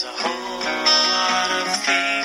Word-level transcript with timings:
There's 0.00 0.14
a 0.14 0.22
whole 0.22 0.60
lot 0.60 1.50
of 1.66 1.84
things 1.84 2.17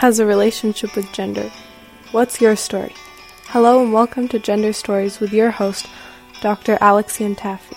has 0.00 0.18
a 0.18 0.24
relationship 0.24 0.96
with 0.96 1.12
gender. 1.12 1.52
What's 2.12 2.40
your 2.40 2.56
story? 2.56 2.94
Hello 3.48 3.82
and 3.82 3.92
welcome 3.92 4.28
to 4.28 4.38
Gender 4.38 4.72
Stories 4.72 5.20
with 5.20 5.30
your 5.30 5.50
host, 5.50 5.84
Dr. 6.40 6.78
Alex 6.80 7.18
Iantaffi. 7.18 7.76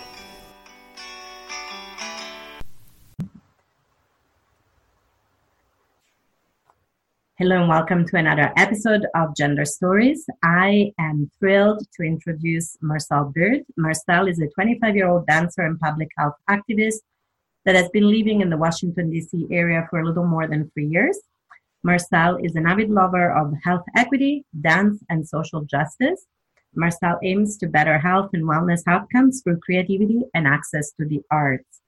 Hello 7.35 7.59
and 7.59 7.67
welcome 7.67 8.07
to 8.07 8.15
another 8.15 8.53
episode 8.55 9.05
of 9.15 9.35
Gender 9.35 9.65
Stories. 9.65 10.25
I 10.45 10.93
am 10.97 11.29
thrilled 11.39 11.85
to 11.97 12.03
introduce 12.03 12.77
Marcel 12.81 13.33
Bird. 13.35 13.63
Marcel 13.75 14.29
is 14.29 14.39
a 14.39 14.47
25 14.47 14.95
year 14.95 15.09
old 15.09 15.27
dancer 15.27 15.63
and 15.63 15.77
public 15.77 16.07
health 16.17 16.35
activist 16.49 17.01
that 17.65 17.75
has 17.75 17.89
been 17.89 18.09
living 18.09 18.39
in 18.39 18.49
the 18.49 18.55
Washington, 18.55 19.09
D.C. 19.09 19.47
area 19.51 19.85
for 19.89 19.99
a 19.99 20.05
little 20.05 20.25
more 20.25 20.47
than 20.47 20.71
three 20.73 20.87
years. 20.87 21.19
Marcel 21.83 22.37
is 22.37 22.55
an 22.55 22.65
avid 22.65 22.89
lover 22.89 23.31
of 23.31 23.53
health 23.63 23.83
equity, 23.95 24.45
dance, 24.61 25.03
and 25.09 25.27
social 25.27 25.61
justice. 25.66 26.25
Marcel 26.75 27.19
aims 27.23 27.58
to 27.58 27.67
better 27.67 27.99
health 27.99 28.30
and 28.33 28.45
wellness 28.45 28.81
outcomes 28.88 29.41
through 29.41 29.59
creativity 29.59 30.21
and 30.33 30.47
access 30.47 30.91
to 30.93 31.05
the 31.05 31.21
arts. 31.30 31.81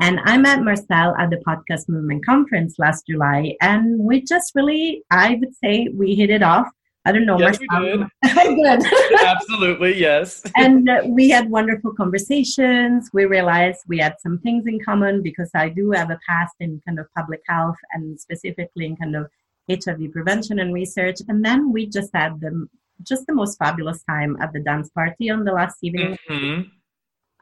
And 0.00 0.20
I 0.24 0.36
met 0.36 0.62
Marcel 0.62 1.14
at 1.16 1.30
the 1.30 1.42
Podcast 1.46 1.88
Movement 1.88 2.26
Conference 2.26 2.74
last 2.78 3.06
July, 3.06 3.56
and 3.60 3.98
we 4.00 4.22
just 4.22 4.52
really, 4.54 5.02
I 5.10 5.36
would 5.40 5.54
say, 5.56 5.88
we 5.94 6.14
hit 6.14 6.30
it 6.30 6.42
off. 6.42 6.68
I 7.04 7.10
don't 7.10 7.26
know, 7.26 7.38
Yes, 7.38 7.58
we 7.58 7.66
did. 7.66 8.06
Absolutely, 9.24 9.98
yes. 9.98 10.42
and 10.56 10.88
uh, 10.88 11.02
we 11.06 11.30
had 11.30 11.50
wonderful 11.50 11.92
conversations. 11.94 13.10
We 13.12 13.24
realized 13.24 13.80
we 13.88 13.98
had 13.98 14.14
some 14.20 14.38
things 14.38 14.66
in 14.66 14.78
common 14.84 15.20
because 15.20 15.50
I 15.54 15.68
do 15.68 15.90
have 15.90 16.10
a 16.10 16.18
past 16.28 16.54
in 16.60 16.80
kind 16.86 17.00
of 17.00 17.06
public 17.16 17.40
health 17.48 17.76
and 17.92 18.20
specifically 18.20 18.86
in 18.86 18.96
kind 18.96 19.16
of 19.16 19.28
HIV 19.68 20.12
prevention 20.12 20.60
and 20.60 20.72
research. 20.72 21.16
And 21.28 21.44
then 21.44 21.72
we 21.72 21.86
just 21.86 22.10
had 22.14 22.40
the 22.40 22.68
just 23.02 23.26
the 23.26 23.34
most 23.34 23.58
fabulous 23.58 24.04
time 24.04 24.36
at 24.40 24.52
the 24.52 24.60
dance 24.60 24.88
party 24.90 25.28
on 25.28 25.44
the 25.44 25.52
last 25.52 25.78
evening. 25.82 26.16
hmm 26.28 26.60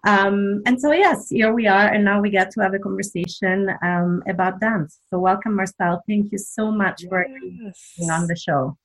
Um, 0.07 0.63
and 0.65 0.81
so 0.81 0.93
yes, 0.93 1.29
here 1.29 1.53
we 1.53 1.67
are, 1.67 1.89
and 1.93 2.03
now 2.03 2.23
we 2.23 2.31
get 2.31 2.51
to 2.53 2.63
have 2.63 2.73
a 2.73 2.79
conversation 2.79 3.69
um, 3.83 4.23
about 4.27 4.59
dance. 4.59 4.99
So 5.11 5.19
welcome, 5.19 5.55
Marcel. 5.57 6.03
Thank 6.09 6.33
you 6.33 6.39
so 6.39 6.73
much 6.73 7.05
for 7.11 7.27
being 7.99 8.11
on 8.11 8.27
the 8.27 8.37
show. 8.37 8.80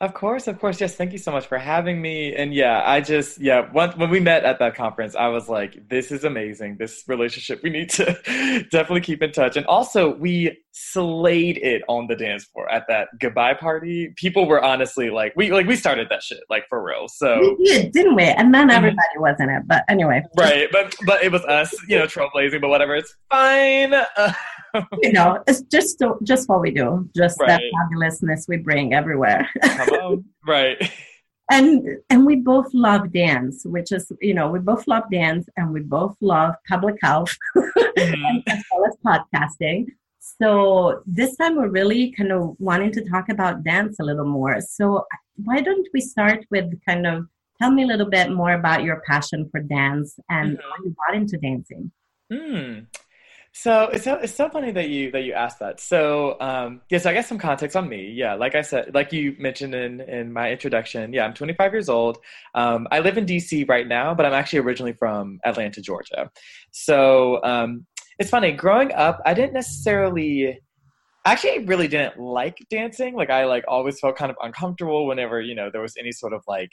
Of 0.00 0.14
course, 0.14 0.48
of 0.48 0.58
course. 0.58 0.80
Yes, 0.80 0.94
thank 0.96 1.12
you 1.12 1.18
so 1.18 1.30
much 1.30 1.46
for 1.46 1.58
having 1.58 2.00
me. 2.00 2.34
And 2.34 2.54
yeah, 2.54 2.82
I 2.86 3.02
just 3.02 3.38
yeah, 3.38 3.68
when, 3.70 3.90
when 3.98 4.08
we 4.08 4.18
met 4.18 4.44
at 4.44 4.58
that 4.58 4.74
conference, 4.74 5.14
I 5.14 5.28
was 5.28 5.46
like, 5.46 5.88
this 5.90 6.10
is 6.10 6.24
amazing. 6.24 6.78
This 6.78 7.04
relationship, 7.06 7.60
we 7.62 7.68
need 7.68 7.90
to 7.90 8.04
definitely 8.70 9.02
keep 9.02 9.20
in 9.22 9.30
touch. 9.30 9.58
And 9.58 9.66
also, 9.66 10.16
we 10.16 10.56
slayed 10.72 11.58
it 11.58 11.82
on 11.86 12.06
the 12.06 12.16
dance 12.16 12.44
floor 12.44 12.70
at 12.72 12.86
that 12.88 13.08
goodbye 13.20 13.52
party. 13.52 14.14
People 14.16 14.46
were 14.46 14.64
honestly 14.64 15.10
like, 15.10 15.34
we 15.36 15.52
like 15.52 15.66
we 15.66 15.76
started 15.76 16.08
that 16.08 16.22
shit 16.22 16.40
like 16.48 16.64
for 16.70 16.82
real. 16.82 17.06
So 17.06 17.56
We 17.58 17.64
did, 17.66 17.92
didn't 17.92 18.14
we? 18.14 18.22
And 18.24 18.54
then 18.54 18.68
Mhm. 18.70 18.76
everybody 18.76 19.18
was 19.18 19.36
in 19.38 19.50
it. 19.50 19.64
But 19.66 19.84
anyway, 19.90 20.22
right, 20.34 20.66
but 20.72 20.94
but 21.04 21.22
it 21.22 21.30
was 21.30 21.44
us, 21.44 21.74
you 21.88 21.98
know, 21.98 22.06
trailblazing. 22.06 22.62
But 22.62 22.68
whatever, 22.70 22.94
it's 22.96 23.14
fine. 23.30 23.92
Uh, 23.92 24.32
you 25.02 25.12
know, 25.12 25.42
it's 25.46 25.62
just 25.62 26.02
just 26.22 26.48
what 26.48 26.60
we 26.60 26.70
do, 26.70 27.08
just 27.16 27.38
that 27.46 27.60
fabulousness 27.74 28.46
we 28.48 28.56
bring 28.58 28.94
everywhere. 28.94 29.48
right. 30.46 30.90
and 31.50 31.86
and 32.10 32.24
we 32.26 32.36
both 32.36 32.68
love 32.72 33.12
dance, 33.12 33.62
which 33.64 33.90
is 33.92 34.10
you 34.20 34.34
know 34.34 34.48
we 34.50 34.58
both 34.60 34.86
love 34.86 35.04
dance 35.10 35.46
and 35.56 35.72
we 35.72 35.80
both 35.80 36.14
love 36.20 36.54
public 36.68 36.96
health 37.02 37.36
Mhm. 37.56 38.42
as 38.48 38.62
well 38.70 38.86
as 38.86 38.96
podcasting. 39.04 39.86
So 40.20 41.02
this 41.06 41.36
time 41.36 41.56
we're 41.56 41.68
really 41.68 42.12
kind 42.12 42.32
of 42.32 42.54
wanting 42.58 42.92
to 42.92 43.04
talk 43.08 43.28
about 43.28 43.64
dance 43.64 43.98
a 44.00 44.04
little 44.04 44.26
more. 44.26 44.60
So 44.60 45.04
why 45.36 45.60
don't 45.60 45.86
we 45.92 46.00
start 46.00 46.44
with 46.50 46.66
kind 46.86 47.06
of 47.06 47.26
tell 47.60 47.70
me 47.70 47.82
a 47.82 47.86
little 47.86 48.08
bit 48.08 48.30
more 48.30 48.52
about 48.52 48.84
your 48.84 49.02
passion 49.06 49.48
for 49.50 49.60
dance 49.60 50.18
and 50.30 50.56
Mhm. 50.56 50.60
how 50.62 50.84
you 50.84 50.94
got 51.02 51.14
into 51.16 51.36
dancing. 51.38 51.90
Hmm. 52.32 52.84
So 53.52 53.84
it's 53.92 54.04
so 54.04 54.14
it's 54.14 54.34
so 54.34 54.48
funny 54.48 54.70
that 54.72 54.90
you 54.90 55.10
that 55.10 55.24
you 55.24 55.32
asked 55.32 55.58
that. 55.58 55.80
So 55.80 56.36
um, 56.40 56.82
yeah, 56.88 56.98
so 56.98 57.10
I 57.10 57.14
guess 57.14 57.28
some 57.28 57.38
context 57.38 57.76
on 57.76 57.88
me. 57.88 58.10
Yeah, 58.12 58.34
like 58.34 58.54
I 58.54 58.62
said, 58.62 58.94
like 58.94 59.12
you 59.12 59.34
mentioned 59.38 59.74
in 59.74 60.00
in 60.02 60.32
my 60.32 60.52
introduction. 60.52 61.12
Yeah, 61.12 61.24
I'm 61.24 61.34
25 61.34 61.72
years 61.72 61.88
old. 61.88 62.18
Um, 62.54 62.86
I 62.92 63.00
live 63.00 63.18
in 63.18 63.26
DC 63.26 63.68
right 63.68 63.88
now, 63.88 64.14
but 64.14 64.24
I'm 64.24 64.34
actually 64.34 64.60
originally 64.60 64.92
from 64.92 65.40
Atlanta, 65.44 65.80
Georgia. 65.80 66.30
So 66.70 67.42
um, 67.42 67.86
it's 68.20 68.30
funny. 68.30 68.52
Growing 68.52 68.92
up, 68.92 69.20
I 69.26 69.34
didn't 69.34 69.54
necessarily. 69.54 70.60
Actually, 71.26 71.66
really 71.66 71.86
didn't 71.88 72.18
like 72.18 72.56
dancing. 72.70 73.14
Like 73.14 73.30
I 73.30 73.44
like 73.44 73.64
always 73.68 73.98
felt 74.00 74.16
kind 74.16 74.30
of 74.30 74.36
uncomfortable 74.42 75.06
whenever 75.06 75.40
you 75.40 75.54
know 75.54 75.70
there 75.70 75.82
was 75.82 75.96
any 75.98 76.12
sort 76.12 76.32
of 76.32 76.42
like 76.46 76.70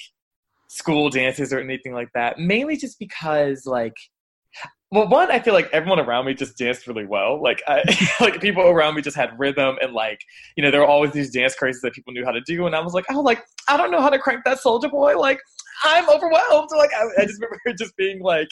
school 0.69 1.09
dances 1.09 1.51
or 1.51 1.59
anything 1.59 1.93
like 1.93 2.09
that. 2.13 2.39
Mainly 2.39 2.77
just 2.77 2.99
because 2.99 3.65
like 3.65 3.95
well, 4.89 5.07
one, 5.09 5.29
I 5.31 5.39
feel 5.39 5.53
like 5.53 5.69
everyone 5.73 5.99
around 5.99 6.25
me 6.25 6.33
just 6.33 6.57
danced 6.57 6.87
really 6.87 7.05
well. 7.05 7.41
Like, 7.41 7.61
I, 7.67 7.83
like 8.21 8.39
people 8.39 8.63
around 8.63 8.95
me 8.95 9.01
just 9.01 9.17
had 9.17 9.37
rhythm, 9.37 9.77
and 9.81 9.93
like, 9.93 10.21
you 10.55 10.63
know, 10.63 10.71
there 10.71 10.79
were 10.79 10.87
always 10.87 11.11
these 11.11 11.31
dance 11.31 11.55
crazes 11.55 11.81
that 11.81 11.93
people 11.93 12.13
knew 12.13 12.23
how 12.23 12.31
to 12.31 12.41
do, 12.41 12.65
and 12.65 12.75
I 12.75 12.79
was 12.79 12.93
like, 12.93 13.05
oh, 13.11 13.19
like 13.19 13.43
I 13.67 13.75
don't 13.75 13.91
know 13.91 14.01
how 14.01 14.09
to 14.09 14.19
crank 14.19 14.45
that 14.45 14.59
Soulja 14.59 14.89
Boy. 14.89 15.17
Like, 15.17 15.39
I'm 15.83 16.09
overwhelmed. 16.09 16.69
Like, 16.75 16.91
I, 16.93 17.03
I 17.17 17.25
just 17.25 17.41
remember 17.41 17.77
just 17.77 17.97
being 17.97 18.21
like, 18.21 18.47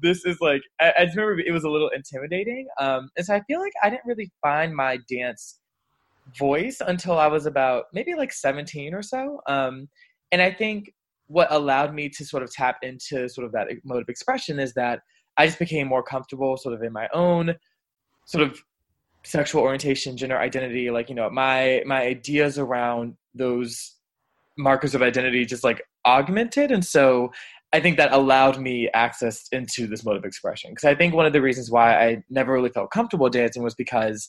this 0.00 0.24
is 0.24 0.38
like, 0.40 0.62
I, 0.80 0.92
I 1.00 1.04
just 1.04 1.16
remember 1.16 1.40
it 1.40 1.52
was 1.52 1.64
a 1.64 1.70
little 1.70 1.90
intimidating. 1.90 2.66
Um, 2.80 3.10
and 3.16 3.26
so 3.26 3.34
I 3.34 3.42
feel 3.46 3.60
like 3.60 3.72
I 3.82 3.90
didn't 3.90 4.06
really 4.06 4.30
find 4.42 4.74
my 4.74 4.98
dance 5.10 5.60
voice 6.38 6.80
until 6.80 7.18
I 7.18 7.26
was 7.26 7.44
about 7.44 7.84
maybe 7.92 8.14
like 8.14 8.32
17 8.32 8.94
or 8.94 9.02
so. 9.02 9.40
Um, 9.46 9.88
and 10.32 10.40
I 10.40 10.50
think 10.50 10.92
what 11.26 11.52
allowed 11.52 11.94
me 11.94 12.08
to 12.08 12.24
sort 12.24 12.42
of 12.42 12.50
tap 12.52 12.78
into 12.82 13.28
sort 13.28 13.46
of 13.46 13.52
that 13.52 13.68
mode 13.84 14.02
of 14.02 14.08
expression 14.08 14.58
is 14.58 14.72
that 14.74 15.00
I 15.36 15.46
just 15.46 15.58
became 15.58 15.88
more 15.88 16.02
comfortable 16.02 16.56
sort 16.56 16.74
of 16.74 16.82
in 16.82 16.92
my 16.92 17.08
own 17.12 17.54
sort 18.26 18.44
of 18.44 18.58
sexual 19.24 19.62
orientation, 19.62 20.16
gender 20.16 20.38
identity, 20.38 20.90
like, 20.90 21.08
you 21.08 21.14
know, 21.14 21.28
my 21.30 21.82
my 21.86 22.02
ideas 22.02 22.58
around 22.58 23.16
those 23.34 23.96
markers 24.56 24.94
of 24.94 25.02
identity 25.02 25.44
just 25.44 25.64
like 25.64 25.82
augmented. 26.04 26.70
And 26.70 26.84
so 26.84 27.32
I 27.72 27.80
think 27.80 27.96
that 27.96 28.12
allowed 28.12 28.60
me 28.60 28.88
access 28.94 29.48
into 29.50 29.86
this 29.88 30.04
mode 30.04 30.16
of 30.16 30.24
expression. 30.24 30.70
Because 30.70 30.84
I 30.84 30.94
think 30.94 31.12
one 31.12 31.26
of 31.26 31.32
the 31.32 31.42
reasons 31.42 31.70
why 31.70 31.98
I 31.98 32.22
never 32.30 32.52
really 32.52 32.70
felt 32.70 32.92
comfortable 32.92 33.28
dancing 33.28 33.64
was 33.64 33.74
because 33.74 34.28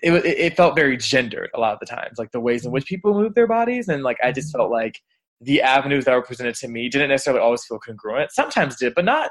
it, 0.00 0.12
it 0.24 0.56
felt 0.56 0.76
very 0.76 0.96
gendered 0.96 1.50
a 1.54 1.60
lot 1.60 1.74
of 1.74 1.80
the 1.80 1.86
times, 1.86 2.18
like 2.18 2.30
the 2.30 2.40
ways 2.40 2.64
in 2.64 2.72
which 2.72 2.86
people 2.86 3.12
move 3.12 3.34
their 3.34 3.46
bodies. 3.46 3.88
And 3.88 4.02
like 4.02 4.16
I 4.22 4.32
just 4.32 4.48
mm-hmm. 4.48 4.60
felt 4.60 4.70
like 4.70 5.00
the 5.40 5.60
avenues 5.60 6.04
that 6.06 6.14
were 6.14 6.22
presented 6.22 6.54
to 6.56 6.68
me 6.68 6.88
didn't 6.88 7.10
necessarily 7.10 7.42
always 7.42 7.64
feel 7.64 7.78
congruent. 7.78 8.32
Sometimes 8.32 8.76
did, 8.76 8.94
but 8.94 9.04
not 9.04 9.30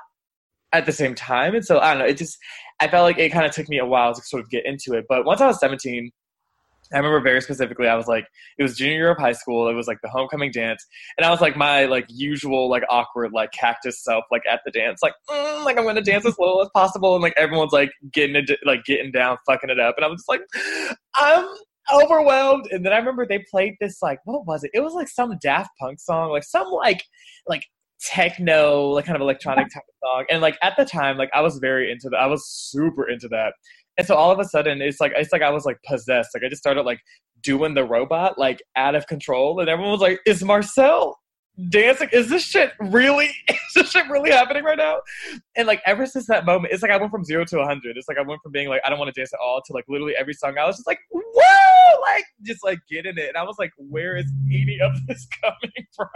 at 0.73 0.85
the 0.85 0.91
same 0.91 1.16
time. 1.16 1.55
And 1.55 1.66
so 1.66 1.79
I 1.79 1.91
don't 1.91 2.00
know, 2.00 2.07
it 2.07 2.17
just 2.17 2.38
I 2.79 2.88
felt 2.88 3.03
like 3.03 3.17
it 3.17 3.31
kind 3.31 3.45
of 3.45 3.51
took 3.51 3.69
me 3.69 3.79
a 3.79 3.85
while 3.85 4.13
to 4.13 4.22
sort 4.22 4.44
of 4.44 4.50
get 4.50 4.66
into 4.66 4.94
it. 4.94 5.05
But 5.09 5.25
once 5.25 5.41
I 5.41 5.47
was 5.47 5.59
17, 5.59 6.11
I 6.94 6.97
remember 6.97 7.19
very 7.19 7.41
specifically, 7.41 7.88
I 7.88 7.95
was 7.95 8.07
like, 8.07 8.25
it 8.57 8.63
was 8.63 8.77
junior 8.77 8.95
year 8.95 9.12
of 9.12 9.18
high 9.18 9.33
school. 9.33 9.68
It 9.68 9.74
was 9.74 9.88
like 9.88 10.00
the 10.01 10.09
homecoming 10.09 10.51
dance, 10.51 10.86
and 11.18 11.25
I 11.25 11.30
was 11.30 11.41
like 11.41 11.57
my 11.57 11.86
like 11.86 12.06
usual 12.07 12.69
like 12.69 12.83
awkward 12.89 13.33
like 13.33 13.51
cactus 13.51 14.01
self 14.03 14.24
like 14.31 14.44
at 14.50 14.62
the 14.65 14.71
dance, 14.71 15.01
like 15.03 15.13
mm, 15.30 15.65
like 15.65 15.77
I'm 15.77 15.83
gonna 15.83 16.01
dance 16.01 16.25
as 16.25 16.39
little 16.39 16.62
as 16.62 16.69
possible, 16.74 17.15
and 17.15 17.21
like 17.21 17.33
everyone's 17.36 17.74
like 17.74 17.91
getting 18.13 18.38
it 18.38 18.50
like 18.65 18.86
getting 18.86 19.12
down, 19.12 19.38
fucking 19.45 19.69
it 19.69 19.80
up, 19.80 19.95
and 19.97 20.06
I 20.06 20.07
was 20.07 20.19
just 20.19 20.30
like, 20.30 20.41
I'm 21.15 21.47
overwhelmed. 21.94 22.68
And 22.71 22.86
then 22.86 22.94
I 22.94 22.97
remember 22.97 23.25
they 23.25 23.44
played 23.51 23.75
this 23.81 24.01
like 24.01 24.19
what 24.24 24.45
was 24.45 24.63
it? 24.63 24.71
It 24.74 24.80
was 24.80 24.94
like 24.94 25.09
some 25.09 25.38
Daft 25.41 25.71
Punk 25.80 26.00
song, 26.00 26.31
like 26.31 26.44
some 26.44 26.69
like 26.71 27.03
like 27.47 27.65
techno 28.01 28.89
like 28.89 29.05
kind 29.05 29.15
of 29.15 29.21
electronic 29.21 29.67
type 29.73 29.83
of 29.88 29.95
song 30.07 30.25
and 30.29 30.41
like 30.41 30.57
at 30.61 30.75
the 30.77 30.85
time 30.85 31.17
like 31.17 31.29
i 31.33 31.41
was 31.41 31.57
very 31.57 31.91
into 31.91 32.09
that 32.09 32.17
i 32.17 32.27
was 32.27 32.47
super 32.47 33.09
into 33.09 33.27
that 33.27 33.53
and 33.97 34.05
so 34.05 34.15
all 34.15 34.29
of 34.29 34.39
a 34.39 34.45
sudden 34.45 34.81
it's 34.81 34.99
like 34.99 35.11
it's 35.15 35.31
like 35.31 35.41
i 35.41 35.49
was 35.49 35.65
like 35.65 35.77
possessed 35.83 36.29
like 36.33 36.44
i 36.44 36.49
just 36.49 36.61
started 36.61 36.83
like 36.83 36.99
doing 37.41 37.73
the 37.73 37.83
robot 37.83 38.38
like 38.38 38.61
out 38.75 38.94
of 38.94 39.07
control 39.07 39.59
and 39.59 39.67
everyone 39.67 39.91
was 39.91 40.01
like 40.01 40.19
is 40.27 40.44
marcel 40.44 41.17
dancing. 41.69 42.09
Is 42.11 42.29
this 42.29 42.44
shit 42.44 42.71
really? 42.79 43.31
Is 43.49 43.57
this 43.75 43.91
shit 43.91 44.07
really 44.09 44.31
happening 44.31 44.63
right 44.63 44.77
now? 44.77 45.01
And 45.55 45.67
like 45.67 45.81
ever 45.85 46.05
since 46.05 46.27
that 46.27 46.45
moment, 46.45 46.73
it's 46.73 46.81
like 46.81 46.91
I 46.91 46.97
went 46.97 47.11
from 47.11 47.23
zero 47.23 47.45
to 47.45 47.59
a 47.59 47.65
hundred. 47.65 47.97
It's 47.97 48.07
like 48.07 48.17
I 48.17 48.21
went 48.21 48.41
from 48.41 48.51
being 48.51 48.69
like 48.69 48.81
I 48.85 48.89
don't 48.89 49.00
want 49.00 49.13
to 49.13 49.19
dance 49.19 49.33
at 49.33 49.39
all 49.43 49.61
to 49.65 49.73
like 49.73 49.85
literally 49.88 50.13
every 50.17 50.33
song 50.33 50.57
I 50.57 50.65
was 50.65 50.77
just 50.77 50.88
like 50.88 51.00
whoa, 51.11 51.21
like 52.13 52.25
just 52.44 52.63
like 52.63 52.80
getting 52.89 53.18
it. 53.18 53.30
And 53.30 53.38
I 53.38 53.44
was 53.44 53.56
like, 53.59 53.71
where 53.77 54.18
is 54.18 54.31
any 54.48 54.80
of 54.81 54.94
this 55.07 55.27
coming 55.42 55.88
from? 55.95 56.09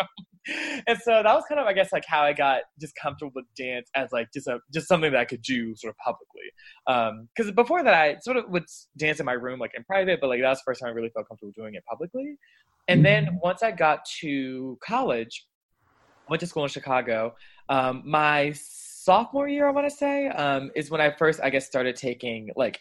And 0.88 0.98
so 1.04 1.22
that 1.24 1.34
was 1.34 1.44
kind 1.48 1.60
of 1.60 1.68
I 1.68 1.74
guess 1.74 1.92
like 1.94 2.06
how 2.08 2.22
I 2.22 2.34
got 2.34 2.62
just 2.80 2.96
comfortable 2.96 3.32
with 3.36 3.46
dance 3.56 3.90
as 3.96 4.10
like 4.12 4.30
just 4.34 4.48
a 4.48 4.60
just 4.74 4.88
something 4.88 5.12
that 5.12 5.20
I 5.20 5.26
could 5.26 5.42
do 5.42 5.76
sort 5.76 5.94
of 5.94 5.98
publicly. 5.98 7.28
Because 7.36 7.50
um, 7.50 7.56
before 7.56 7.84
that, 7.84 7.94
I 7.94 8.18
sort 8.22 8.38
of 8.38 8.50
would 8.50 8.66
dance 8.98 9.20
in 9.20 9.26
my 9.26 9.34
room 9.34 9.60
like 9.60 9.72
in 9.76 9.84
private, 9.84 10.20
but 10.20 10.28
like 10.28 10.42
that 10.42 10.50
was 10.50 10.60
the 10.60 10.64
first 10.66 10.82
time 10.82 10.90
I 10.90 10.94
really 10.94 11.12
felt 11.14 11.28
comfortable 11.28 11.54
doing 11.56 11.76
it 11.76 11.84
publicly. 11.86 12.38
And 12.88 13.06
then 13.06 13.26
Mm-hmm. 13.26 13.36
once 13.42 13.64
I 13.64 13.72
got 13.72 14.06
to 14.22 14.78
college, 14.84 15.46
went 16.28 16.40
to 16.40 16.48
school 16.48 16.64
in 16.64 16.70
Chicago. 16.70 17.36
Um, 17.70 18.04
my 18.06 18.54
sophomore 18.54 19.48
year, 19.48 19.68
I 19.68 19.72
want 19.72 19.90
to 19.90 19.96
say, 19.96 20.28
um, 20.30 20.72
is 20.76 20.90
when 20.90 21.02
I 21.02 21.12
first, 21.12 21.40
I 21.44 21.50
guess, 21.50 21.66
started 21.66 21.96
taking 21.96 22.50
like, 22.56 22.80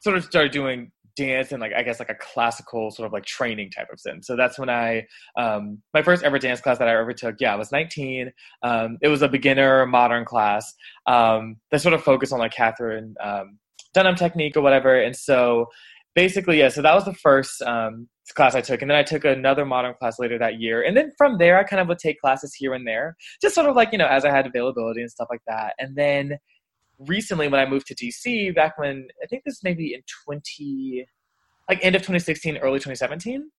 sort 0.00 0.16
of 0.16 0.24
started 0.24 0.52
doing 0.52 0.92
dance 1.18 1.50
and 1.52 1.60
like 1.60 1.72
I 1.76 1.82
guess 1.82 1.98
like 1.98 2.10
a 2.10 2.14
classical 2.14 2.90
sort 2.90 3.06
of 3.06 3.12
like 3.12 3.24
training 3.24 3.70
type 3.70 3.88
of 3.92 3.98
sense. 3.98 4.26
So 4.26 4.36
that's 4.36 4.58
when 4.58 4.70
I 4.70 5.06
um, 5.36 5.82
my 5.92 6.02
first 6.02 6.22
ever 6.22 6.38
dance 6.38 6.60
class 6.60 6.78
that 6.78 6.88
I 6.88 6.96
ever 6.98 7.12
took. 7.12 7.36
Yeah, 7.40 7.52
I 7.52 7.56
was 7.56 7.72
19. 7.72 8.32
Um, 8.62 8.98
it 9.02 9.08
was 9.08 9.22
a 9.22 9.28
beginner 9.28 9.84
modern 9.86 10.24
class 10.24 10.72
um, 11.06 11.56
that 11.70 11.80
sort 11.80 11.94
of 11.94 12.02
focused 12.02 12.32
on 12.32 12.38
like 12.38 12.52
Katherine 12.52 13.14
um, 13.22 13.58
Dunham 13.92 14.14
technique 14.14 14.56
or 14.56 14.60
whatever. 14.60 15.00
And 15.00 15.16
so 15.16 15.66
basically, 16.14 16.60
yeah. 16.60 16.68
So 16.68 16.82
that 16.82 16.94
was 16.94 17.04
the 17.04 17.14
first 17.14 17.60
um, 17.62 18.08
class 18.34 18.54
I 18.54 18.60
took, 18.60 18.80
and 18.80 18.90
then 18.90 18.98
I 18.98 19.02
took 19.02 19.24
another 19.24 19.66
modern 19.66 19.94
class 19.94 20.18
later 20.18 20.38
that 20.38 20.60
year. 20.60 20.82
And 20.82 20.96
then 20.96 21.10
from 21.18 21.38
there, 21.38 21.58
I 21.58 21.64
kind 21.64 21.80
of 21.80 21.88
would 21.88 21.98
take 21.98 22.20
classes 22.20 22.54
here 22.54 22.74
and 22.74 22.86
there, 22.86 23.16
just 23.42 23.54
sort 23.54 23.68
of 23.68 23.76
like 23.76 23.90
you 23.92 23.98
know 23.98 24.06
as 24.06 24.24
I 24.24 24.30
had 24.30 24.46
availability 24.46 25.00
and 25.00 25.10
stuff 25.10 25.28
like 25.30 25.42
that. 25.48 25.74
And 25.78 25.96
then 25.96 26.38
recently, 26.98 27.48
when 27.48 27.60
I 27.60 27.66
moved 27.68 27.86
to 27.88 27.94
DC, 27.94 28.54
back 28.54 28.78
when 28.78 29.08
I 29.22 29.26
think 29.26 29.44
this 29.44 29.62
maybe 29.62 29.94
in 29.94 30.02
20, 30.24 31.06
like 31.68 31.84
end 31.84 31.94
of 31.94 32.02
2016, 32.02 32.58
early 32.58 32.78
2017, 32.78 33.50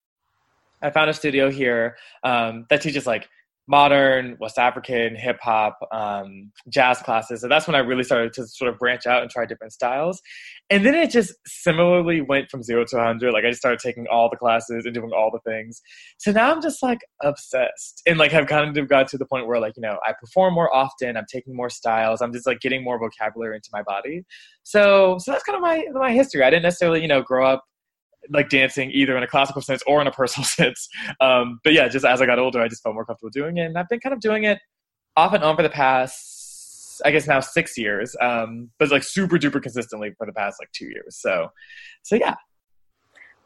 I 0.82 0.90
found 0.90 1.10
a 1.10 1.14
studio 1.14 1.50
here 1.50 1.98
um, 2.24 2.66
that 2.70 2.82
teaches 2.82 3.06
like 3.06 3.30
modern 3.70 4.36
West 4.40 4.58
African 4.58 5.16
hip 5.16 5.38
hop 5.44 5.78
um, 5.92 6.52
jazz 6.70 7.00
classes. 7.00 7.42
So 7.42 7.48
that's 7.48 7.68
when 7.68 7.76
I 7.76 7.80
really 7.80 8.04
started 8.04 8.34
to 8.34 8.48
sort 8.48 8.74
of 8.74 8.80
branch 8.80 9.06
out 9.06 9.22
and 9.22 9.30
try 9.30 9.46
different 9.46 9.74
styles. 9.74 10.20
And 10.72 10.84
then 10.84 10.96
it 10.96 11.12
just 11.12 11.36
similarly 11.46 12.22
went 12.22 12.50
from 12.50 12.64
zero 12.64 12.84
to 12.84 12.96
100. 12.96 13.32
Like 13.32 13.46
I 13.46 13.50
just 13.50 13.60
started 13.60 13.80
taking 13.80 14.08
all 14.12 14.28
the 14.28 14.38
classes 14.38 14.86
and 14.86 14.94
doing 14.94 15.12
all 15.16 15.30
the 15.32 15.40
things. 15.48 15.82
So 16.18 16.32
now 16.32 16.52
I'm 16.52 16.64
just 16.64 16.82
like 16.82 17.00
obsessed 17.22 18.02
and 18.08 18.18
like 18.18 18.32
have 18.32 18.48
kind 18.48 18.76
of 18.76 18.90
got 18.90 19.08
to 19.10 19.20
the 19.20 19.26
point 19.26 19.46
where 19.46 19.60
like, 19.60 19.74
you 19.78 19.82
know, 19.82 20.00
I 20.04 20.14
perform 20.20 20.56
more 20.56 20.76
often. 20.76 21.16
I'm 21.16 21.28
taking 21.32 21.56
more 21.56 21.70
styles. 21.70 22.22
I'm 22.22 22.34
just 22.34 22.48
like 22.48 22.62
getting 22.62 22.84
more 22.84 22.98
vocabulary 22.98 23.56
into 23.56 23.70
my 23.72 23.84
body. 23.84 24.26
So, 24.64 25.18
so 25.20 25.32
that's 25.32 25.44
kind 25.44 25.56
of 25.56 25.62
my, 25.62 25.86
my 25.94 26.12
history. 26.12 26.44
I 26.44 26.50
didn't 26.50 26.64
necessarily, 26.64 27.04
you 27.04 27.08
know, 27.08 27.22
grow 27.22 27.46
up 27.46 27.64
like 28.30 28.50
dancing 28.50 28.92
either 28.92 29.16
in 29.18 29.24
a 29.24 29.28
classical 29.28 29.62
sense 29.62 29.82
or 29.88 30.02
in 30.02 30.08
a 30.08 30.12
personal 30.12 30.46
sense. 30.46 30.88
Um, 31.20 31.60
but 31.64 31.74
yeah, 31.74 31.88
just 31.88 32.06
as 32.06 32.22
I 32.22 32.26
got 32.26 32.40
older, 32.40 32.62
I 32.62 32.68
just 32.68 32.84
felt 32.84 32.96
more 32.96 33.06
comfortable 33.06 33.32
doing 33.32 33.58
it. 33.58 33.66
And 33.66 33.78
I've 33.78 33.90
been 33.90 34.00
kind 34.00 34.14
of 34.14 34.20
doing 34.20 34.44
it 34.44 34.60
off 35.16 35.34
and 35.34 35.44
on 35.44 35.56
for 35.56 35.64
the 35.64 35.70
past, 35.70 37.02
I 37.06 37.12
guess 37.12 37.28
now 37.28 37.40
six 37.40 37.78
years, 37.78 38.16
um, 38.22 38.70
but 38.78 38.92
like 38.92 39.04
super 39.04 39.38
duper 39.38 39.62
consistently 39.62 40.14
for 40.18 40.26
the 40.26 40.34
past 40.34 40.58
like 40.60 40.72
two 40.72 40.86
years. 40.86 41.18
So, 41.18 41.50
so 42.04 42.16
yeah. 42.16 42.36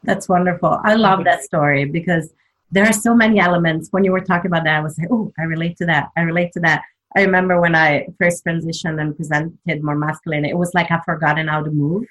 That's 0.02 0.28
wonderful. 0.28 0.80
I 0.84 0.94
love 0.94 1.24
that 1.24 1.42
story 1.42 1.86
because 1.86 2.32
there 2.70 2.84
are 2.84 2.92
so 2.92 3.14
many 3.14 3.38
elements. 3.40 3.88
When 3.90 4.04
you 4.04 4.12
were 4.12 4.20
talking 4.20 4.50
about 4.50 4.64
that, 4.64 4.76
I 4.76 4.80
was 4.80 4.98
like, 4.98 5.08
oh, 5.10 5.32
I 5.38 5.44
relate 5.44 5.76
to 5.78 5.86
that. 5.86 6.08
I 6.16 6.22
relate 6.22 6.52
to 6.52 6.60
that. 6.60 6.82
I 7.16 7.22
remember 7.22 7.60
when 7.60 7.74
I 7.74 8.08
first 8.18 8.44
transitioned 8.44 9.00
and 9.00 9.16
presented 9.16 9.82
more 9.82 9.94
masculine, 9.94 10.44
it 10.44 10.58
was 10.58 10.74
like 10.74 10.90
I've 10.90 11.04
forgotten 11.04 11.48
how 11.48 11.62
to 11.62 11.70
move 11.70 12.04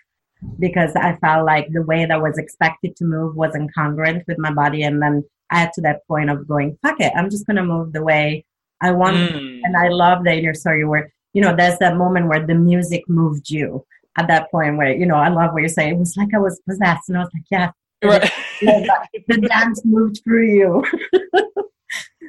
because 0.59 0.91
I 0.95 1.15
felt 1.17 1.45
like 1.45 1.67
the 1.71 1.81
way 1.81 2.05
that 2.05 2.21
was 2.21 2.37
expected 2.37 2.95
to 2.97 3.05
move 3.05 3.35
was 3.35 3.53
incongruent 3.53 4.25
with 4.27 4.37
my 4.37 4.51
body. 4.51 4.83
And 4.83 5.01
then 5.01 5.23
I 5.49 5.59
had 5.59 5.73
to 5.73 5.81
that 5.81 6.07
point 6.07 6.29
of 6.29 6.47
going, 6.47 6.77
fuck 6.81 6.99
it, 6.99 7.13
I'm 7.15 7.29
just 7.29 7.45
going 7.45 7.57
to 7.57 7.63
move 7.63 7.93
the 7.93 8.03
way 8.03 8.45
I 8.81 8.91
want. 8.91 9.17
Mm. 9.17 9.61
And 9.63 9.77
I 9.77 9.89
love 9.89 10.23
that 10.23 10.37
in 10.37 10.43
your 10.43 10.53
story 10.53 10.85
where, 10.85 11.11
you 11.33 11.41
know, 11.41 11.55
there's 11.55 11.79
that 11.79 11.97
moment 11.97 12.27
where 12.27 12.45
the 12.45 12.55
music 12.55 13.03
moved 13.07 13.49
you 13.49 13.85
at 14.17 14.27
that 14.27 14.51
point 14.51 14.77
where, 14.77 14.93
you 14.93 15.05
know, 15.05 15.15
I 15.15 15.29
love 15.29 15.53
what 15.53 15.61
you're 15.61 15.69
saying. 15.69 15.95
It 15.95 15.99
was 15.99 16.15
like 16.17 16.33
I 16.33 16.39
was 16.39 16.59
possessed. 16.67 17.09
And 17.09 17.17
I 17.17 17.21
was 17.21 17.31
like, 17.33 17.45
yeah, 17.49 17.71
Right. 18.03 18.31
the 18.61 19.47
dance 19.49 19.81
moved 19.85 20.21
through 20.23 20.47
you. 20.53 20.83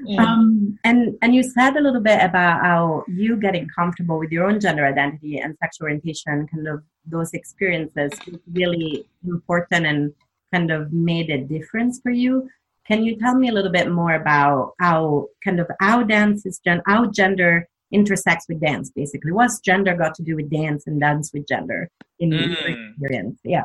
Mm. 0.06 0.18
Um, 0.18 0.78
and 0.84 1.16
and 1.22 1.34
you 1.34 1.42
said 1.42 1.76
a 1.76 1.80
little 1.80 2.00
bit 2.00 2.22
about 2.22 2.60
how 2.60 3.04
you 3.08 3.36
getting 3.36 3.68
comfortable 3.68 4.18
with 4.18 4.30
your 4.30 4.48
own 4.48 4.60
gender 4.60 4.86
identity 4.86 5.38
and 5.38 5.56
sexual 5.58 5.86
orientation, 5.86 6.46
kind 6.48 6.68
of 6.68 6.82
those 7.06 7.32
experiences, 7.32 8.12
was 8.26 8.40
really 8.52 9.06
important 9.26 9.86
and 9.86 10.12
kind 10.52 10.70
of 10.70 10.92
made 10.92 11.30
a 11.30 11.38
difference 11.38 12.00
for 12.02 12.10
you. 12.10 12.48
Can 12.86 13.02
you 13.02 13.16
tell 13.16 13.34
me 13.34 13.48
a 13.48 13.52
little 13.52 13.72
bit 13.72 13.90
more 13.90 14.14
about 14.14 14.74
how 14.78 15.28
kind 15.42 15.58
of 15.58 15.70
how 15.80 16.02
dance 16.02 16.44
is 16.44 16.60
gen 16.64 16.82
how 16.86 17.06
gender 17.06 17.66
intersects 17.92 18.46
with 18.48 18.60
dance 18.60 18.90
basically? 18.90 19.32
What's 19.32 19.60
gender 19.60 19.94
got 19.96 20.14
to 20.16 20.22
do 20.22 20.36
with 20.36 20.50
dance 20.50 20.86
and 20.86 21.00
dance 21.00 21.30
with 21.32 21.48
gender 21.48 21.90
in 22.18 22.32
your 22.32 22.48
Mm. 22.48 22.90
experience? 22.90 23.40
Yeah. 23.44 23.64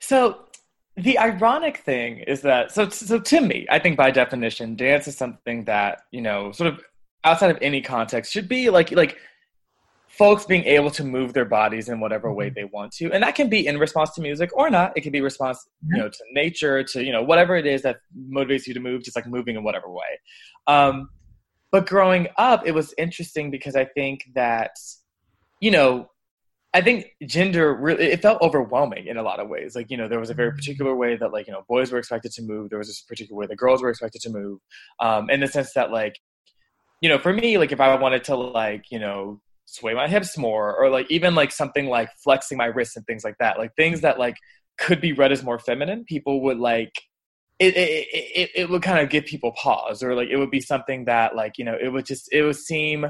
So 0.00 0.45
the 0.96 1.18
ironic 1.18 1.78
thing 1.78 2.18
is 2.20 2.40
that 2.42 2.72
so 2.72 2.88
so 2.88 3.18
to 3.18 3.40
me, 3.40 3.66
I 3.70 3.78
think 3.78 3.96
by 3.96 4.10
definition, 4.10 4.76
dance 4.76 5.06
is 5.06 5.16
something 5.16 5.64
that 5.64 6.02
you 6.10 6.22
know, 6.22 6.52
sort 6.52 6.72
of 6.72 6.80
outside 7.22 7.50
of 7.50 7.58
any 7.60 7.82
context, 7.82 8.32
should 8.32 8.48
be 8.48 8.70
like 8.70 8.92
like 8.92 9.18
folks 10.08 10.46
being 10.46 10.64
able 10.64 10.90
to 10.90 11.04
move 11.04 11.34
their 11.34 11.44
bodies 11.44 11.90
in 11.90 12.00
whatever 12.00 12.32
way 12.32 12.48
they 12.48 12.64
want 12.64 12.92
to, 12.92 13.12
and 13.12 13.22
that 13.22 13.34
can 13.34 13.50
be 13.50 13.66
in 13.66 13.78
response 13.78 14.12
to 14.14 14.22
music 14.22 14.50
or 14.56 14.70
not. 14.70 14.92
It 14.96 15.02
can 15.02 15.12
be 15.12 15.20
response, 15.20 15.68
you 15.86 15.98
know, 15.98 16.08
to 16.08 16.24
nature, 16.32 16.82
to 16.82 17.04
you 17.04 17.12
know, 17.12 17.22
whatever 17.22 17.56
it 17.56 17.66
is 17.66 17.82
that 17.82 17.96
motivates 18.30 18.66
you 18.66 18.72
to 18.72 18.80
move, 18.80 19.02
just 19.02 19.16
like 19.16 19.26
moving 19.26 19.56
in 19.56 19.64
whatever 19.64 19.90
way. 19.90 20.20
Um, 20.66 21.10
but 21.72 21.84
growing 21.84 22.28
up, 22.38 22.66
it 22.66 22.72
was 22.72 22.94
interesting 22.96 23.50
because 23.50 23.76
I 23.76 23.84
think 23.84 24.24
that 24.34 24.70
you 25.60 25.70
know 25.70 26.08
I 26.76 26.82
think 26.82 27.06
gender 27.24 27.74
really 27.74 28.04
it 28.04 28.20
felt 28.20 28.42
overwhelming 28.42 29.06
in 29.06 29.16
a 29.16 29.22
lot 29.22 29.40
of 29.40 29.48
ways. 29.48 29.74
Like, 29.74 29.90
you 29.90 29.96
know, 29.96 30.08
there 30.08 30.20
was 30.20 30.28
a 30.28 30.34
very 30.34 30.52
particular 30.52 30.94
way 30.94 31.16
that 31.16 31.32
like, 31.32 31.46
you 31.46 31.54
know, 31.54 31.64
boys 31.66 31.90
were 31.90 31.96
expected 31.96 32.32
to 32.32 32.42
move. 32.42 32.68
There 32.68 32.78
was 32.78 32.88
this 32.88 33.00
particular 33.00 33.34
way 33.34 33.46
that 33.46 33.56
girls 33.56 33.80
were 33.80 33.88
expected 33.88 34.20
to 34.20 34.30
move. 34.30 34.58
Um, 35.00 35.30
in 35.30 35.40
the 35.40 35.46
sense 35.46 35.72
that 35.72 35.90
like, 35.90 36.20
you 37.00 37.08
know, 37.08 37.18
for 37.18 37.32
me, 37.32 37.56
like 37.56 37.72
if 37.72 37.80
I 37.80 37.96
wanted 37.96 38.24
to 38.24 38.36
like, 38.36 38.90
you 38.90 38.98
know, 38.98 39.40
sway 39.64 39.94
my 39.94 40.06
hips 40.06 40.36
more 40.36 40.76
or 40.76 40.90
like 40.90 41.10
even 41.10 41.34
like 41.34 41.50
something 41.50 41.86
like 41.86 42.10
flexing 42.22 42.58
my 42.58 42.66
wrists 42.66 42.94
and 42.94 43.06
things 43.06 43.24
like 43.24 43.38
that, 43.38 43.56
like 43.56 43.74
things 43.76 44.02
that 44.02 44.18
like 44.18 44.36
could 44.76 45.00
be 45.00 45.14
read 45.14 45.32
as 45.32 45.42
more 45.42 45.58
feminine, 45.58 46.04
people 46.04 46.42
would 46.42 46.58
like 46.58 46.92
it, 47.58 47.74
it, 47.74 48.06
it, 48.12 48.50
it 48.54 48.68
would 48.68 48.82
kind 48.82 48.98
of 48.98 49.08
give 49.08 49.24
people 49.24 49.52
pause 49.52 50.02
or 50.02 50.14
like 50.14 50.28
it 50.28 50.36
would 50.36 50.50
be 50.50 50.60
something 50.60 51.06
that 51.06 51.34
like, 51.34 51.56
you 51.56 51.64
know, 51.64 51.78
it 51.80 51.88
would 51.88 52.04
just 52.04 52.30
it 52.34 52.42
would 52.42 52.56
seem 52.56 53.06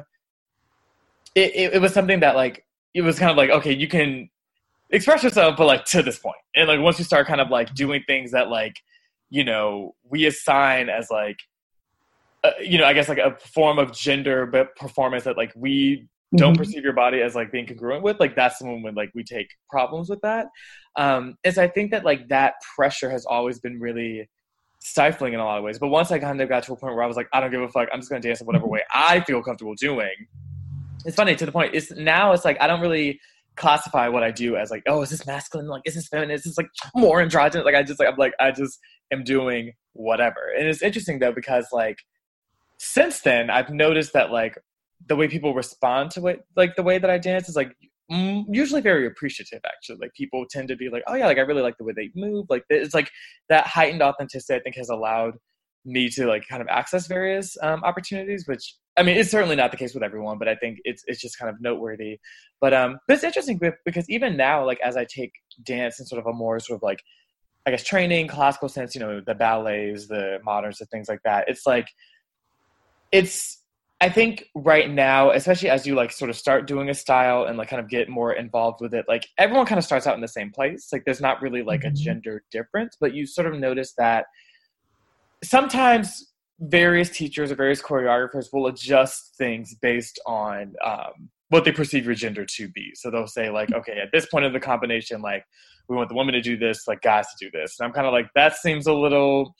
it, 1.34 1.52
it, 1.56 1.74
it 1.74 1.82
was 1.82 1.92
something 1.92 2.20
that 2.20 2.36
like 2.36 2.62
it 2.96 3.02
was 3.02 3.18
kind 3.18 3.30
of 3.30 3.36
like 3.36 3.50
okay 3.50 3.72
you 3.82 3.88
can 3.96 4.28
express 4.90 5.22
yourself 5.22 5.56
but 5.58 5.66
like 5.66 5.84
to 5.84 6.02
this 6.02 6.18
point. 6.18 6.42
And 6.56 6.68
like 6.68 6.80
once 6.80 6.98
you 6.98 7.04
start 7.04 7.26
kind 7.26 7.40
of 7.44 7.50
like 7.50 7.68
doing 7.74 8.02
things 8.06 8.30
that 8.36 8.48
like 8.48 8.76
you 9.30 9.44
know 9.44 9.94
we 10.12 10.26
assign 10.26 10.88
as 10.88 11.06
like 11.10 11.38
uh, 12.44 12.50
you 12.72 12.78
know 12.78 12.84
i 12.84 12.92
guess 12.92 13.08
like 13.08 13.18
a 13.18 13.36
form 13.56 13.78
of 13.78 13.92
gender 13.92 14.46
but 14.46 14.74
performance 14.76 15.24
that 15.24 15.36
like 15.36 15.52
we 15.56 16.06
don't 16.36 16.54
Mhm. 16.54 16.58
perceive 16.58 16.84
your 16.84 16.92
body 16.92 17.18
as 17.26 17.34
like 17.34 17.50
being 17.52 17.66
congruent 17.66 18.02
with 18.02 18.18
like 18.20 18.34
that's 18.36 18.58
the 18.58 18.64
moment 18.66 18.84
when 18.84 18.94
like 18.94 19.10
we 19.14 19.22
take 19.24 19.48
problems 19.70 20.08
with 20.10 20.20
that. 20.22 20.46
Um 20.96 21.22
and 21.44 21.54
so 21.54 21.62
i 21.62 21.68
think 21.68 21.90
that 21.92 22.04
like 22.04 22.22
that 22.28 22.54
pressure 22.76 23.10
has 23.10 23.24
always 23.26 23.58
been 23.60 23.78
really 23.80 24.28
stifling 24.80 25.32
in 25.34 25.40
a 25.40 25.44
lot 25.44 25.58
of 25.58 25.64
ways. 25.64 25.78
But 25.78 25.88
once 25.88 26.10
i 26.12 26.18
kind 26.18 26.40
of 26.40 26.48
got 26.48 26.62
to 26.64 26.72
a 26.72 26.76
point 26.76 26.94
where 26.94 27.04
i 27.04 27.06
was 27.12 27.16
like 27.16 27.28
i 27.32 27.40
don't 27.40 27.50
give 27.50 27.62
a 27.62 27.68
fuck. 27.68 27.88
I'm 27.92 28.00
just 28.00 28.10
going 28.10 28.20
to 28.22 28.28
dance 28.28 28.40
in 28.40 28.46
whatever 28.46 28.66
way 28.74 28.82
i 28.92 29.20
feel 29.20 29.42
comfortable 29.42 29.74
doing 29.74 30.14
it's 31.06 31.16
funny 31.16 31.34
to 31.34 31.46
the 31.46 31.52
point 31.52 31.74
it's 31.74 31.90
now 31.92 32.32
it's 32.32 32.44
like 32.44 32.60
i 32.60 32.66
don't 32.66 32.80
really 32.80 33.18
classify 33.56 34.08
what 34.08 34.22
i 34.22 34.30
do 34.30 34.56
as 34.56 34.70
like 34.70 34.82
oh 34.86 35.02
is 35.02 35.10
this 35.10 35.26
masculine? 35.26 35.66
Like 35.66 35.82
is 35.86 35.94
this 35.94 36.08
feminine? 36.08 36.34
Is 36.34 36.44
this 36.44 36.58
like 36.58 36.68
more 36.94 37.20
androgynous? 37.20 37.64
Like 37.64 37.74
i 37.74 37.82
just 37.82 37.98
like 37.98 38.08
i'm 38.08 38.16
like 38.16 38.34
i 38.38 38.50
just 38.50 38.78
am 39.12 39.24
doing 39.24 39.72
whatever. 39.94 40.52
And 40.56 40.68
it's 40.68 40.82
interesting 40.82 41.18
though 41.18 41.32
because 41.32 41.66
like 41.72 41.98
since 42.78 43.20
then 43.20 43.48
i've 43.48 43.70
noticed 43.70 44.12
that 44.12 44.30
like 44.30 44.58
the 45.06 45.16
way 45.16 45.28
people 45.28 45.54
respond 45.54 46.10
to 46.10 46.26
it 46.26 46.40
like 46.56 46.76
the 46.76 46.82
way 46.82 46.98
that 46.98 47.08
i 47.08 47.16
dance 47.16 47.48
is 47.48 47.56
like 47.56 47.74
usually 48.08 48.80
very 48.80 49.06
appreciative 49.06 49.60
actually. 49.66 49.96
Like 50.00 50.12
people 50.14 50.44
tend 50.48 50.68
to 50.68 50.76
be 50.76 50.90
like 50.90 51.02
oh 51.06 51.14
yeah 51.14 51.26
like 51.26 51.38
i 51.38 51.42
really 51.42 51.62
like 51.62 51.78
the 51.78 51.84
way 51.84 51.94
they 51.96 52.10
move. 52.14 52.46
Like 52.50 52.64
it's 52.68 52.94
like 52.94 53.10
that 53.48 53.66
heightened 53.66 54.02
authenticity 54.02 54.54
i 54.54 54.62
think 54.62 54.76
has 54.76 54.90
allowed 54.90 55.34
me 55.86 56.10
to 56.10 56.26
like 56.26 56.46
kind 56.46 56.60
of 56.60 56.68
access 56.68 57.06
various 57.06 57.56
um, 57.62 57.82
opportunities 57.84 58.46
which 58.46 58.74
i 58.96 59.02
mean 59.02 59.16
it's 59.16 59.30
certainly 59.30 59.56
not 59.56 59.70
the 59.70 59.76
case 59.76 59.94
with 59.94 60.02
everyone 60.02 60.38
but 60.38 60.48
i 60.48 60.54
think 60.54 60.78
it's 60.84 61.02
it's 61.06 61.20
just 61.20 61.38
kind 61.38 61.48
of 61.48 61.60
noteworthy 61.60 62.18
but 62.60 62.72
um 62.72 62.98
but 63.06 63.14
it's 63.14 63.24
interesting 63.24 63.60
because 63.84 64.08
even 64.08 64.36
now 64.36 64.64
like 64.64 64.80
as 64.80 64.96
i 64.96 65.04
take 65.04 65.32
dance 65.64 66.00
in 66.00 66.06
sort 66.06 66.20
of 66.20 66.26
a 66.26 66.32
more 66.32 66.58
sort 66.58 66.76
of 66.76 66.82
like 66.82 67.02
i 67.66 67.70
guess 67.70 67.84
training 67.84 68.26
classical 68.26 68.68
sense 68.68 68.94
you 68.94 69.00
know 69.00 69.20
the 69.26 69.34
ballets 69.34 70.08
the 70.08 70.38
moderns 70.44 70.78
the 70.78 70.86
things 70.86 71.08
like 71.08 71.20
that 71.24 71.44
it's 71.48 71.66
like 71.66 71.88
it's 73.12 73.62
I 74.00 74.10
think 74.10 74.50
right 74.54 74.90
now, 74.90 75.30
especially 75.30 75.70
as 75.70 75.86
you 75.86 75.94
like 75.94 76.12
sort 76.12 76.28
of 76.28 76.36
start 76.36 76.66
doing 76.66 76.90
a 76.90 76.94
style 76.94 77.44
and 77.44 77.56
like 77.56 77.68
kind 77.68 77.80
of 77.80 77.88
get 77.88 78.10
more 78.10 78.32
involved 78.34 78.82
with 78.82 78.92
it, 78.92 79.06
like 79.08 79.26
everyone 79.38 79.64
kind 79.64 79.78
of 79.78 79.84
starts 79.84 80.06
out 80.06 80.14
in 80.14 80.20
the 80.20 80.28
same 80.28 80.50
place. 80.52 80.88
Like 80.92 81.04
there's 81.06 81.20
not 81.20 81.40
really 81.40 81.62
like 81.62 81.82
a 81.82 81.90
gender 81.90 82.44
difference, 82.50 82.96
but 83.00 83.14
you 83.14 83.26
sort 83.26 83.46
of 83.46 83.58
notice 83.58 83.94
that 83.96 84.26
sometimes 85.42 86.30
various 86.60 87.10
teachers 87.10 87.50
or 87.50 87.54
various 87.54 87.82
choreographers 87.82 88.52
will 88.52 88.66
adjust 88.66 89.34
things 89.36 89.74
based 89.82 90.18
on 90.26 90.74
um, 90.84 91.28
what 91.48 91.64
they 91.64 91.72
perceive 91.72 92.04
your 92.04 92.14
gender 92.14 92.44
to 92.44 92.68
be. 92.68 92.92
So 92.94 93.10
they'll 93.10 93.26
say 93.26 93.50
like, 93.50 93.72
okay, 93.72 93.98
at 94.00 94.08
this 94.12 94.26
point 94.26 94.44
of 94.44 94.52
the 94.52 94.60
combination, 94.60 95.20
like 95.22 95.44
we 95.88 95.96
want 95.96 96.08
the 96.08 96.14
woman 96.14 96.34
to 96.34 96.40
do 96.40 96.56
this, 96.56 96.88
like 96.88 97.02
guys 97.02 97.26
to 97.26 97.46
do 97.46 97.50
this. 97.50 97.76
And 97.78 97.86
I'm 97.86 97.92
kind 97.92 98.06
of 98.06 98.12
like, 98.12 98.28
that 98.34 98.56
seems 98.56 98.86
a 98.86 98.92
little 98.92 99.54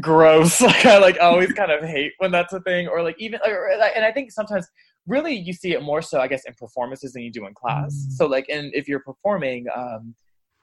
gross. 0.00 0.60
Like 0.66 0.86
I 0.86 0.98
like 0.98 1.18
always 1.20 1.52
kind 1.52 1.70
of 1.70 1.82
hate 1.82 2.12
when 2.18 2.30
that's 2.30 2.52
a 2.52 2.60
thing, 2.60 2.88
or 2.88 3.02
like 3.02 3.16
even, 3.18 3.40
or, 3.46 3.70
and 3.70 4.04
I 4.04 4.12
think 4.12 4.32
sometimes 4.32 4.66
really 5.06 5.34
you 5.34 5.52
see 5.52 5.72
it 5.72 5.82
more 5.82 6.02
so, 6.02 6.20
I 6.20 6.26
guess, 6.26 6.44
in 6.46 6.54
performances 6.54 7.12
than 7.12 7.22
you 7.22 7.30
do 7.30 7.46
in 7.46 7.54
class. 7.54 7.92
Mhm. 7.92 8.12
So 8.12 8.26
like, 8.26 8.46
and 8.48 8.74
if 8.74 8.88
you're 8.88 9.00
performing, 9.00 9.66
um, 9.74 10.14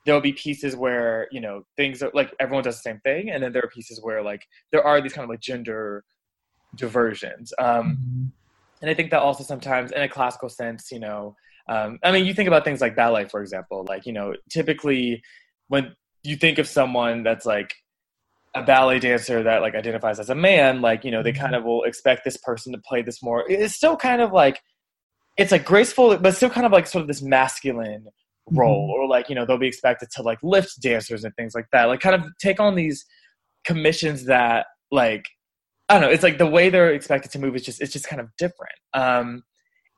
there'll 0.06 0.22
be 0.22 0.34
pieces 0.34 0.76
where 0.76 1.28
you 1.32 1.42
know 1.42 1.64
things 1.78 2.04
are 2.04 2.12
like 2.14 2.34
everyone 2.40 2.64
does 2.64 2.78
the 2.78 2.82
same 2.82 3.00
thing, 3.02 3.30
and 3.30 3.44
then 3.44 3.52
there 3.54 3.64
are 3.64 3.70
pieces 3.70 4.00
where 4.02 4.22
like 4.22 4.46
there 4.72 4.86
are 4.86 5.02
these 5.02 5.14
kind 5.14 5.24
of 5.24 5.30
like 5.30 5.40
gender 5.42 6.04
diversions. 6.76 7.54
Um, 7.60 7.98
Mhm. 7.98 8.32
and 8.82 8.90
I 8.90 8.94
think 8.94 9.12
that 9.12 9.22
also 9.22 9.44
sometimes, 9.44 9.92
in 9.92 10.02
a 10.02 10.10
classical 10.10 10.50
sense, 10.50 10.92
you 10.92 11.00
know, 11.00 11.36
um, 11.70 12.00
I 12.04 12.12
mean, 12.12 12.26
you 12.26 12.34
think 12.34 12.48
about 12.48 12.66
things 12.66 12.82
like 12.82 12.96
ballet, 12.96 13.26
for 13.26 13.42
example. 13.42 13.86
Like, 13.88 14.06
you 14.06 14.14
know, 14.14 14.34
typically 14.50 15.24
when 15.68 15.96
you 16.24 16.36
think 16.36 16.58
of 16.58 16.68
someone 16.68 17.24
that's 17.24 17.46
like 17.46 17.74
a 18.56 18.64
ballet 18.64 19.00
dancer 19.00 19.44
that 19.44 19.62
like 19.62 19.76
identifies 19.76 20.20
as 20.20 20.30
a 20.30 20.36
man, 20.36 20.82
like, 20.82 21.06
you 21.06 21.12
know, 21.12 21.24
they 21.24 21.32
kind 21.32 21.56
of 21.56 21.64
will 21.64 21.84
expect 21.84 22.24
this 22.26 22.38
person 22.38 22.74
to 22.74 22.80
play 22.80 23.02
this 23.02 23.24
more. 23.24 23.46
It's 23.50 23.76
still 23.76 23.96
kind 23.96 24.22
of 24.22 24.32
like, 24.34 24.62
it's 25.38 25.52
like 25.52 25.66
graceful, 25.66 26.18
but 26.18 26.36
still 26.36 26.50
kind 26.50 26.66
of 26.66 26.72
like 26.72 26.86
sort 26.86 27.02
of 27.04 27.08
this 27.08 27.22
masculine 27.22 28.08
role, 28.52 28.90
or 28.96 29.08
like, 29.08 29.30
you 29.30 29.36
know, 29.36 29.46
they'll 29.46 29.58
be 29.58 29.68
expected 29.68 30.10
to 30.12 30.22
like 30.22 30.40
lift 30.44 30.82
dancers 30.82 31.24
and 31.24 31.36
things 31.36 31.56
like 31.56 31.68
that. 31.72 31.86
Like, 31.86 32.00
kind 32.00 32.16
of 32.16 32.28
take 32.40 32.60
on 32.60 32.76
these 32.76 33.06
commissions 33.64 34.26
that 34.26 34.68
like 34.92 35.26
I 35.90 35.96
don't 35.96 36.04
know. 36.04 36.10
It's 36.10 36.24
like 36.24 36.38
the 36.38 36.48
way 36.48 36.70
they're 36.70 36.94
expected 36.94 37.32
to 37.32 37.40
move 37.40 37.56
is 37.56 37.64
just 37.64 37.82
it's 37.82 37.94
just 37.94 38.08
kind 38.08 38.22
of 38.22 38.30
different. 38.38 38.76
Um, 38.94 39.44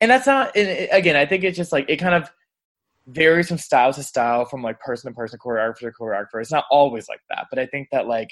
and 0.01 0.09
that's 0.11 0.27
not. 0.27 0.55
And 0.55 0.67
it- 0.67 0.89
again, 0.91 1.15
I 1.15 1.25
think 1.25 1.43
it's 1.43 1.57
just 1.57 1.71
like 1.71 1.85
it 1.89 1.97
kind 1.97 2.15
of 2.15 2.29
varies 3.07 3.47
from 3.47 3.57
style 3.57 3.93
to 3.93 4.03
style, 4.03 4.45
from 4.45 4.63
like 4.63 4.79
person 4.79 5.11
to 5.11 5.15
person, 5.15 5.39
choreographer 5.39 5.79
to 5.79 5.91
choreographer. 5.91 6.41
It's 6.41 6.51
not 6.51 6.65
always 6.71 7.07
like 7.07 7.21
that, 7.29 7.47
but 7.49 7.59
I 7.59 7.65
think 7.67 7.89
that 7.91 8.07
like 8.07 8.29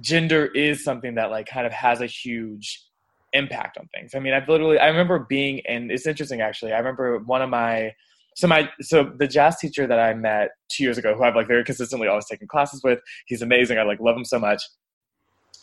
gender 0.00 0.46
is 0.46 0.82
something 0.82 1.14
that 1.14 1.30
like 1.30 1.46
kind 1.46 1.66
of 1.66 1.72
has 1.72 2.00
a 2.00 2.06
huge 2.06 2.84
impact 3.32 3.78
on 3.78 3.88
things. 3.94 4.14
I 4.14 4.18
mean, 4.18 4.34
I've 4.34 4.48
literally 4.48 4.78
I 4.78 4.88
remember 4.88 5.20
being 5.20 5.62
and 5.66 5.90
it's 5.90 6.06
interesting 6.06 6.40
actually. 6.40 6.72
I 6.72 6.78
remember 6.78 7.18
one 7.20 7.42
of 7.42 7.50
my 7.50 7.92
so 8.36 8.46
my 8.46 8.68
so 8.80 9.12
the 9.18 9.26
jazz 9.26 9.58
teacher 9.58 9.86
that 9.86 9.98
I 9.98 10.14
met 10.14 10.50
two 10.70 10.84
years 10.84 10.98
ago, 10.98 11.14
who 11.14 11.22
I've 11.22 11.36
like 11.36 11.48
very 11.48 11.64
consistently 11.64 12.08
always 12.08 12.26
taken 12.26 12.48
classes 12.48 12.82
with, 12.82 13.00
he's 13.26 13.42
amazing. 13.42 13.78
I 13.78 13.82
like 13.82 14.00
love 14.00 14.16
him 14.16 14.24
so 14.24 14.38
much. 14.38 14.62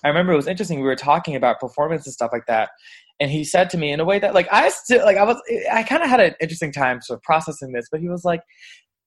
I 0.04 0.08
remember 0.08 0.34
it 0.34 0.38
was 0.38 0.48
interesting. 0.48 0.80
We 0.80 0.86
were 0.86 0.96
talking 0.96 1.36
about 1.36 1.60
performance 1.60 2.06
and 2.06 2.14
stuff 2.14 2.32
like 2.32 2.46
that, 2.48 2.70
and 3.20 3.32
he 3.32 3.44
said 3.44 3.70
to 3.72 3.78
me 3.78 3.92
in 3.92 4.00
a 4.00 4.06
way 4.06 4.20
that 4.20 4.34
like 4.34 4.48
I 4.52 4.70
still 4.70 5.04
like 5.04 5.18
I 5.18 5.24
was 5.24 5.42
I 5.72 5.84
kind 5.84 6.04
of 6.04 6.10
had 6.10 6.20
an 6.20 6.36
interesting 6.40 6.72
time 6.72 7.02
sort 7.02 7.18
of 7.20 7.24
processing 7.24 7.72
this, 7.72 7.88
but 7.92 8.00
he 8.00 8.10
was 8.10 8.24
like, 8.24 8.42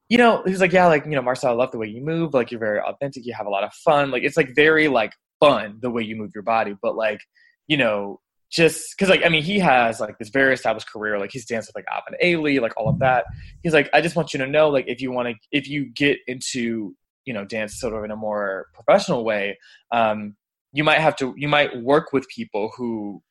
you 0.09 0.19
know, 0.19 0.42
he 0.45 0.50
was 0.50 0.61
like, 0.61 0.73
yeah, 0.73 0.87
like 0.87 1.04
you 1.04 1.12
know, 1.12 1.23
Marcel, 1.23 1.50
I 1.50 1.54
love 1.54 1.71
the 1.71 1.78
way 1.78 1.87
you 1.87 2.04
move. 2.04 2.35
Like 2.35 2.50
you're 2.50 2.61
very 2.61 2.81
authentic. 2.81 3.25
You 3.25 3.35
have 3.35 3.47
a 3.47 3.50
lot 3.50 3.64
of 3.64 3.73
fun. 3.73 4.11
Like 4.11 4.25
it's 4.25 4.37
like 4.37 4.54
very 4.54 4.88
like 4.88 5.12
fun 5.40 5.78
the 5.81 5.90
way 5.90 6.02
you 6.02 6.16
move 6.16 6.33
your 6.35 6.42
body, 6.45 6.75
but 6.83 6.97
like 6.97 7.21
you 7.69 7.76
know. 7.76 8.21
Just 8.52 8.94
because, 8.97 9.09
like, 9.09 9.25
I 9.25 9.30
mean, 9.30 9.42
he 9.42 9.59
has 9.61 9.99
like 9.99 10.18
this 10.18 10.28
very 10.28 10.52
established 10.52 10.87
career. 10.87 11.18
Like, 11.18 11.32
he's 11.32 11.47
danced 11.47 11.71
with 11.71 11.76
like 11.76 11.87
Alvin 11.90 12.18
Ailey, 12.23 12.61
like 12.61 12.75
all 12.76 12.88
of 12.88 12.99
that. 12.99 13.25
He's 13.62 13.73
like, 13.73 13.88
I 13.94 14.02
just 14.02 14.14
want 14.14 14.35
you 14.35 14.38
to 14.40 14.47
know, 14.47 14.68
like, 14.68 14.85
if 14.88 15.00
you 15.00 15.11
want 15.11 15.28
to, 15.28 15.35
if 15.50 15.68
you 15.68 15.87
get 15.87 16.18
into, 16.26 16.94
you 17.25 17.32
know, 17.32 17.47
dance 17.47 17.80
sort 17.80 17.94
of 17.94 18.04
in 18.04 18.11
a 18.11 18.16
more 18.16 18.66
professional 18.75 19.25
way, 19.25 19.59
um, 19.90 20.37
you 20.73 20.85
might 20.85 20.99
have 20.99 21.16
to 21.16 21.35
you 21.37 21.49
might 21.49 21.82
work 21.82 22.12
with 22.12 22.28
people 22.28 22.73
who 22.76 23.23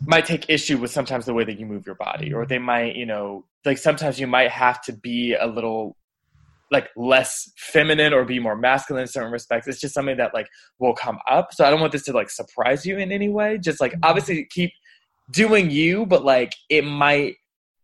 might 0.00 0.24
take 0.24 0.48
issue 0.48 0.78
with 0.78 0.90
sometimes 0.90 1.26
the 1.26 1.34
way 1.34 1.44
that 1.44 1.58
you 1.58 1.66
move 1.66 1.84
your 1.84 1.96
body 1.96 2.32
or 2.32 2.46
they 2.46 2.58
might 2.58 2.94
you 2.94 3.04
know 3.04 3.44
like 3.64 3.78
sometimes 3.78 4.18
you 4.20 4.26
might 4.26 4.50
have 4.50 4.80
to 4.80 4.92
be 4.92 5.34
a 5.34 5.46
little 5.46 5.96
like 6.70 6.88
less 6.96 7.50
feminine 7.56 8.12
or 8.12 8.24
be 8.24 8.38
more 8.38 8.56
masculine 8.56 9.02
in 9.02 9.08
certain 9.08 9.32
respects 9.32 9.66
it's 9.66 9.80
just 9.80 9.94
something 9.94 10.16
that 10.16 10.34
like 10.34 10.48
will 10.78 10.94
come 10.94 11.18
up. 11.30 11.52
So 11.52 11.64
i 11.64 11.70
don't 11.70 11.80
want 11.80 11.92
this 11.92 12.04
to 12.04 12.12
like 12.12 12.30
surprise 12.30 12.84
you 12.84 12.98
in 12.98 13.12
any 13.12 13.28
way. 13.28 13.58
Just 13.58 13.80
like 13.80 13.92
mm-hmm. 13.92 14.04
obviously 14.04 14.46
keep 14.50 14.72
doing 15.30 15.70
you 15.70 16.06
but 16.06 16.24
like 16.24 16.54
it 16.68 16.84
might 16.84 17.36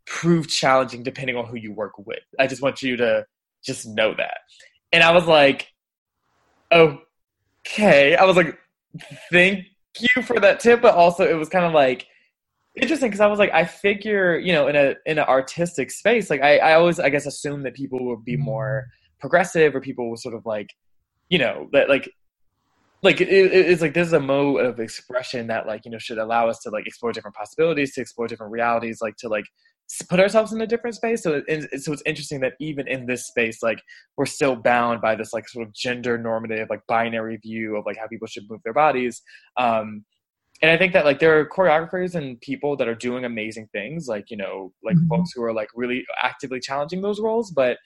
prove 0.07 0.49
challenging 0.49 1.03
depending 1.03 1.37
on 1.37 1.47
who 1.47 1.57
you 1.57 1.73
work 1.73 1.93
with. 1.99 2.23
I 2.39 2.47
just 2.47 2.63
want 2.63 2.83
you 2.83 2.97
to 2.97 3.25
just 3.65 3.87
know 3.87 4.15
that. 4.17 4.39
And 4.93 5.03
i 5.03 5.11
was 5.11 5.27
like 5.27 5.69
okay. 6.73 8.17
I 8.17 8.25
was 8.25 8.37
like 8.37 8.59
thank 9.31 9.65
you 9.99 10.23
for 10.23 10.41
that 10.41 10.61
tip 10.61 10.83
but 10.83 10.95
also 10.95 11.25
it 11.29 11.35
was 11.35 11.49
kind 11.49 11.65
of 11.65 11.73
like 11.73 12.07
interesting 12.81 13.09
because 13.09 13.21
i 13.21 13.27
was 13.27 13.39
like 13.39 13.53
i 13.53 13.65
figure 13.65 14.39
you 14.39 14.53
know 14.53 14.67
in 14.69 14.77
a 14.77 14.95
in 15.07 15.19
an 15.19 15.25
artistic 15.27 15.91
space 15.91 16.29
like 16.31 16.43
I, 16.43 16.59
I 16.59 16.75
always 16.75 16.99
i 16.99 17.09
guess 17.09 17.27
assume 17.27 17.63
that 17.63 17.75
people 17.75 18.05
would 18.07 18.25
be 18.25 18.37
more 18.37 18.87
progressive 19.21 19.75
or 19.75 19.81
people 19.81 20.09
will 20.11 20.17
sort 20.17 20.35
of 20.35 20.45
like 20.45 20.71
you 21.29 21.39
know 21.39 21.69
that 21.73 21.89
like 21.89 22.11
like 23.03 23.21
it, 23.21 23.29
it- 23.29 23.53
it's 23.53 23.83
like 23.83 23.95
this 23.95 24.07
is 24.09 24.13
a 24.13 24.21
mode 24.21 24.65
of 24.65 24.81
expression 24.81 25.47
that 25.49 25.67
like 25.67 25.85
you 25.85 25.91
know 25.91 25.99
should 25.99 26.19
allow 26.19 26.49
us 26.49 26.59
to 26.61 26.71
like 26.71 26.87
explore 26.87 27.13
different 27.13 27.37
possibilities 27.37 27.95
to 27.95 28.01
explore 28.01 28.27
different 28.27 28.53
realities 28.53 28.99
like 29.01 29.17
to 29.17 29.29
like 29.29 29.45
put 30.09 30.19
ourselves 30.19 30.51
in 30.53 30.61
a 30.63 30.67
different 30.67 30.97
space. 30.97 31.23
So 31.23 31.43
it- 31.47 31.83
so 31.83 31.93
it's 31.93 32.03
interesting 32.07 32.41
that 32.41 32.55
even 32.59 32.89
in 32.89 33.05
this 33.07 33.27
space 33.27 33.63
like 33.63 33.81
we're 34.17 34.25
still 34.27 34.57
bound 34.57 35.03
by 35.03 35.15
this 35.15 35.33
like 35.35 35.47
sort 35.49 35.67
of 35.67 35.75
gender 35.75 36.17
normative 36.17 36.69
like 36.71 36.81
binary 36.89 37.37
view 37.37 37.77
of 37.77 37.85
like 37.87 37.99
how 37.99 38.07
people 38.09 38.27
should 38.27 38.45
move 38.49 38.61
their 38.65 38.73
bodies. 38.73 39.23
Um 39.59 40.05
and 40.63 40.71
i 40.71 40.77
think 40.77 40.93
that 40.93 41.05
like 41.05 41.19
there 41.19 41.39
are 41.39 41.47
choreographers 41.49 42.15
and 42.15 42.41
people 42.41 42.77
that 42.77 42.89
are 42.89 42.95
doing 42.95 43.25
amazing 43.25 43.69
things 43.73 44.09
like 44.09 44.31
you 44.31 44.37
know 44.37 44.73
like 44.83 44.97
Mhm. 44.97 45.09
folks 45.09 45.33
who 45.35 45.43
are 45.43 45.53
like 45.53 45.69
really 45.75 46.05
actively 46.23 46.61
challenging 46.61 47.01
those 47.03 47.21
roles 47.21 47.51
but 47.51 47.79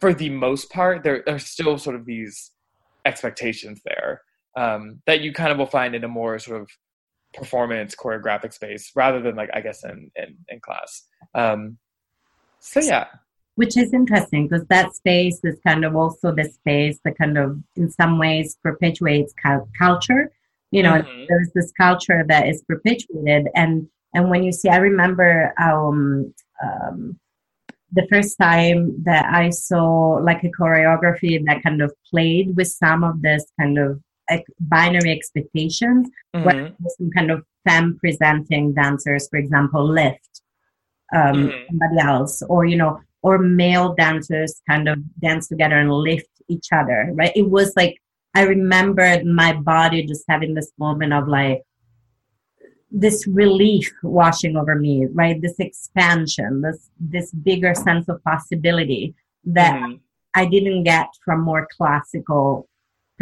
for 0.00 0.14
the 0.14 0.30
most 0.30 0.70
part 0.70 1.02
there 1.02 1.22
are 1.28 1.38
still 1.38 1.78
sort 1.78 1.96
of 1.96 2.04
these 2.04 2.52
expectations 3.04 3.80
there 3.84 4.22
um, 4.56 5.00
that 5.06 5.20
you 5.20 5.32
kind 5.32 5.52
of 5.52 5.58
will 5.58 5.66
find 5.66 5.94
in 5.94 6.02
a 6.04 6.08
more 6.08 6.38
sort 6.38 6.60
of 6.60 6.68
performance 7.34 7.94
choreographic 7.94 8.52
space 8.52 8.90
rather 8.96 9.20
than 9.20 9.36
like 9.36 9.50
I 9.54 9.60
guess 9.60 9.84
in 9.84 10.10
in, 10.16 10.36
in 10.48 10.60
class. 10.60 11.04
Um, 11.34 11.78
so 12.58 12.80
yeah, 12.80 13.06
which 13.54 13.76
is 13.76 13.92
interesting 13.92 14.48
because 14.48 14.66
that 14.68 14.94
space 14.94 15.40
is 15.44 15.58
kind 15.64 15.84
of 15.84 15.94
also 15.94 16.34
the 16.34 16.44
space 16.44 16.98
that 17.04 17.16
kind 17.16 17.38
of 17.38 17.58
in 17.76 17.90
some 17.90 18.18
ways 18.18 18.56
perpetuates 18.62 19.32
cul- 19.40 19.68
culture 19.78 20.32
you 20.70 20.82
know 20.82 21.00
Mhm. 21.00 21.06
there's 21.28 21.50
this 21.54 21.72
culture 21.72 22.24
that 22.28 22.46
is 22.48 22.62
perpetuated 22.68 23.48
and 23.54 23.88
and 24.14 24.30
when 24.30 24.42
you 24.42 24.52
see 24.52 24.68
i 24.68 24.76
remember 24.76 25.52
um, 25.60 26.32
um 26.62 27.18
the 27.92 28.06
first 28.10 28.36
time 28.38 28.94
that 29.04 29.26
i 29.32 29.48
saw 29.50 30.18
like 30.22 30.42
a 30.44 30.50
choreography 30.50 31.42
that 31.46 31.62
kind 31.62 31.80
of 31.82 31.92
played 32.10 32.54
with 32.56 32.68
some 32.68 33.02
of 33.04 33.22
this 33.22 33.44
kind 33.58 33.78
of 33.78 34.00
like, 34.30 34.44
binary 34.60 35.10
expectations 35.10 36.08
where 36.42 36.54
some 36.98 37.10
kind 37.16 37.30
of 37.30 37.42
femme 37.66 37.96
presenting 37.98 38.72
dancers, 38.74 39.28
for 39.28 39.38
example, 39.38 39.84
lift 39.86 40.42
um, 41.14 41.36
Mhm. 41.36 41.52
somebody 41.68 41.98
else, 42.00 42.42
or 42.48 42.64
you 42.64 42.76
know, 42.76 43.00
or 43.22 43.38
male 43.38 43.94
dancers 43.94 44.60
kind 44.68 44.88
of 44.88 44.98
dance 45.20 45.48
together 45.48 45.76
and 45.76 45.92
lift 45.92 46.28
each 46.48 46.68
other, 46.72 47.10
right? 47.14 47.32
It 47.34 47.48
was 47.50 47.72
like 47.76 48.00
I 48.38 48.42
remembered 48.42 49.26
my 49.26 49.52
body 49.52 50.06
just 50.06 50.24
having 50.28 50.54
this 50.54 50.70
moment 50.78 51.12
of 51.12 51.26
like 51.26 51.62
this 53.02 53.26
relief 53.26 53.90
washing 54.02 54.56
over 54.56 54.76
me, 54.76 55.06
right? 55.20 55.42
This 55.42 55.58
expansion, 55.58 56.62
this 56.62 56.80
this 57.14 57.32
bigger 57.32 57.74
sense 57.74 58.06
of 58.08 58.22
possibility 58.22 59.02
that 59.58 59.74
Mhm. 59.74 59.98
I 60.40 60.44
didn't 60.54 60.84
get 60.84 61.08
from 61.24 61.38
more 61.50 61.64
classical 61.76 62.68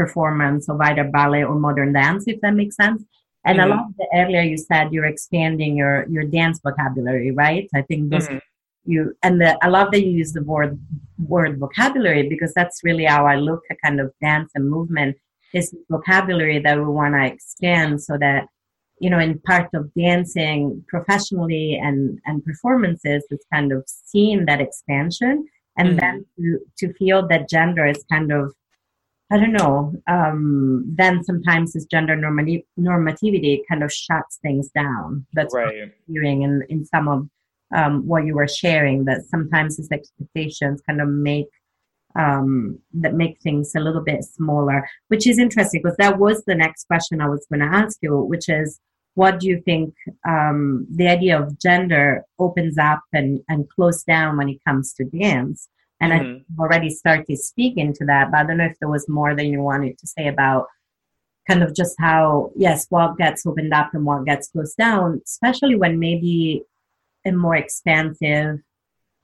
performance 0.01 0.69
of 0.69 0.77
either 0.89 1.05
ballet 1.19 1.45
or 1.45 1.55
modern 1.67 1.95
dance, 1.95 2.23
if 2.33 2.39
that 2.43 2.55
makes 2.61 2.77
sense. 2.77 3.01
And 3.47 3.59
I 3.63 3.65
Mhm. 3.65 3.71
love 3.75 3.91
that 3.99 4.11
earlier 4.21 4.43
you 4.53 4.59
said 4.59 4.93
you're 4.93 5.13
expanding 5.15 5.73
your 5.81 5.95
your 6.15 6.27
dance 6.39 6.57
vocabulary, 6.67 7.31
right? 7.45 7.67
I 7.79 7.83
think 7.89 8.01
those 8.11 8.29
Mhm. 8.29 8.41
You 8.87 9.15
and 9.23 9.41
the, 9.41 9.59
I 9.65 9.69
love 9.69 9.91
that 9.93 10.03
you 10.05 10.11
use 10.11 10.33
the 10.33 10.43
word 10.43 10.79
word 11.19 11.59
vocabulary 11.59 12.29
because 12.29 12.53
that's 12.55 12.81
really 12.85 13.05
how 13.05 13.27
I 13.27 13.37
look 13.37 13.63
at 13.71 13.79
kind 13.85 14.01
of 14.01 14.13
dance 14.23 14.51
and 14.55 14.69
movement 14.71 15.17
is 15.55 15.75
vocabulary 15.91 16.59
that 16.61 16.79
we 16.79 16.85
want 16.85 17.15
to 17.15 17.25
expand 17.25 18.03
so 18.03 18.17
that 18.19 18.47
you 19.01 19.11
know 19.11 19.19
in 19.19 19.39
part 19.41 19.69
of 19.75 19.93
dancing 19.95 20.85
professionally 20.89 21.79
and 21.83 22.19
and 22.27 22.45
performances 22.45 23.25
is 23.31 23.45
kind 23.53 23.73
of 23.73 23.85
seeing 23.87 24.47
that 24.47 24.61
expansion 24.61 25.47
and 25.79 25.89
Mhm. 25.91 26.01
then 26.01 26.25
to 26.37 26.59
to 26.79 26.93
feel 26.95 27.27
that 27.29 27.49
gender 27.49 27.87
is 27.87 28.05
kind 28.11 28.33
of 28.33 28.53
I 29.29 29.39
don't 29.39 29.53
know. 29.53 29.93
Um, 30.07 30.85
then 30.87 31.25
sometimes 31.25 31.73
this 31.73 31.85
gender 31.87 32.17
normati- 32.17 32.65
normativity 32.79 33.59
kind 33.69 33.83
of 33.83 33.93
shuts 33.93 34.39
things 34.41 34.69
down. 34.71 35.27
That's 35.33 35.53
what 35.53 35.65
right. 35.65 35.83
I'm 35.83 35.93
hearing 36.07 36.43
in, 36.43 36.63
in 36.69 36.85
some 36.85 37.09
of 37.09 37.29
um, 37.75 38.07
what 38.07 38.25
you 38.25 38.35
were 38.35 38.49
sharing. 38.49 39.05
That 39.05 39.23
sometimes 39.29 39.77
these 39.77 39.91
expectations 39.91 40.83
kind 40.87 41.01
of 41.01 41.09
make 41.09 41.49
um, 42.15 42.79
that 42.95 43.15
make 43.15 43.41
things 43.41 43.75
a 43.75 43.81
little 43.81 44.03
bit 44.03 44.25
smaller, 44.25 44.89
which 45.09 45.27
is 45.27 45.39
interesting 45.39 45.83
because 45.83 45.99
that 45.99 46.19
was 46.19 46.43
the 46.47 46.55
next 46.55 46.87
question 46.87 47.21
I 47.21 47.29
was 47.29 47.47
going 47.51 47.61
to 47.61 47.77
ask 47.77 47.99
you, 48.01 48.17
which 48.19 48.49
is 48.49 48.81
what 49.15 49.41
do 49.41 49.49
you 49.49 49.61
think 49.65 49.95
um, 50.29 50.87
the 50.91 51.09
idea 51.09 51.41
of 51.41 51.59
gender 51.59 52.25
opens 52.39 52.79
up 52.79 53.01
and, 53.13 53.41
and 53.49 53.69
close 53.69 54.03
down 54.03 54.37
when 54.37 54.49
it 54.49 54.59
comes 54.67 54.93
to 54.95 55.05
dance? 55.05 55.69
And 56.01 56.13
I 56.13 56.19
Mhm. 56.19 56.45
already 56.59 56.91
started 56.91 57.39
speaking 57.39 57.95
to 57.95 58.05
that, 58.07 58.31
but 58.31 58.41
I 58.41 58.45
don't 58.45 58.59
know 58.59 58.67
if 58.67 58.79
there 58.79 58.91
was 58.91 59.09
more 59.09 59.35
that 59.35 59.47
you 59.47 59.63
wanted 59.63 59.97
to 59.99 60.07
say 60.07 60.29
about 60.29 60.67
kind 61.49 61.63
of 61.63 61.75
just 61.75 61.95
how, 61.99 62.51
yes, 62.57 62.87
what 62.91 63.17
gets 63.17 63.47
opened 63.47 63.73
up 63.73 63.95
and 63.95 64.05
what 64.05 64.27
gets 64.27 64.49
closed 64.49 64.77
down, 64.77 65.23
especially 65.25 65.77
when 65.77 65.99
maybe 65.99 66.63
a 67.27 67.33
more 67.33 67.57
expansive 67.57 68.61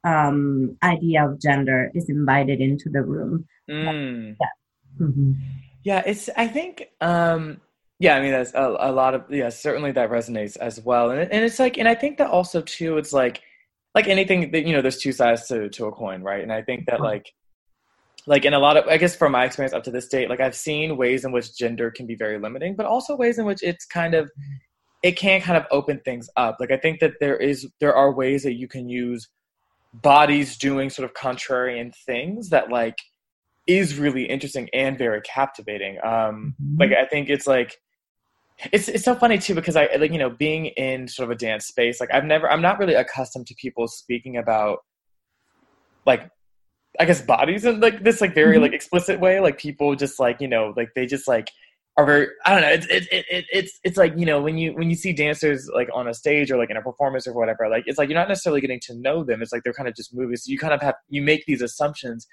um, 0.04 0.76
idea 0.82 1.25
of 1.25 1.40
gender 1.40 1.90
is 1.94 2.11
invited 2.11 2.61
into 2.61 2.90
the 2.90 3.02
room. 3.02 3.47
Mm. 3.71 4.37
Mhm. 5.00 5.37
Yeah, 5.85 6.02
it's. 6.04 6.28
I 6.37 6.49
think. 6.49 6.88
Um, 7.00 7.61
yeah, 7.99 8.16
I 8.16 8.21
mean, 8.21 8.32
that's 8.32 8.52
a, 8.54 8.76
a 8.80 8.92
lot 8.92 9.14
of. 9.14 9.30
Yeah, 9.30 9.49
certainly 9.49 9.92
that 9.92 10.11
resonates 10.11 10.56
as 10.56 10.80
well, 10.80 11.11
and 11.11 11.21
and 11.21 11.44
it's 11.44 11.59
like, 11.59 11.78
and 11.78 11.88
I 11.88 11.94
think 11.94 12.18
that 12.18 12.30
also 12.30 12.61
too, 12.61 12.99
it's 12.99 13.12
like, 13.12 13.42
like 13.94 14.09
anything 14.09 14.50
that 14.50 14.66
you 14.66 14.73
know, 14.75 14.82
there's 14.82 14.99
two 14.99 15.12
sides 15.12 15.47
to 15.49 15.68
to 15.71 15.87
a 15.87 15.92
coin, 15.92 16.23
right? 16.23 16.42
And 16.42 16.52
I 16.52 16.62
think 16.62 16.87
that 16.87 17.00
like, 17.00 17.32
like 18.26 18.44
in 18.44 18.54
a 18.54 18.59
lot 18.59 18.76
of, 18.76 18.87
I 18.88 18.97
guess, 18.97 19.16
from 19.16 19.32
my 19.32 19.44
experience 19.44 19.73
up 19.73 19.85
to 19.85 19.90
this 19.90 20.09
date, 20.09 20.28
like 20.28 20.40
I've 20.40 20.54
seen 20.54 20.97
ways 20.97 21.25
in 21.25 21.32
which 21.32 21.56
gender 21.56 21.90
can 21.90 22.06
be 22.06 22.14
very 22.14 22.38
limiting, 22.38 22.76
but 22.76 22.87
also 22.87 23.16
ways 23.16 23.38
in 23.38 23.44
which 23.44 23.62
it's 23.62 23.85
kind 23.85 24.14
of, 24.14 24.30
it 25.02 25.12
can 25.12 25.40
kind 25.40 25.56
of 25.56 25.66
open 25.71 26.00
things 26.04 26.28
up. 26.37 26.56
Like 26.61 26.71
I 26.71 26.76
think 26.76 27.00
that 27.00 27.14
there 27.21 27.37
is, 27.37 27.68
there 27.80 27.94
are 27.94 28.12
ways 28.12 28.42
that 28.44 28.54
you 28.54 28.68
can 28.68 28.88
use 28.88 29.28
bodies 29.94 30.56
doing 30.56 30.90
sort 30.90 31.09
of 31.09 31.14
contrarian 31.14 31.92
things 32.06 32.50
that 32.50 32.71
like 32.71 32.99
is 33.66 33.99
really 33.99 34.25
interesting 34.25 34.68
and 34.73 34.97
very 34.97 35.21
captivating. 35.23 35.99
Um, 36.02 36.54
Mhm. 36.62 36.78
like 36.80 36.92
I 36.92 37.06
think 37.06 37.28
it's 37.28 37.47
like 37.47 37.76
it's 38.73 38.88
it's 38.88 39.04
so 39.04 39.14
funny 39.14 39.38
too 39.38 39.54
because 39.54 39.76
I 39.76 39.88
like 39.97 40.12
you 40.12 40.18
know 40.18 40.30
being 40.30 40.66
in 40.66 41.09
sort 41.09 41.28
of 41.28 41.37
a 41.37 41.38
dance 41.38 41.66
space 41.66 42.00
like 42.00 42.12
I've 42.12 42.25
never 42.25 42.49
I'm 42.50 42.62
not 42.62 42.78
really 42.78 42.94
accustomed 42.94 43.47
to 43.49 43.54
people 43.54 43.88
speaking 43.88 44.37
about 44.37 44.78
like 46.06 46.28
I 47.00 47.04
guess 47.06 47.23
bodies 47.23 47.64
in 47.64 47.80
like 47.80 48.04
this 48.04 48.21
like 48.21 48.35
very 48.35 48.59
Mhm. 48.59 48.62
like 48.62 48.73
explicit 48.73 49.18
way 49.21 49.40
like 49.40 49.59
people 49.59 49.94
just 49.97 50.21
like 50.21 50.40
you 50.40 50.49
know 50.49 50.73
like 50.76 50.90
they 50.94 51.06
just 51.06 51.26
like 51.26 51.50
are 51.96 52.06
very 52.06 52.28
I 52.46 52.52
don't 52.52 52.62
know 52.62 52.70
it's 52.70 52.87
it, 52.87 53.08
it, 53.12 53.26
it, 53.30 53.44
it's 53.52 53.80
it's 53.84 53.99
like 53.99 54.14
you 54.16 54.25
know 54.25 54.40
when 54.40 54.56
you 54.56 54.75
when 54.75 54.88
you 54.88 54.96
see 54.96 55.12
dancers 55.12 55.68
like 55.75 55.88
on 55.92 56.08
a 56.08 56.14
stage 56.14 56.50
or 56.50 56.56
like 56.56 56.70
in 56.70 56.76
a 56.76 56.82
performance 56.82 57.26
or 57.26 57.34
whatever 57.34 57.68
like 57.68 57.84
it's 57.87 57.99
like 57.99 58.08
you're 58.08 58.18
not 58.18 58.28
necessarily 58.28 58.61
getting 58.61 58.80
to 58.80 58.94
know 58.94 59.22
them 59.25 59.42
it's 59.42 59.52
like 59.52 59.62
they're 59.62 59.75
kind 59.75 59.88
of 59.88 59.94
just 59.94 60.14
movies 60.14 60.44
so 60.44 60.50
you 60.50 60.58
kind 60.58 60.72
of 60.72 60.80
have 60.80 60.94
you 61.11 61.20
make 61.20 61.44
these 61.46 61.61
assumptions 61.61 62.26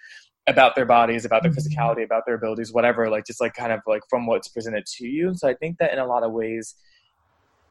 about 0.47 0.75
their 0.75 0.85
bodies 0.85 1.25
about 1.25 1.43
their 1.43 1.51
Mhm. 1.51 1.57
physicality 1.57 2.03
about 2.03 2.23
their 2.25 2.35
abilities 2.35 2.71
whatever 2.71 3.09
like 3.09 3.25
just 3.25 3.41
like 3.41 3.53
kind 3.53 3.73
of 3.73 3.81
like 3.85 4.01
from 4.09 4.25
what's 4.25 4.47
presented 4.47 4.85
to 4.85 5.05
you 5.05 5.33
so 5.35 5.47
I 5.47 5.53
think 5.55 5.77
that 5.79 5.91
in 5.91 5.99
a 5.99 6.05
lot 6.05 6.23
of 6.23 6.31
ways 6.31 6.75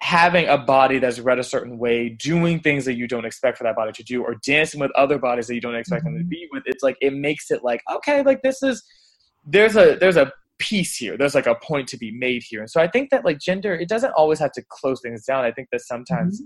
having 0.00 0.46
a 0.46 0.56
body 0.56 0.98
that's 0.98 1.18
read 1.18 1.38
a 1.38 1.44
certain 1.44 1.78
way, 1.78 2.08
doing 2.08 2.60
things 2.60 2.84
that 2.84 2.94
you 2.94 3.08
don't 3.08 3.24
expect 3.24 3.58
for 3.58 3.64
that 3.64 3.74
body 3.74 3.92
to 3.92 4.02
do, 4.02 4.22
or 4.22 4.36
dancing 4.46 4.80
with 4.80 4.90
other 4.92 5.18
bodies 5.18 5.48
that 5.48 5.54
you 5.54 5.60
don't 5.60 5.74
expect 5.74 6.04
them 6.04 6.16
to 6.16 6.24
Mhm. 6.24 6.28
be 6.28 6.48
with, 6.52 6.62
it's 6.66 6.82
like 6.82 6.96
it 7.00 7.12
makes 7.12 7.50
it 7.50 7.64
like 7.64 7.82
okay, 7.90 8.22
like 8.22 8.42
this 8.42 8.62
is 8.62 8.82
there's 9.44 9.76
a 9.76 9.96
there's 9.96 10.16
a 10.16 10.32
piece 10.58 10.96
here. 10.96 11.16
There's 11.16 11.34
like 11.34 11.46
a 11.46 11.54
point 11.54 11.88
to 11.88 11.96
be 11.96 12.10
made 12.10 12.42
here, 12.42 12.60
and 12.60 12.70
so 12.70 12.80
I 12.80 12.88
think 12.88 13.10
that 13.10 13.24
like 13.24 13.38
gender, 13.38 13.74
it 13.74 13.88
doesn't 13.88 14.12
always 14.12 14.38
have 14.38 14.52
to 14.52 14.62
close 14.68 15.00
things 15.00 15.24
down. 15.24 15.44
I 15.44 15.52
think 15.52 15.68
that 15.72 15.80
sometimes 15.80 16.42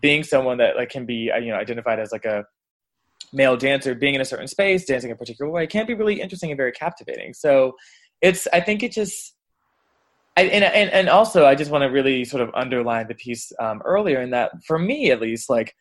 being 0.00 0.22
someone 0.22 0.58
that 0.58 0.76
like 0.76 0.90
can 0.90 1.06
be 1.06 1.30
uh, 1.30 1.38
you 1.38 1.50
know 1.50 1.58
identified 1.58 1.98
as 1.98 2.12
like 2.12 2.24
a 2.24 2.44
male 3.32 3.56
dancer, 3.56 3.94
being 3.94 4.14
in 4.14 4.20
a 4.20 4.24
certain 4.24 4.48
space, 4.48 4.84
dancing 4.84 5.10
a 5.10 5.16
particular 5.16 5.50
way, 5.50 5.66
can 5.66 5.86
be 5.86 5.94
really 5.94 6.20
interesting 6.20 6.50
and 6.50 6.56
very 6.56 6.72
captivating. 6.72 7.34
So 7.34 7.74
it's 8.20 8.46
I 8.52 8.60
think 8.60 8.82
it 8.82 8.92
just 8.92 9.34
I, 10.36 10.42
and, 10.42 10.64
and 10.64 10.90
and 10.90 11.08
also 11.08 11.46
I 11.46 11.54
just 11.54 11.70
want 11.70 11.82
to 11.82 11.88
really 11.88 12.24
sort 12.24 12.42
of 12.42 12.50
underline 12.54 13.08
the 13.08 13.14
piece 13.14 13.52
um, 13.58 13.82
earlier 13.84 14.20
in 14.20 14.30
that 14.30 14.52
for 14.66 14.78
me 14.78 15.10
at 15.10 15.20
least 15.20 15.48
like 15.48 15.74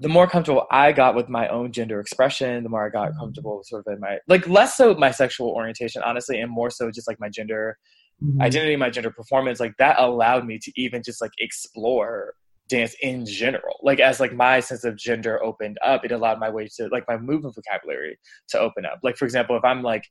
the 0.00 0.08
more 0.08 0.26
comfortable 0.28 0.66
I 0.70 0.92
got 0.92 1.14
with 1.16 1.28
my 1.28 1.48
own 1.48 1.72
gender 1.72 1.98
expression, 2.00 2.62
the 2.62 2.68
more 2.68 2.86
I 2.86 2.90
got 2.90 3.16
comfortable 3.18 3.62
sort 3.64 3.84
of 3.86 3.92
in 3.92 4.00
my 4.00 4.18
like 4.28 4.46
less 4.48 4.76
so 4.76 4.94
my 4.94 5.10
sexual 5.10 5.48
orientation 5.48 6.02
honestly, 6.04 6.40
and 6.40 6.50
more 6.50 6.70
so 6.70 6.90
just 6.90 7.08
like 7.08 7.18
my 7.20 7.28
gender 7.28 7.76
Mhm. 8.22 8.40
identity, 8.42 8.74
my 8.76 8.90
gender 8.90 9.10
performance. 9.10 9.60
Like 9.60 9.76
that 9.78 9.98
allowed 9.98 10.44
me 10.44 10.58
to 10.58 10.72
even 10.76 11.02
just 11.04 11.20
like 11.20 11.30
explore 11.38 12.34
dance 12.68 12.94
in 13.00 13.24
general. 13.24 13.76
Like 13.82 14.00
as 14.00 14.18
like 14.20 14.32
my 14.32 14.60
sense 14.60 14.84
of 14.84 14.96
gender 14.96 15.42
opened 15.42 15.78
up, 15.84 16.04
it 16.04 16.12
allowed 16.12 16.40
my 16.40 16.50
way 16.50 16.68
to 16.76 16.88
like 16.88 17.04
my 17.08 17.16
movement 17.16 17.54
vocabulary 17.54 18.18
to 18.48 18.58
open 18.58 18.84
up. 18.84 18.98
Like 19.02 19.16
for 19.16 19.24
example, 19.24 19.56
if 19.56 19.64
I'm 19.64 19.82
like 19.82 20.04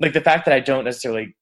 like 0.00 0.12
the 0.12 0.20
fact 0.20 0.44
that 0.46 0.54
I 0.54 0.60
don't 0.60 0.84
necessarily 0.84 1.36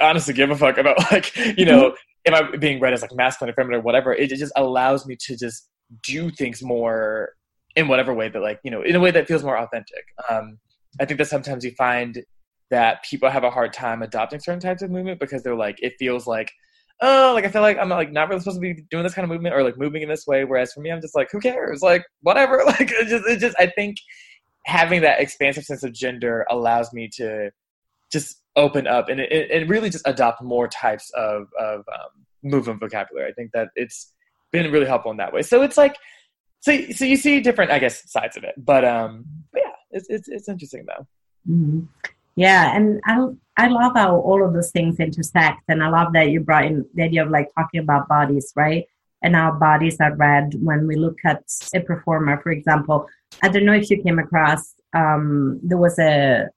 honestly 0.00 0.32
give 0.34 0.50
a 0.50 0.56
fuck 0.56 0.78
about 0.78 0.98
like 1.12 1.36
you 1.58 1.66
know 1.66 1.94
am 2.26 2.34
I 2.34 2.56
being 2.56 2.80
read 2.80 2.94
as 2.94 3.02
like 3.02 3.12
masculine 3.12 3.50
or 3.50 3.54
feminine 3.54 3.80
or 3.80 3.82
whatever, 3.82 4.14
it, 4.14 4.30
it 4.32 4.36
just 4.36 4.52
allows 4.56 5.04
me 5.06 5.16
to 5.26 5.36
just 5.36 5.68
do 6.02 6.30
things 6.30 6.62
more 6.62 7.34
in 7.76 7.88
whatever 7.88 8.14
way 8.14 8.28
that 8.28 8.40
like 8.40 8.60
you 8.62 8.70
know 8.70 8.82
in 8.82 8.94
a 8.94 9.00
way 9.00 9.10
that 9.10 9.26
feels 9.26 9.42
more 9.42 9.58
authentic. 9.58 10.04
Um, 10.30 10.58
I 11.00 11.04
think 11.04 11.18
that 11.18 11.28
sometimes 11.28 11.64
you 11.64 11.72
find 11.72 12.24
that 12.70 13.04
people 13.04 13.30
have 13.30 13.44
a 13.44 13.50
hard 13.50 13.72
time 13.72 14.02
adopting 14.02 14.40
certain 14.40 14.60
types 14.60 14.82
of 14.82 14.90
movement 14.90 15.20
because 15.20 15.42
they're 15.42 15.54
like 15.54 15.78
it 15.82 15.94
feels 15.98 16.26
like 16.26 16.52
oh 17.02 17.32
like 17.34 17.44
I 17.44 17.48
feel 17.48 17.62
like 17.62 17.78
I'm 17.78 17.88
like 17.88 18.12
not 18.12 18.28
really 18.28 18.40
supposed 18.40 18.56
to 18.56 18.60
be 18.60 18.82
doing 18.90 19.02
this 19.02 19.14
kind 19.14 19.24
of 19.24 19.30
movement 19.30 19.54
or 19.54 19.62
like 19.62 19.78
moving 19.78 20.02
in 20.02 20.08
this 20.08 20.26
way. 20.26 20.44
Whereas 20.44 20.72
for 20.72 20.80
me, 20.80 20.90
I'm 20.90 21.00
just 21.00 21.14
like 21.14 21.28
who 21.30 21.40
cares 21.40 21.82
like 21.82 22.04
whatever 22.22 22.62
like 22.66 22.90
it 22.92 23.08
just 23.08 23.26
it 23.26 23.40
just 23.40 23.56
I 23.58 23.66
think 23.66 23.96
having 24.66 25.02
that 25.02 25.20
expansive 25.20 25.64
sense 25.64 25.82
of 25.82 25.92
gender 25.92 26.46
allows 26.50 26.92
me 26.92 27.08
to 27.16 27.50
just 28.10 28.40
open 28.56 28.86
up 28.86 29.08
and 29.08 29.20
it, 29.20 29.30
it 29.32 29.68
really 29.68 29.90
just 29.90 30.06
adopt 30.06 30.42
more 30.42 30.68
types 30.68 31.10
of 31.14 31.48
of 31.58 31.80
um, 31.92 32.24
movement 32.42 32.80
vocabulary. 32.80 33.28
I 33.28 33.34
think 33.34 33.50
that 33.52 33.68
it's 33.74 34.12
been 34.54 34.72
really 34.72 34.86
helpful 34.86 35.10
in 35.10 35.18
that 35.18 35.32
way. 35.32 35.42
So 35.42 35.62
it's 35.62 35.76
like 35.76 35.96
so 36.60 36.70
so 36.98 37.04
you 37.04 37.16
see 37.16 37.40
different 37.40 37.70
I 37.70 37.78
guess 37.78 37.96
sides 38.10 38.36
of 38.38 38.44
it, 38.44 38.54
but 38.56 38.84
um 38.84 39.24
but 39.52 39.62
yeah, 39.64 39.76
it's 39.90 40.06
it's 40.08 40.28
it's 40.28 40.48
interesting 40.48 40.86
though. 40.90 41.06
Mhm. 41.48 41.88
Yeah, 42.36 42.74
and 42.76 43.00
I 43.04 43.14
I 43.56 43.68
love 43.68 43.92
how 43.94 44.16
all 44.16 44.44
of 44.44 44.52
those 44.54 44.70
things 44.70 44.98
intersect, 44.98 45.62
and 45.68 45.82
I 45.82 45.88
love 45.88 46.12
that 46.14 46.30
you 46.30 46.40
brought 46.40 46.66
in 46.70 46.84
the 46.94 47.04
idea 47.04 47.22
of 47.24 47.30
like 47.30 47.48
talking 47.54 47.80
about 47.80 48.08
bodies, 48.08 48.52
right? 48.56 48.84
And 49.22 49.36
our 49.36 49.52
bodies 49.52 49.96
are 50.00 50.14
read 50.16 50.54
when 50.68 50.86
we 50.88 50.96
look 50.96 51.18
at 51.24 51.44
a 51.74 51.80
performer, 51.80 52.40
for 52.42 52.50
example. 52.50 53.06
I 53.42 53.48
don't 53.48 53.64
know 53.64 53.78
if 53.80 53.88
you 53.90 54.02
came 54.02 54.18
across. 54.18 54.74
Um, 55.00 55.60
there 55.62 55.82
was 55.86 55.98
a 55.98 56.48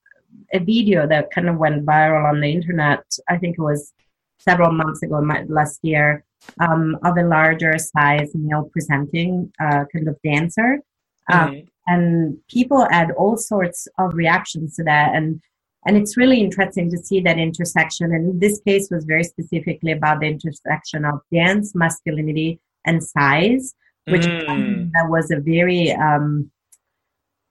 a 0.53 0.59
video 0.59 1.07
that 1.07 1.31
kind 1.31 1.49
of 1.49 1.57
went 1.57 1.85
viral 1.85 2.29
on 2.31 2.41
the 2.41 2.51
internet. 2.57 3.03
I 3.33 3.37
think 3.37 3.53
it 3.57 3.67
was 3.71 3.93
several 4.49 4.71
months 4.71 5.03
ago, 5.03 5.17
last 5.59 5.79
year, 5.83 6.23
um, 6.59 6.97
of 7.03 7.17
a 7.17 7.23
larger 7.23 7.77
size 7.77 8.31
male 8.33 8.69
presenting 8.71 9.51
uh, 9.59 9.85
kind 9.93 10.07
of 10.07 10.17
dancer. 10.23 10.79
Um, 11.29 11.51
Mhm. 11.51 11.67
and 11.87 12.37
people 12.49 12.87
had 12.89 13.11
all 13.11 13.35
sorts 13.37 13.87
of 13.97 14.13
reactions 14.13 14.75
to 14.75 14.83
that 14.83 15.13
and 15.15 15.41
and 15.85 15.95
it's 15.95 16.17
really 16.17 16.39
interesting 16.41 16.89
to 16.91 16.97
see 16.97 17.19
that 17.21 17.37
intersection 17.37 18.13
and 18.13 18.41
this 18.41 18.59
case 18.67 18.89
was 18.89 19.03
very 19.05 19.23
specifically 19.23 19.91
about 19.91 20.19
the 20.21 20.27
intersection 20.27 21.03
of 21.05 21.15
dance 21.33 21.75
masculinity 21.75 22.59
and 22.85 23.03
size 23.03 23.73
which 24.05 24.25
Mm. 24.25 24.91
that 24.93 25.09
was 25.09 25.31
a 25.31 25.39
very 25.53 25.91
um 26.07 26.49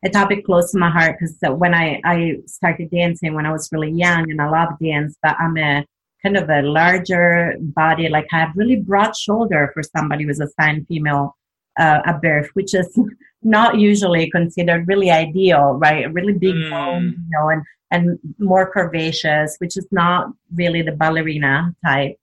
a 0.05 0.09
topic 0.09 0.44
close 0.44 0.70
to 0.72 0.79
my 0.79 0.90
heart 0.90 1.16
because 1.18 1.37
when 1.62 1.75
I, 1.75 2.01
I 2.05 2.37
started 2.46 2.90
dancing 2.90 3.35
when 3.35 3.46
I 3.46 3.53
was 3.53 3.68
really 3.72 3.90
young 3.90 4.31
and 4.31 4.40
I 4.40 4.49
love 4.49 4.70
dance, 4.79 5.16
but 5.22 5.35
I'm 5.38 5.57
a 5.57 5.85
kind 6.27 6.37
of 6.37 6.51
a 6.51 6.62
larger 6.62 7.55
body, 7.81 8.09
like 8.09 8.27
I 8.33 8.39
have 8.41 8.57
really 8.57 8.77
broad 8.91 9.12
shoulder 9.17 9.71
for 9.73 9.83
somebody 9.83 10.25
who's 10.25 10.41
assigned 10.41 10.87
female 10.89 11.37
uh, 11.79 12.01
at 12.05 12.21
birth, 12.21 12.49
which 12.55 12.75
is 12.75 12.89
not 13.43 13.79
usually 13.79 14.29
considered 14.31 14.89
really 14.89 15.11
ideal, 15.11 15.65
right? 15.87 16.03
A 16.07 16.11
really 16.19 16.33
big 16.47 16.57
Mm. 16.57 16.71
bone, 16.71 17.05
you 17.25 17.31
know, 17.35 17.47
and, 17.53 17.62
and 17.93 18.19
more 18.39 18.73
curvaceous, 18.75 19.51
which 19.61 19.77
is 19.77 19.87
not 19.93 20.21
really 20.61 20.83
the 20.83 20.97
ballerina 21.03 21.55
type. 21.85 22.17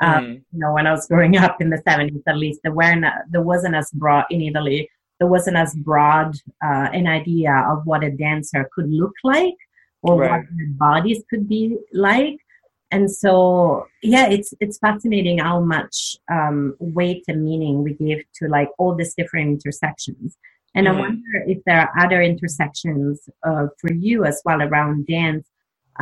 Um, 0.00 0.24
Mm. 0.24 0.32
you 0.52 0.58
know, 0.62 0.72
when 0.76 0.86
I 0.88 0.92
was 0.96 1.06
growing 1.06 1.36
up 1.44 1.60
in 1.62 1.68
the 1.70 1.80
70s, 1.86 2.22
at 2.26 2.36
least, 2.44 2.60
there 2.64 2.72
weren't, 2.80 3.04
there 3.30 3.42
wasn't 3.52 3.76
as 3.76 3.88
broad 3.92 4.24
in 4.30 4.40
Italy, 4.50 4.80
there 5.20 5.28
wasn't 5.36 5.56
as 5.64 5.72
broad 5.90 6.30
uh, 6.68 6.88
an 7.00 7.06
idea 7.06 7.54
of 7.72 7.86
what 7.86 8.02
a 8.02 8.10
dancer 8.10 8.62
could 8.74 8.90
look 8.90 9.14
like 9.22 9.54
or 10.02 10.16
what 10.16 10.42
their 10.56 10.72
bodies 10.86 11.20
could 11.30 11.48
be 11.48 11.62
like. 11.92 12.36
And 12.94 13.10
so, 13.10 13.34
yeah, 14.02 14.26
it's 14.36 14.50
it's 14.60 14.78
fascinating 14.78 15.38
how 15.38 15.58
much 15.74 16.16
um, 16.36 16.76
weight 16.78 17.24
and 17.26 17.42
meaning 17.48 17.82
we 17.82 17.92
give 17.94 18.22
to 18.38 18.44
like 18.56 18.70
all 18.78 18.94
these 18.94 19.14
different 19.20 19.48
intersections. 19.56 20.28
And 20.76 20.86
Mhm. 20.86 20.90
I 20.90 21.00
wonder 21.04 21.34
if 21.52 21.58
there 21.66 21.80
are 21.82 21.92
other 22.04 22.20
intersections 22.22 23.28
uh, 23.48 23.66
for 23.80 23.92
you 23.92 24.16
as 24.30 24.40
well 24.44 24.60
around 24.62 25.06
dance 25.06 25.46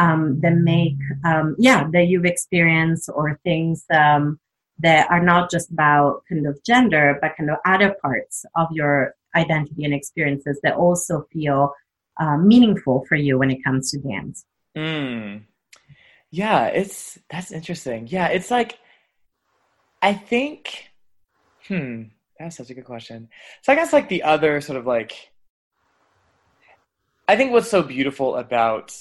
um, 0.02 0.40
that 0.42 0.56
make 0.72 1.00
um, 1.30 1.56
yeah 1.68 1.80
that 1.94 2.06
you've 2.08 2.30
experienced 2.34 3.06
or 3.18 3.26
things 3.48 3.84
um, 4.02 4.38
that 4.86 5.02
are 5.10 5.24
not 5.32 5.50
just 5.54 5.68
about 5.76 6.22
kind 6.28 6.46
of 6.50 6.54
gender 6.70 7.18
but 7.20 7.36
kind 7.36 7.50
of 7.50 7.58
other 7.74 7.90
parts 8.04 8.36
of 8.60 8.66
your 8.78 9.14
identity 9.42 9.84
and 9.86 9.94
experiences 9.94 10.56
that 10.62 10.74
also 10.84 11.14
feel 11.32 11.60
uh, 12.22 12.36
meaningful 12.52 12.96
for 13.08 13.16
you 13.16 13.38
when 13.38 13.50
it 13.50 13.64
comes 13.64 13.90
to 13.90 13.98
dance 13.98 14.38
Mm. 14.76 15.42
Yeah, 16.32 16.66
it's 16.66 17.18
that's 17.30 17.52
interesting. 17.52 18.06
Yeah, 18.08 18.28
it's 18.28 18.50
like 18.50 18.78
I 20.00 20.14
think 20.14 20.90
hmm, 21.68 22.04
that's 22.38 22.56
such 22.58 22.70
a 22.70 22.74
good 22.74 22.84
question. 22.86 23.30
So 23.62 23.72
I 23.72 23.76
guess 23.76 23.92
like 23.92 24.08
the 24.08 24.24
other 24.24 24.60
sort 24.62 24.78
of 24.78 24.86
like 24.86 25.32
I 27.28 27.34
think 27.36 27.50
what's 27.52 27.68
so 27.70 27.82
beautiful 27.82 28.36
about 28.36 28.94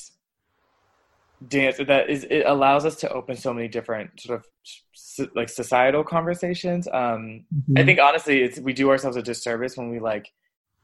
dance 1.47 1.77
that 1.77 2.09
is 2.09 2.23
it 2.25 2.43
allows 2.45 2.85
us 2.85 2.95
to 2.97 3.09
open 3.11 3.35
so 3.35 3.53
many 3.53 3.67
different 3.67 4.19
sort 4.19 4.39
of 4.39 5.29
like 5.35 5.49
societal 5.49 6.03
conversations. 6.03 6.87
Um 6.91 7.45
I 7.75 7.83
Mhm. 7.83 7.85
think 7.85 7.99
honestly 7.99 8.41
it's 8.43 8.59
we 8.59 8.73
do 8.73 8.89
ourselves 8.89 9.17
a 9.17 9.23
disservice 9.23 9.75
when 9.77 9.89
we 9.89 9.99
like 9.99 10.31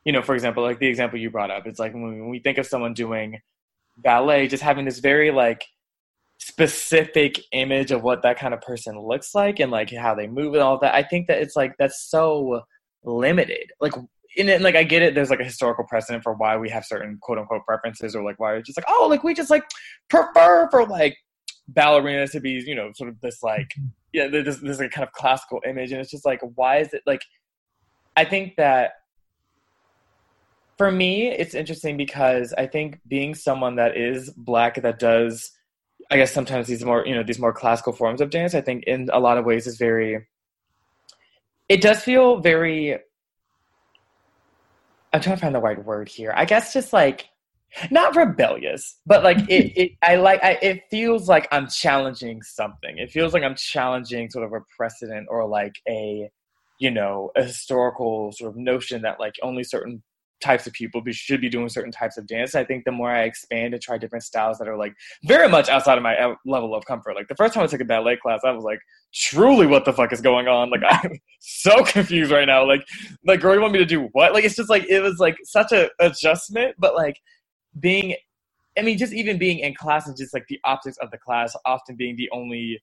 you 0.06 0.14
know, 0.14 0.24
for 0.24 0.36
example, 0.36 0.64
like 0.64 0.80
the 0.80 0.88
example 0.88 1.20
you 1.20 1.30
brought 1.30 1.52
up, 1.52 1.68
it's 1.68 1.80
like 1.80 1.94
when 1.94 2.04
we, 2.16 2.22
when 2.22 2.30
we 2.32 2.40
think 2.40 2.58
of 2.58 2.66
someone 2.68 2.94
doing 2.94 3.42
ballet, 3.98 4.48
just 4.48 4.64
having 4.64 4.86
this 4.86 5.00
very 5.00 5.32
like 5.32 5.66
specific 6.48 7.42
image 7.52 7.92
of 7.92 8.04
what 8.04 8.22
that 8.24 8.40
kind 8.40 8.54
of 8.54 8.62
person 8.62 9.00
looks 9.00 9.36
like 9.36 9.60
and 9.60 9.70
like 9.72 9.92
how 9.92 10.16
they 10.16 10.28
move 10.28 10.54
and 10.54 10.64
all 10.64 10.80
that. 10.80 10.96
I 10.96 11.04
think 11.04 11.28
that 11.28 11.42
it's 11.42 11.56
like 11.56 11.76
that's 11.78 12.10
so 12.10 12.62
limited. 13.04 13.72
Like 13.82 13.94
in 14.38 14.48
it, 14.48 14.62
like 14.62 14.76
I 14.76 14.84
get 14.84 15.02
it. 15.02 15.14
There's 15.14 15.30
like 15.30 15.42
a 15.42 15.46
historical 15.46 15.84
precedent 15.84 16.24
for 16.24 16.34
why 16.34 16.56
we 16.58 16.70
have 16.70 16.86
certain 16.86 17.18
quote 17.22 17.38
unquote 17.38 17.66
preferences, 17.66 18.16
or 18.16 18.24
like 18.24 18.40
why 18.40 18.54
we're 18.54 18.62
just 18.62 18.78
like 18.78 18.86
oh, 18.88 19.08
like 19.10 19.24
we 19.24 19.34
just 19.34 19.50
like 19.50 19.64
prefer 20.10 20.70
for 20.70 20.86
like 20.86 21.18
ballerinas 21.74 22.32
to 22.32 22.40
be 22.40 22.52
you 22.66 22.76
know 22.76 22.92
sort 22.96 23.10
of 23.10 23.20
this 23.20 23.44
like 23.44 23.68
mm-hmm. 23.78 23.88
yeah 24.14 24.28
this 24.28 24.58
this 24.60 24.80
like 24.80 24.92
kind 24.92 25.06
of 25.06 25.12
classical 25.14 25.62
image, 25.68 25.92
and 25.92 26.00
it's 26.00 26.12
just 26.12 26.26
like 26.26 26.40
why 26.56 26.78
is 26.78 26.94
it 26.94 27.02
like 27.06 27.22
I 28.16 28.26
think 28.26 28.56
that 28.56 28.92
for 30.78 30.92
me, 30.92 31.30
it's 31.30 31.56
interesting 31.56 31.98
because 31.98 32.54
I 32.58 32.68
think 32.68 33.00
being 33.08 33.34
someone 33.34 33.76
that 33.78 33.98
is 33.98 34.30
black 34.30 34.82
that 34.82 35.00
does, 35.00 35.52
I 36.10 36.17
guess 36.17 36.34
sometimes 36.34 36.67
these 36.67 36.86
more 36.86 37.06
you 37.06 37.15
know 37.15 37.24
these 37.24 37.39
more 37.39 37.54
classical 37.54 37.93
forms 37.93 38.22
of 38.22 38.30
dance, 38.30 38.56
I 38.56 38.62
think 38.62 38.86
in 38.86 39.10
a 39.12 39.20
lot 39.20 39.38
of 39.38 39.46
ways 39.46 39.67
is 39.67 39.78
very. 39.78 40.28
It 41.70 41.82
does 41.82 42.02
feel 42.02 42.39
very. 42.39 42.98
I'm 45.13 45.22
trying 45.22 45.36
to 45.36 45.41
find 45.41 45.56
the 45.56 45.60
right 45.60 45.84
word 45.84 46.10
here. 46.10 46.34
I 46.36 46.46
guess 46.46 46.74
just 46.74 46.93
like 46.93 47.30
not 47.91 48.15
rebellious, 48.15 49.00
but 49.06 49.24
like 49.24 49.38
it. 49.50 49.74
it 49.76 49.91
I 50.02 50.15
like. 50.15 50.43
I, 50.43 50.58
it 50.62 50.84
feels 50.89 51.28
like 51.28 51.48
I'm 51.52 51.67
challenging 51.67 52.41
something. 52.41 52.98
It 52.98 53.12
feels 53.12 53.34
like 53.34 53.43
I'm 53.43 53.56
challenging 53.56 54.30
sort 54.30 54.46
of 54.46 54.54
a 54.54 54.62
precedent 54.78 55.28
or 55.30 55.48
like 55.48 55.76
a, 55.89 56.30
you 56.80 56.91
know, 56.91 57.32
a 57.36 57.43
historical 57.43 58.32
sort 58.32 58.52
of 58.52 58.58
notion 58.58 59.02
that 59.02 59.20
like 59.20 59.34
only 59.43 59.63
certain 59.63 60.04
types 60.41 60.67
of 60.67 60.73
people 60.73 61.02
should 61.12 61.41
be 61.41 61.50
doing 61.50 61.69
certain 61.69 61.91
types 61.91 62.17
of 62.17 62.28
dance. 62.28 62.56
I 62.56 62.63
think 62.63 62.86
the 62.86 62.91
more 62.91 63.10
I 63.10 63.23
expand 63.23 63.73
and 63.73 63.82
try 63.82 63.97
different 63.97 64.23
styles 64.23 64.58
that 64.60 64.67
are 64.67 64.78
like 64.78 64.93
very 65.23 65.50
much 65.50 65.69
outside 65.69 65.97
of 65.97 66.04
my 66.04 66.15
uh, 66.15 66.36
level 66.45 66.76
of 66.76 66.86
comfort. 66.86 67.15
Like 67.15 67.28
the 67.28 67.36
first 67.36 67.54
time 67.54 67.63
I 67.63 67.67
took 67.67 67.82
a 67.82 67.86
ballet 67.86 68.17
class, 68.17 68.41
I 68.45 68.52
was 68.52 68.63
like, 68.63 68.80
truly, 69.13 69.65
what 69.65 69.86
the 69.86 69.93
fuck 69.93 70.13
is 70.13 70.21
going 70.21 70.47
on? 70.47 70.69
Like 70.69 70.82
I'm 70.88 71.19
so 71.39 71.84
confused 71.84 72.32
right 72.32 72.45
now. 72.45 72.65
Like, 72.65 72.86
like 73.26 73.41
girl, 73.41 73.56
you 73.56 73.62
want 73.62 73.73
me 73.73 73.80
to 73.80 73.86
do 73.86 74.10
what? 74.12 74.34
Like 74.34 74.43
it's 74.43 74.56
just 74.56 74.69
like 74.69 74.86
it 74.88 75.02
was 75.02 75.17
like 75.19 75.38
such 75.43 75.71
a 75.71 75.89
adjustment, 76.00 76.76
but 76.78 76.95
like 76.95 77.17
being. 77.80 78.15
I 78.78 78.84
mean, 78.84 79.00
just 79.00 79.12
even 79.12 79.39
being 79.39 79.58
in 79.58 79.73
class 79.73 80.08
and 80.08 80.15
just 80.15 80.36
like 80.36 80.45
the 80.50 80.60
optics 80.63 80.97
of 80.97 81.10
the 81.10 81.17
class, 81.17 81.56
often 81.65 81.95
being 81.95 82.15
the 82.15 82.30
only 82.32 82.80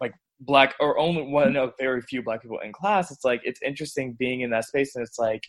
like 0.00 0.14
black 0.40 0.74
or 0.80 0.98
only 0.98 1.20
one 1.20 1.54
of 1.54 1.74
very 1.78 2.00
few 2.00 2.22
black 2.22 2.40
people 2.40 2.60
in 2.60 2.72
class. 2.72 3.10
It's 3.10 3.26
like 3.26 3.42
it's 3.44 3.60
interesting 3.60 4.14
being 4.14 4.40
in 4.40 4.48
that 4.50 4.64
space, 4.64 4.96
and 4.96 5.04
it's 5.04 5.18
like 5.18 5.42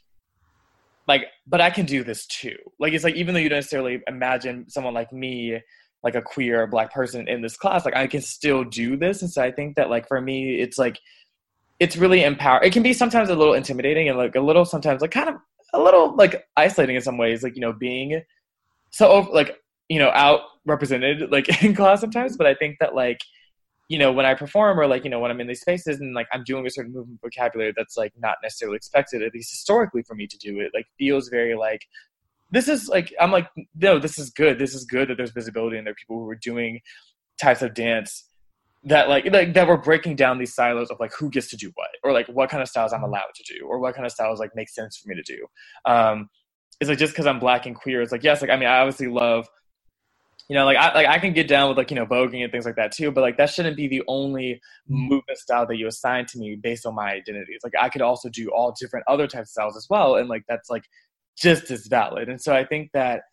like 1.07 1.25
but 1.47 1.61
i 1.61 1.69
can 1.69 1.85
do 1.85 2.03
this 2.03 2.25
too. 2.27 2.55
Like 2.79 2.93
it's 2.93 3.03
like 3.03 3.15
even 3.15 3.33
though 3.33 3.39
you 3.39 3.49
don't 3.49 3.57
necessarily 3.57 4.01
imagine 4.07 4.69
someone 4.69 4.93
like 4.93 5.11
me 5.11 5.59
like 6.03 6.15
a 6.15 6.21
queer 6.21 6.67
black 6.67 6.93
person 6.93 7.27
in 7.27 7.41
this 7.41 7.57
class 7.57 7.85
like 7.85 7.95
i 7.95 8.07
can 8.07 8.21
still 8.21 8.63
do 8.63 8.97
this. 8.97 9.21
And 9.21 9.31
so 9.31 9.43
i 9.43 9.51
think 9.51 9.75
that 9.75 9.89
like 9.89 10.07
for 10.07 10.21
me 10.21 10.59
it's 10.59 10.77
like 10.77 10.99
it's 11.79 11.97
really 11.97 12.23
empower 12.23 12.63
it 12.63 12.73
can 12.73 12.83
be 12.83 12.93
sometimes 12.93 13.29
a 13.29 13.35
little 13.35 13.53
intimidating 13.53 14.09
and 14.09 14.17
like 14.17 14.35
a 14.35 14.41
little 14.41 14.65
sometimes 14.65 15.01
like 15.01 15.11
kind 15.11 15.29
of 15.29 15.35
a 15.73 15.79
little 15.79 16.15
like 16.15 16.45
isolating 16.55 16.95
in 16.95 17.01
some 17.01 17.17
ways 17.17 17.43
like 17.43 17.55
you 17.55 17.61
know 17.61 17.73
being 17.73 18.21
so 18.91 19.19
like 19.33 19.57
you 19.89 19.99
know 19.99 20.09
out 20.11 20.41
represented 20.65 21.31
like 21.31 21.63
in 21.63 21.75
class 21.75 22.01
sometimes. 22.01 22.37
But 22.37 22.47
i 22.47 22.55
think 22.55 22.77
that 22.79 22.95
like 22.95 23.19
you 23.88 24.00
know 24.00 24.12
when 24.12 24.26
i 24.26 24.34
perform 24.34 24.80
or 24.80 24.88
like 24.88 25.04
you 25.04 25.10
know 25.10 25.19
when 25.19 25.32
i'm 25.32 25.39
in 25.39 25.48
these 25.48 25.62
spaces 25.62 26.00
and 26.00 26.13
like 26.15 26.28
i'm 26.34 26.43
doing 26.43 26.65
a 26.65 26.69
certain 26.69 26.93
movement 26.93 27.19
vocabulary 27.21 27.74
that's 27.76 27.98
like 27.98 28.12
not 28.17 28.36
necessarily 28.41 28.76
expected 28.76 29.21
at 29.21 29.34
least 29.34 29.52
historically 29.52 30.02
for 30.04 30.15
me 30.15 30.26
to 30.26 30.38
do 30.38 30.60
it 30.60 30.71
like 30.74 30.86
feels 30.98 31.30
very 31.30 31.56
like 31.56 31.86
this 32.52 32.67
is 32.67 32.88
like 32.88 33.13
i'm 33.19 33.32
like 33.32 33.48
no 33.76 34.00
this 34.00 34.17
is 34.17 34.30
good. 34.30 34.60
This 34.60 34.74
is 34.74 34.86
good 34.86 35.10
that 35.10 35.17
there's 35.17 35.32
visibility 35.32 35.78
and 35.78 35.86
there 35.86 35.91
are 35.91 35.95
people 35.95 36.19
who 36.19 36.30
are 36.30 36.36
doing 36.36 36.80
types 37.39 37.62
of 37.62 37.74
dance 37.74 38.30
that 38.84 39.10
like, 39.10 39.26
like 39.32 39.54
that 39.56 39.67
we're 39.67 39.78
breaking 39.78 40.15
down 40.15 40.38
these 40.38 40.54
silos 40.54 40.89
of 40.91 41.00
like 41.00 41.12
who 41.17 41.30
gets 41.30 41.50
to 41.50 41.58
do 41.58 41.71
what 41.76 41.89
or 42.04 42.13
like 42.13 42.28
what 42.28 42.50
kind 42.50 42.62
of 42.62 42.69
styles 42.69 42.93
i'm 42.93 43.04
allowed 43.04 43.34
to 43.36 43.43
do 43.43 43.65
or 43.65 43.80
what 43.80 43.95
kind 43.95 44.06
of 44.06 44.12
styles 44.12 44.39
like 44.39 44.52
make 44.56 44.69
sense 44.69 44.98
for 44.98 45.10
me 45.10 45.15
to 45.15 45.24
do. 45.24 45.45
Um 45.86 46.30
it's 46.80 46.89
like 46.89 47.00
just 47.00 47.13
because 47.13 47.26
i'm 47.26 47.39
black 47.39 47.65
and 47.65 47.76
queer 47.76 48.02
it's 48.02 48.12
like 48.12 48.24
yes 48.24 48.41
like 48.41 48.52
i 48.52 48.56
mean 48.56 48.67
i 48.67 48.80
obviously 48.80 49.08
love 49.08 49.48
you 50.47 50.55
know, 50.55 50.65
like 50.65 50.77
I 50.77 50.93
like 50.93 51.08
I 51.08 51.17
can 51.17 51.34
get 51.34 51.47
down 51.47 51.69
with 51.69 51.77
like 51.77 51.89
you 51.89 51.95
know 51.95 52.05
voguing 52.05 52.43
and 52.43 52.51
things 52.51 52.65
like 52.65 52.75
that 52.75 52.91
too, 52.91 53.12
but 53.12 53.21
like 53.21 53.38
that 53.38 53.49
shouldn't 53.49 53.75
be 53.75 53.88
the 53.88 54.03
only 54.08 54.62
mm. 54.89 55.10
movement 55.10 55.39
style 55.39 55.65
that 55.65 55.77
you 55.77 55.88
assign 55.88 56.25
to 56.27 56.38
me 56.38 56.55
based 56.55 56.86
on 56.86 56.93
my 56.93 57.12
identity. 57.12 57.53
It's 57.53 57.63
like 57.63 57.73
I 57.79 57.89
could 57.89 58.01
also 58.01 58.29
do 58.29 58.49
all 58.49 58.75
different 58.79 59.05
other 59.08 59.27
types 59.27 59.49
of 59.49 59.51
styles 59.51 59.77
as 59.77 59.88
well, 59.89 60.15
and 60.15 60.29
like 60.29 60.43
that's 60.47 60.69
like 60.69 60.84
just 61.36 61.71
as 61.71 61.88
valid. 61.88 62.29
And 62.29 62.39
so 62.39 62.55
I 62.55 62.63
think 62.63 62.91
that 62.93 63.23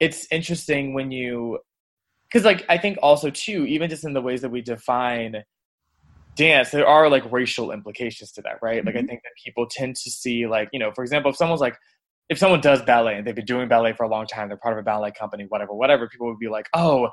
it's 0.00 0.26
interesting 0.30 0.94
when 0.94 1.10
you, 1.10 1.58
because 2.28 2.44
like 2.44 2.64
I 2.68 2.76
think 2.76 2.98
also 3.02 3.30
too, 3.30 3.64
even 3.66 3.88
just 3.88 4.04
in 4.04 4.12
the 4.12 4.20
ways 4.20 4.40
that 4.42 4.50
we 4.50 4.60
define 4.60 5.44
dance, 6.34 6.70
there 6.70 6.86
are 6.86 7.08
like 7.08 7.30
racial 7.30 7.70
implications 7.70 8.32
to 8.32 8.42
that, 8.42 8.58
right? 8.62 8.84
Like 8.84 8.96
I 8.96 8.98
mm-hmm. 8.98 9.06
think 9.06 9.22
that 9.22 9.30
people 9.44 9.66
tend 9.70 9.94
to 9.94 10.10
see 10.10 10.48
like 10.48 10.70
you 10.72 10.80
know, 10.80 10.90
for 10.92 11.04
example, 11.04 11.30
if 11.30 11.36
someone's 11.36 11.60
like 11.60 11.76
if 12.28 12.38
someone 12.38 12.60
does 12.60 12.82
ballet 12.82 13.16
and 13.16 13.26
they've 13.26 13.34
been 13.34 13.44
doing 13.44 13.68
ballet 13.68 13.92
for 13.92 14.04
a 14.04 14.08
long 14.08 14.26
time, 14.26 14.48
they're 14.48 14.56
part 14.56 14.74
of 14.74 14.80
a 14.80 14.84
ballet 14.84 15.12
company, 15.12 15.46
whatever, 15.48 15.72
whatever, 15.72 16.08
people 16.08 16.26
would 16.26 16.38
be 16.38 16.48
like, 16.48 16.68
oh, 16.74 17.08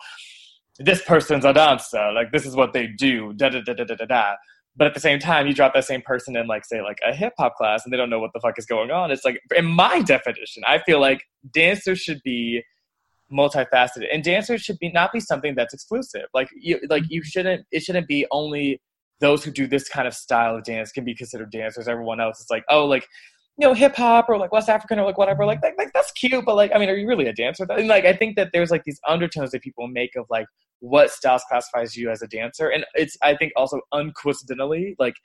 this 0.80 1.02
person's 1.04 1.46
a 1.46 1.54
dancer. 1.54 2.12
Like, 2.12 2.32
this 2.32 2.46
is 2.46 2.56
what 2.56 2.74
they 2.74 2.88
do. 2.88 3.34
Da 3.34 3.50
da 3.50 3.62
da 3.62 3.74
da 3.74 3.86
da 3.86 3.96
da 3.96 4.06
da. 4.06 4.36
But 4.76 4.88
at 4.88 4.94
the 4.94 5.00
same 5.00 5.20
time, 5.20 5.48
you 5.48 5.54
drop 5.54 5.74
that 5.74 5.86
same 5.86 6.02
person 6.02 6.36
in, 6.36 6.48
like, 6.48 6.66
say, 6.66 6.82
like 6.82 6.98
a 7.08 7.16
hip 7.16 7.32
hop 7.38 7.56
class 7.56 7.86
and 7.86 7.94
they 7.94 7.98
don't 7.98 8.10
know 8.10 8.20
what 8.20 8.32
the 8.34 8.42
fuck 8.42 8.56
is 8.58 8.66
going 8.66 8.92
on. 8.92 9.10
It's 9.10 9.24
like, 9.24 9.40
in 9.56 9.66
my 9.66 10.02
definition, 10.02 10.64
I 10.68 10.80
feel 10.80 11.00
like 11.00 11.24
dancers 11.54 12.00
should 12.00 12.22
be 12.24 12.62
multifaceted 13.32 14.06
and 14.14 14.24
dancers 14.24 14.62
should 14.62 14.78
be 14.80 14.92
not 14.92 15.12
be 15.12 15.20
something 15.20 15.56
that's 15.56 15.74
exclusive 15.74 16.26
like 16.34 16.48
you 16.56 16.80
like 16.90 17.04
you 17.10 17.24
shouldn't 17.24 17.66
it 17.72 17.82
shouldn't 17.82 18.08
be 18.08 18.26
only 18.32 18.80
those 19.20 19.44
who 19.44 19.50
do 19.50 19.66
this 19.66 19.90
kind 19.90 20.08
of 20.08 20.14
style 20.14 20.56
of 20.56 20.64
dance 20.64 20.92
can 20.92 21.04
be 21.04 21.16
considered 21.16 21.50
dancers 21.52 21.88
everyone 21.88 22.22
else 22.22 22.40
is 22.40 22.48
like 22.52 22.64
oh 22.70 22.86
like 22.86 23.08
you 23.58 23.68
know, 23.68 23.74
hip 23.74 23.96
hop 23.96 24.28
or 24.28 24.38
like 24.38 24.52
West 24.52 24.68
African 24.68 25.00
or 25.00 25.06
like 25.06 25.18
whatever, 25.18 25.46
like, 25.46 25.64
like 25.64 25.76
like 25.78 25.94
that's 25.94 26.12
cute, 26.12 26.44
but 26.46 26.56
like 26.56 26.72
I 26.74 26.78
mean, 26.78 26.90
are 26.90 26.96
you 26.96 27.08
really 27.08 27.28
a 27.28 27.34
dancer? 27.34 27.66
And 27.70 27.88
like 27.88 28.06
I 28.06 28.14
think 28.14 28.36
that 28.36 28.50
there's 28.52 28.72
like 28.72 28.84
these 28.84 29.00
undertones 29.08 29.52
that 29.52 29.62
people 29.62 29.88
make 29.88 30.16
of 30.16 30.26
like 30.30 30.48
what 30.80 31.10
styles 31.10 31.44
classifies 31.48 31.96
you 31.96 32.10
as 32.10 32.22
a 32.22 32.28
dancer, 32.28 32.68
and 32.68 32.86
it's 32.96 33.18
I 33.22 33.36
think 33.36 33.54
also 33.56 33.80
uncoincidentally 33.94 34.96
like 35.00 35.16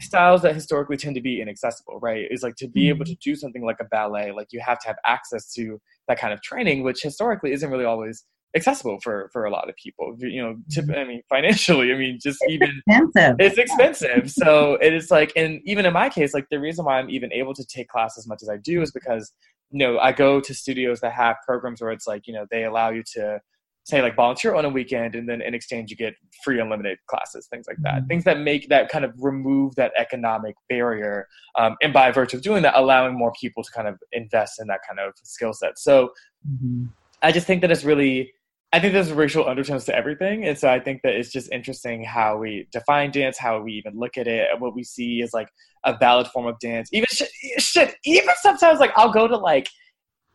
styles 0.00 0.42
that 0.42 0.54
historically 0.54 0.96
tend 0.96 1.14
to 1.14 1.20
be 1.20 1.40
inaccessible, 1.40 1.98
right? 2.00 2.26
Is 2.30 2.42
like 2.42 2.56
to 2.56 2.68
be 2.68 2.88
able 2.88 3.04
mm-hmm. 3.04 3.12
to 3.12 3.18
do 3.22 3.36
something 3.36 3.64
like 3.64 3.78
a 3.80 3.84
ballet, 3.84 4.32
like 4.32 4.48
you 4.50 4.60
have 4.60 4.80
to 4.80 4.88
have 4.88 4.96
access 5.06 5.52
to 5.54 5.80
that 6.08 6.18
kind 6.18 6.32
of 6.32 6.42
training, 6.42 6.82
which 6.82 7.02
historically 7.02 7.52
isn't 7.52 7.70
really 7.70 7.84
always 7.84 8.24
accessible 8.54 8.98
for 9.02 9.28
for 9.32 9.44
a 9.44 9.50
lot 9.50 9.68
of 9.68 9.76
people 9.76 10.16
you 10.18 10.40
know 10.40 10.56
tip, 10.70 10.84
i 10.96 11.04
mean 11.04 11.22
financially 11.28 11.92
i 11.92 11.96
mean 11.96 12.18
just 12.22 12.38
even 12.48 12.80
expensive. 12.86 13.36
it's 13.38 13.58
expensive. 13.58 14.30
So 14.30 14.74
it 14.80 14.94
is 14.94 15.10
like 15.10 15.32
and 15.36 15.60
even 15.64 15.84
in 15.84 15.92
my 15.92 16.08
case 16.08 16.32
like 16.32 16.48
the 16.50 16.60
reason 16.60 16.84
why 16.84 16.98
i'm 16.98 17.10
even 17.10 17.32
able 17.32 17.54
to 17.54 17.64
take 17.64 17.88
class 17.88 18.16
as 18.16 18.26
much 18.26 18.42
as 18.42 18.48
i 18.48 18.56
do 18.56 18.82
is 18.82 18.92
because 18.92 19.32
you 19.70 19.78
know 19.78 19.98
i 19.98 20.12
go 20.12 20.40
to 20.40 20.54
studios 20.54 21.00
that 21.00 21.12
have 21.12 21.36
programs 21.44 21.80
where 21.80 21.90
it's 21.90 22.06
like 22.06 22.26
you 22.26 22.32
know 22.32 22.46
they 22.50 22.64
allow 22.64 22.90
you 22.90 23.02
to 23.14 23.40
say 23.86 24.02
like 24.02 24.16
volunteer 24.16 24.52
on 24.54 24.64
a 24.64 24.68
weekend 24.68 25.14
and 25.14 25.28
then 25.28 25.40
in 25.40 25.54
exchange 25.54 25.90
you 25.90 25.96
get 25.96 26.14
free 26.42 26.58
unlimited 26.58 26.98
classes 27.06 27.46
things 27.46 27.66
like 27.68 27.76
that. 27.82 28.04
Things 28.08 28.24
that 28.24 28.40
make 28.40 28.68
that 28.68 28.88
kind 28.88 29.04
of 29.04 29.12
remove 29.16 29.76
that 29.76 29.92
economic 29.96 30.56
barrier 30.68 31.28
um, 31.56 31.76
and 31.80 31.92
by 31.92 32.10
virtue 32.10 32.36
of 32.36 32.42
doing 32.42 32.62
that 32.62 32.74
allowing 32.76 33.16
more 33.16 33.32
people 33.40 33.62
to 33.62 33.70
kind 33.70 33.86
of 33.86 33.96
invest 34.10 34.60
in 34.60 34.66
that 34.66 34.80
kind 34.86 34.98
of 34.98 35.14
skill 35.22 35.52
set. 35.52 35.78
So 35.78 36.10
Mhm. 36.48 36.88
I 37.26 37.32
just 37.32 37.44
think 37.44 37.60
that 37.62 37.72
it's 37.72 37.82
really 37.82 38.32
I 38.72 38.78
think 38.78 38.92
there's 38.92 39.12
racial 39.12 39.48
undertones 39.48 39.84
to 39.86 39.96
everything, 39.96 40.44
and 40.44 40.56
so 40.56 40.68
I 40.68 40.78
think 40.78 41.02
that 41.02 41.14
it's 41.14 41.32
just 41.32 41.50
interesting 41.50 42.04
how 42.04 42.36
we 42.36 42.68
define 42.70 43.10
dance, 43.10 43.36
how 43.38 43.60
we 43.60 43.72
even 43.72 43.98
look 43.98 44.16
at 44.16 44.28
it, 44.28 44.48
and 44.50 44.60
what 44.60 44.76
we 44.76 44.84
see 44.84 45.22
is 45.22 45.32
like 45.32 45.48
a 45.84 45.96
valid 45.96 46.28
form 46.28 46.46
of 46.46 46.58
dance. 46.60 46.88
Even 46.92 47.06
shit, 47.10 47.28
shit 47.58 47.96
even 48.04 48.34
sometimes 48.42 48.78
like 48.78 48.92
I'll 48.96 49.12
go 49.12 49.26
to 49.26 49.36
like 49.36 49.68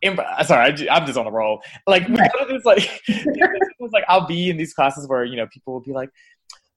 imp- 0.02 0.20
sorry, 0.44 0.88
I, 0.88 0.96
am 0.96 1.06
just 1.06 1.16
on 1.16 1.26
a 1.26 1.30
roll. 1.30 1.62
Like, 1.86 2.06
right. 2.08 2.30
this, 2.48 2.64
like, 2.64 2.90
like 3.92 4.04
I'll 4.08 4.26
be 4.26 4.50
in 4.50 4.58
these 4.58 4.74
classes 4.74 5.08
where 5.08 5.24
you 5.24 5.36
know 5.36 5.46
people 5.46 5.72
will 5.72 5.80
be 5.80 5.92
like, 5.92 6.10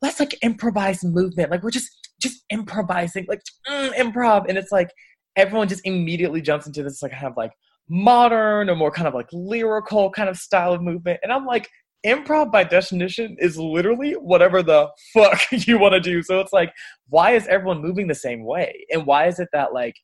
let's 0.01 0.19
like 0.21 0.33
improvise 0.43 1.03
movement. 1.03 1.51
Like 1.51 1.61
we're 1.61 1.71
just 1.71 1.89
just 2.21 2.41
improvising, 2.49 3.25
like 3.27 3.41
mm, 3.67 3.93
improv, 3.95 4.45
and 4.47 4.57
it's 4.57 4.71
like 4.71 4.91
everyone 5.35 5.67
just 5.67 5.85
immediately 5.85 6.39
jumps 6.41 6.67
into 6.67 6.83
this 6.83 7.01
like 7.01 7.11
kind 7.11 7.25
of 7.25 7.35
like 7.35 7.51
modern 7.89 8.69
or 8.69 8.75
more 8.75 8.91
kind 8.91 9.07
of 9.07 9.13
like 9.13 9.27
lyrical 9.31 10.09
kind 10.11 10.29
of 10.29 10.37
style 10.37 10.73
of 10.73 10.81
movement, 10.81 11.19
and 11.23 11.31
I'm 11.31 11.45
like. 11.45 11.69
Improv 12.05 12.51
by 12.51 12.63
definition 12.63 13.35
is 13.39 13.57
literally 13.57 14.11
whatever 14.11 14.61
the 14.61 14.87
fuck 15.11 15.41
you 15.51 15.79
want 15.79 15.93
to 15.93 15.99
do. 15.99 16.21
So 16.21 16.39
it's 16.39 16.53
like, 16.53 16.71
why 17.09 17.31
is 17.31 17.47
everyone 17.47 17.81
moving 17.81 18.05
the 18.05 18.13
same 18.13 18.45
way? 18.45 18.85
And 18.91 19.07
why 19.07 19.25
is 19.25 19.39
it 19.39 19.47
that 19.53 19.73
like 19.73 19.95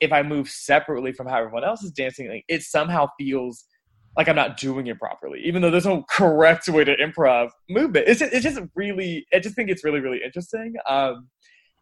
if 0.00 0.12
I 0.12 0.22
move 0.22 0.48
separately 0.48 1.12
from 1.12 1.26
how 1.26 1.38
everyone 1.38 1.64
else 1.64 1.82
is 1.82 1.92
dancing, 1.92 2.28
like, 2.28 2.44
it 2.48 2.62
somehow 2.62 3.06
feels 3.18 3.64
like 4.16 4.28
I'm 4.28 4.36
not 4.36 4.56
doing 4.56 4.86
it 4.86 4.98
properly, 4.98 5.40
even 5.44 5.62
though 5.62 5.70
there's 5.70 5.86
no 5.86 6.04
correct 6.10 6.68
way 6.68 6.84
to 6.84 6.96
improv 6.96 7.50
movement. 7.68 8.06
It's 8.08 8.20
just, 8.20 8.32
it's 8.32 8.44
just 8.44 8.60
really, 8.74 9.26
I 9.32 9.40
just 9.40 9.56
think 9.56 9.70
it's 9.70 9.84
really, 9.84 10.00
really 10.00 10.20
interesting. 10.24 10.74
Um, 10.88 11.28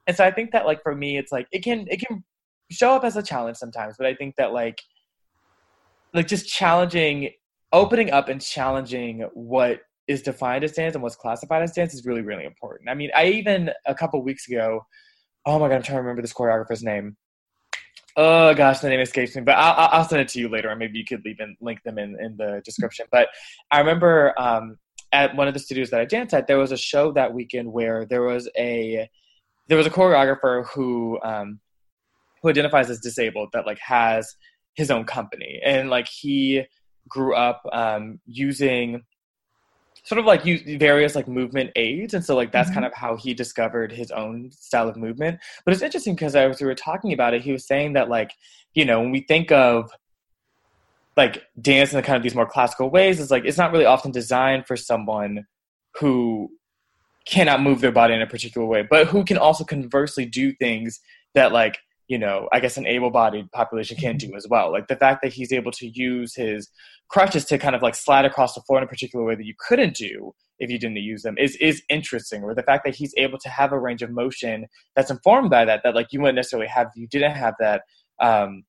and 0.06 0.16
so 0.16 0.24
I 0.24 0.30
think 0.30 0.52
that 0.52 0.66
like 0.66 0.82
for 0.82 0.94
me, 0.94 1.18
it's 1.18 1.30
like 1.30 1.46
it 1.52 1.62
can 1.62 1.86
it 1.88 2.00
can 2.00 2.24
show 2.70 2.92
up 2.92 3.04
as 3.04 3.16
a 3.16 3.22
challenge 3.22 3.56
sometimes, 3.56 3.94
but 3.96 4.06
I 4.06 4.14
think 4.14 4.34
that 4.36 4.52
like 4.52 4.82
like 6.14 6.28
just 6.28 6.48
challenging, 6.48 7.30
opening 7.72 8.10
up 8.10 8.28
and 8.28 8.40
challenging 8.40 9.28
what 9.34 9.80
is 10.08 10.22
defined 10.22 10.64
as 10.64 10.72
dance 10.72 10.94
and 10.94 11.02
what's 11.02 11.16
classified 11.16 11.62
as 11.62 11.72
dance 11.72 11.94
is 11.94 12.04
really, 12.04 12.22
really 12.22 12.44
important. 12.44 12.88
I 12.88 12.94
mean, 12.94 13.10
I 13.16 13.26
even 13.26 13.70
a 13.86 13.94
couple 13.94 14.22
weeks 14.22 14.48
ago, 14.48 14.84
oh 15.46 15.58
my 15.58 15.68
god, 15.68 15.76
I'm 15.76 15.82
trying 15.82 15.96
to 15.96 16.02
remember 16.02 16.22
this 16.22 16.32
choreographer's 16.32 16.82
name. 16.82 17.16
Oh 18.16 18.52
gosh, 18.54 18.80
the 18.80 18.90
name 18.90 19.00
escapes 19.00 19.34
me, 19.34 19.42
but 19.42 19.56
I'll, 19.56 19.88
I'll 19.90 20.04
send 20.04 20.20
it 20.20 20.28
to 20.28 20.38
you 20.38 20.48
later, 20.48 20.68
and 20.68 20.78
maybe 20.78 20.98
you 20.98 21.04
could 21.04 21.26
even 21.26 21.56
link 21.62 21.82
them 21.82 21.98
in, 21.98 22.16
in 22.20 22.36
the 22.36 22.60
description. 22.64 23.06
But 23.10 23.28
I 23.70 23.78
remember 23.78 24.34
um, 24.38 24.76
at 25.12 25.34
one 25.34 25.48
of 25.48 25.54
the 25.54 25.60
studios 25.60 25.88
that 25.90 26.00
I 26.00 26.04
danced 26.04 26.34
at, 26.34 26.46
there 26.46 26.58
was 26.58 26.72
a 26.72 26.76
show 26.76 27.12
that 27.12 27.32
weekend 27.32 27.72
where 27.72 28.04
there 28.04 28.22
was 28.22 28.50
a 28.58 29.08
there 29.68 29.78
was 29.78 29.86
a 29.86 29.90
choreographer 29.90 30.66
who 30.74 31.18
um, 31.22 31.60
who 32.42 32.50
identifies 32.50 32.90
as 32.90 33.00
disabled 33.00 33.50
that 33.52 33.66
like 33.66 33.78
has 33.78 34.34
his 34.74 34.90
own 34.90 35.04
company, 35.04 35.60
and 35.64 35.90
like 35.90 36.08
he 36.08 36.64
grew 37.08 37.34
up 37.34 37.62
um, 37.72 38.20
using 38.26 39.02
sort 40.04 40.18
of 40.18 40.24
like 40.24 40.44
use 40.44 40.62
various 40.78 41.14
like 41.14 41.28
movement 41.28 41.70
aids. 41.76 42.14
And 42.14 42.24
so 42.24 42.34
like 42.34 42.52
that's 42.52 42.68
mm-hmm. 42.70 42.80
kind 42.80 42.86
of 42.86 42.94
how 42.94 43.16
he 43.16 43.34
discovered 43.34 43.92
his 43.92 44.10
own 44.10 44.50
style 44.50 44.88
of 44.88 44.96
movement. 44.96 45.38
But 45.64 45.74
it's 45.74 45.82
interesting 45.82 46.14
because 46.14 46.34
as 46.34 46.60
we 46.60 46.66
were 46.66 46.74
talking 46.74 47.12
about 47.12 47.34
it 47.34 47.42
he 47.42 47.52
was 47.52 47.66
saying 47.66 47.92
that 47.94 48.08
like 48.08 48.32
you 48.74 48.84
know 48.84 49.00
when 49.00 49.10
we 49.10 49.20
think 49.20 49.52
of 49.52 49.90
like 51.16 51.44
dance 51.60 51.92
in 51.92 51.98
the 51.98 52.02
kind 52.02 52.16
of 52.16 52.22
these 52.22 52.34
more 52.34 52.46
classical 52.46 52.90
ways 52.90 53.20
it's 53.20 53.30
like 53.30 53.44
it's 53.44 53.58
not 53.58 53.70
really 53.72 53.84
often 53.84 54.10
designed 54.10 54.66
for 54.66 54.76
someone 54.76 55.46
who 55.98 56.50
cannot 57.26 57.60
move 57.60 57.80
their 57.80 57.92
body 57.92 58.14
in 58.14 58.22
a 58.22 58.26
particular 58.26 58.66
way 58.66 58.82
but 58.88 59.06
who 59.06 59.24
can 59.24 59.36
also 59.36 59.62
conversely 59.62 60.24
do 60.24 60.52
things 60.54 61.00
that 61.34 61.52
like 61.52 61.78
you 62.12 62.18
know, 62.18 62.46
I 62.52 62.60
guess 62.60 62.76
an 62.76 62.86
able-bodied 62.86 63.50
population 63.52 63.96
can 63.96 64.18
do 64.18 64.34
as 64.36 64.46
well. 64.46 64.70
Like 64.70 64.86
the 64.86 64.96
fact 64.96 65.22
that 65.22 65.32
he's 65.32 65.50
able 65.50 65.72
to 65.72 65.88
use 65.88 66.34
his 66.34 66.68
crutches 67.08 67.46
to 67.46 67.56
kind 67.56 67.74
of 67.74 67.80
like 67.80 67.94
slide 67.94 68.26
across 68.26 68.52
the 68.52 68.60
floor 68.60 68.76
in 68.76 68.84
a 68.84 68.86
particular 68.86 69.24
way 69.24 69.34
that 69.34 69.46
you 69.46 69.54
couldn't 69.58 69.96
do 69.96 70.34
if 70.58 70.70
you 70.70 70.78
didn't 70.78 70.98
use 70.98 71.22
them 71.22 71.38
is 71.38 71.56
is 71.56 71.82
interesting. 71.88 72.42
Or 72.42 72.54
the 72.54 72.62
fact 72.62 72.84
that 72.84 72.94
he's 72.94 73.14
able 73.16 73.38
to 73.38 73.48
have 73.48 73.72
a 73.72 73.78
range 73.78 74.02
of 74.02 74.10
motion 74.10 74.66
that's 74.94 75.10
informed 75.10 75.48
by 75.48 75.64
that 75.64 75.80
that 75.84 75.94
like 75.94 76.08
you 76.10 76.20
wouldn't 76.20 76.36
necessarily 76.36 76.68
have 76.68 76.88
if 76.88 76.96
you 76.96 77.06
didn't 77.06 77.34
have 77.34 77.54
that 77.60 77.80
um, 78.20 78.64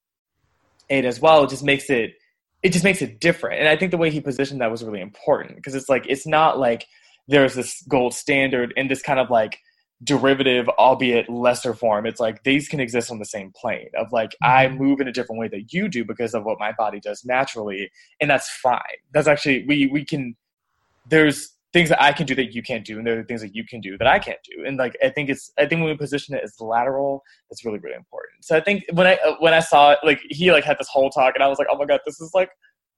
aid 0.89 1.03
as 1.03 1.19
well. 1.19 1.43
It 1.43 1.49
just 1.49 1.65
makes 1.65 1.89
it 1.89 2.13
it 2.61 2.71
just 2.71 2.85
makes 2.85 3.01
it 3.01 3.19
different. 3.19 3.59
And 3.59 3.67
I 3.67 3.75
think 3.75 3.91
the 3.91 3.97
way 3.97 4.09
he 4.09 4.21
positioned 4.21 4.61
that 4.61 4.71
was 4.71 4.85
really 4.85 5.01
important 5.01 5.57
because 5.57 5.75
it's 5.75 5.89
like 5.89 6.05
it's 6.07 6.25
not 6.25 6.59
like 6.59 6.87
there's 7.27 7.55
this 7.55 7.83
gold 7.89 8.13
standard 8.13 8.73
and 8.77 8.89
this 8.89 9.01
kind 9.01 9.19
of 9.19 9.29
like 9.29 9.59
derivative, 10.03 10.67
albeit 10.69 11.29
lesser 11.29 11.73
form. 11.73 12.05
It's 12.05 12.19
like 12.19 12.43
these 12.43 12.67
can 12.67 12.79
exist 12.79 13.11
on 13.11 13.19
the 13.19 13.25
same 13.25 13.51
plane 13.55 13.89
of 13.97 14.11
like 14.11 14.35
I 14.41 14.67
mm-hmm. 14.67 14.77
move 14.77 14.99
in 14.99 15.07
a 15.07 15.11
different 15.11 15.39
way 15.39 15.47
that 15.49 15.73
you 15.73 15.87
do 15.87 16.03
because 16.03 16.33
of 16.33 16.43
what 16.43 16.59
my 16.59 16.71
body 16.71 16.99
does 16.99 17.23
naturally, 17.25 17.91
and 18.19 18.29
that's 18.29 18.49
fine. 18.49 18.79
That's 19.13 19.27
actually 19.27 19.65
we 19.67 19.87
we 19.87 20.05
can. 20.05 20.35
There's 21.09 21.53
things 21.73 21.89
that 21.89 22.01
I 22.01 22.13
can 22.13 22.25
do 22.25 22.35
that 22.35 22.53
you 22.53 22.61
can't 22.61 22.85
do, 22.85 22.97
and 22.97 23.05
there 23.05 23.19
are 23.19 23.23
things 23.23 23.41
that 23.41 23.55
you 23.55 23.65
can 23.65 23.81
do 23.81 23.97
that 23.97 24.07
I 24.07 24.19
can't 24.19 24.39
do. 24.43 24.63
And 24.65 24.77
like 24.77 24.95
I 25.03 25.09
think 25.09 25.29
it's 25.29 25.51
I 25.57 25.65
think 25.65 25.81
when 25.81 25.89
we 25.89 25.97
position 25.97 26.35
it 26.35 26.43
as 26.43 26.55
lateral, 26.59 27.23
it's 27.49 27.65
really 27.65 27.79
really 27.79 27.95
important. 27.95 28.45
So 28.45 28.55
I 28.55 28.61
think 28.61 28.83
when 28.93 29.07
I 29.07 29.15
uh, 29.15 29.35
when 29.39 29.53
I 29.53 29.59
saw 29.59 29.91
it, 29.91 29.99
like 30.03 30.21
he 30.29 30.51
like 30.51 30.63
had 30.63 30.77
this 30.79 30.89
whole 30.89 31.09
talk, 31.09 31.33
and 31.35 31.43
I 31.43 31.47
was 31.47 31.59
like, 31.59 31.67
oh 31.71 31.77
my 31.77 31.85
god, 31.85 32.01
this 32.05 32.19
is 32.21 32.31
like 32.33 32.49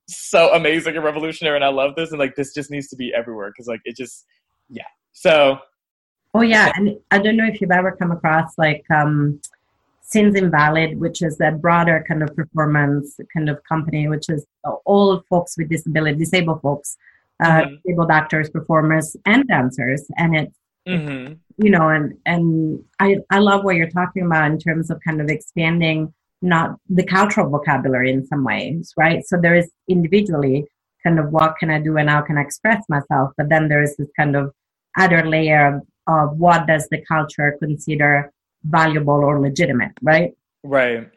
so 0.07 0.53
amazing 0.53 0.95
and 0.95 1.03
revolutionary, 1.03 1.55
and 1.55 1.65
I 1.65 1.69
love 1.69 1.95
this, 1.95 2.11
and 2.11 2.19
like 2.19 2.35
this 2.35 2.53
just 2.53 2.71
needs 2.71 2.87
to 2.89 2.95
be 2.95 3.13
everywhere 3.13 3.49
because 3.49 3.67
like 3.67 3.81
it 3.85 3.95
just 3.95 4.25
yeah. 4.69 4.83
So 5.13 5.59
Oh 6.35 6.41
yeah, 6.41 6.69
and 6.75 6.97
I 7.11 7.19
don't 7.19 7.37
know 7.37 7.45
if 7.45 7.61
you've 7.61 7.71
ever 7.71 7.93
come 7.93 8.11
across 8.11 8.57
like 8.57 8.83
um, 8.91 9.39
Sins 10.01 10.35
Invalid, 10.35 10.99
which 10.99 11.21
is 11.21 11.39
a 11.39 11.51
broader 11.51 12.03
kind 12.05 12.21
of 12.23 12.35
performance 12.35 13.17
kind 13.33 13.49
of 13.49 13.63
company, 13.63 14.09
which 14.09 14.27
is 14.27 14.45
all 14.83 15.23
folks 15.29 15.57
with 15.57 15.69
disability, 15.69 16.17
disabled 16.17 16.61
folks, 16.61 16.97
uh, 17.41 17.61
mm-hmm. 17.61 17.75
disabled 17.75 18.11
actors, 18.11 18.49
performers, 18.49 19.15
and 19.25 19.47
dancers, 19.47 20.05
and 20.17 20.35
it's 20.35 20.57
mm-hmm. 20.85 21.35
you 21.63 21.69
know, 21.69 21.87
and 21.87 22.17
and 22.25 22.83
I 22.99 23.15
I 23.29 23.39
love 23.39 23.63
what 23.63 23.77
you're 23.77 23.89
talking 23.89 24.25
about 24.25 24.51
in 24.51 24.59
terms 24.59 24.89
of 24.89 24.99
kind 25.07 25.21
of 25.21 25.29
expanding 25.29 26.13
not 26.41 26.77
the 26.89 27.05
cultural 27.05 27.49
vocabulary 27.49 28.11
in 28.11 28.27
some 28.27 28.43
ways, 28.43 28.93
right? 28.97 29.25
So 29.25 29.37
there 29.37 29.55
is 29.55 29.71
individually 29.87 30.65
kind 31.01 31.17
of 31.17 31.31
what 31.31 31.55
can 31.59 31.69
I 31.69 31.79
do 31.79 31.95
and 31.95 32.09
how 32.09 32.23
can 32.23 32.37
I 32.37 32.41
express 32.41 32.83
myself, 32.89 33.31
but 33.37 33.47
then 33.47 33.69
there 33.69 33.81
is 33.81 33.95
this 33.95 34.09
kind 34.17 34.35
of 34.35 34.53
other 34.97 35.25
layer 35.25 35.67
of 35.67 35.81
of 36.07 36.37
what 36.37 36.67
does 36.67 36.87
the 36.89 37.03
culture 37.05 37.55
consider 37.59 38.31
valuable 38.63 39.13
or 39.13 39.39
legitimate, 39.39 39.91
right? 40.01 40.33
Right. 40.63 41.09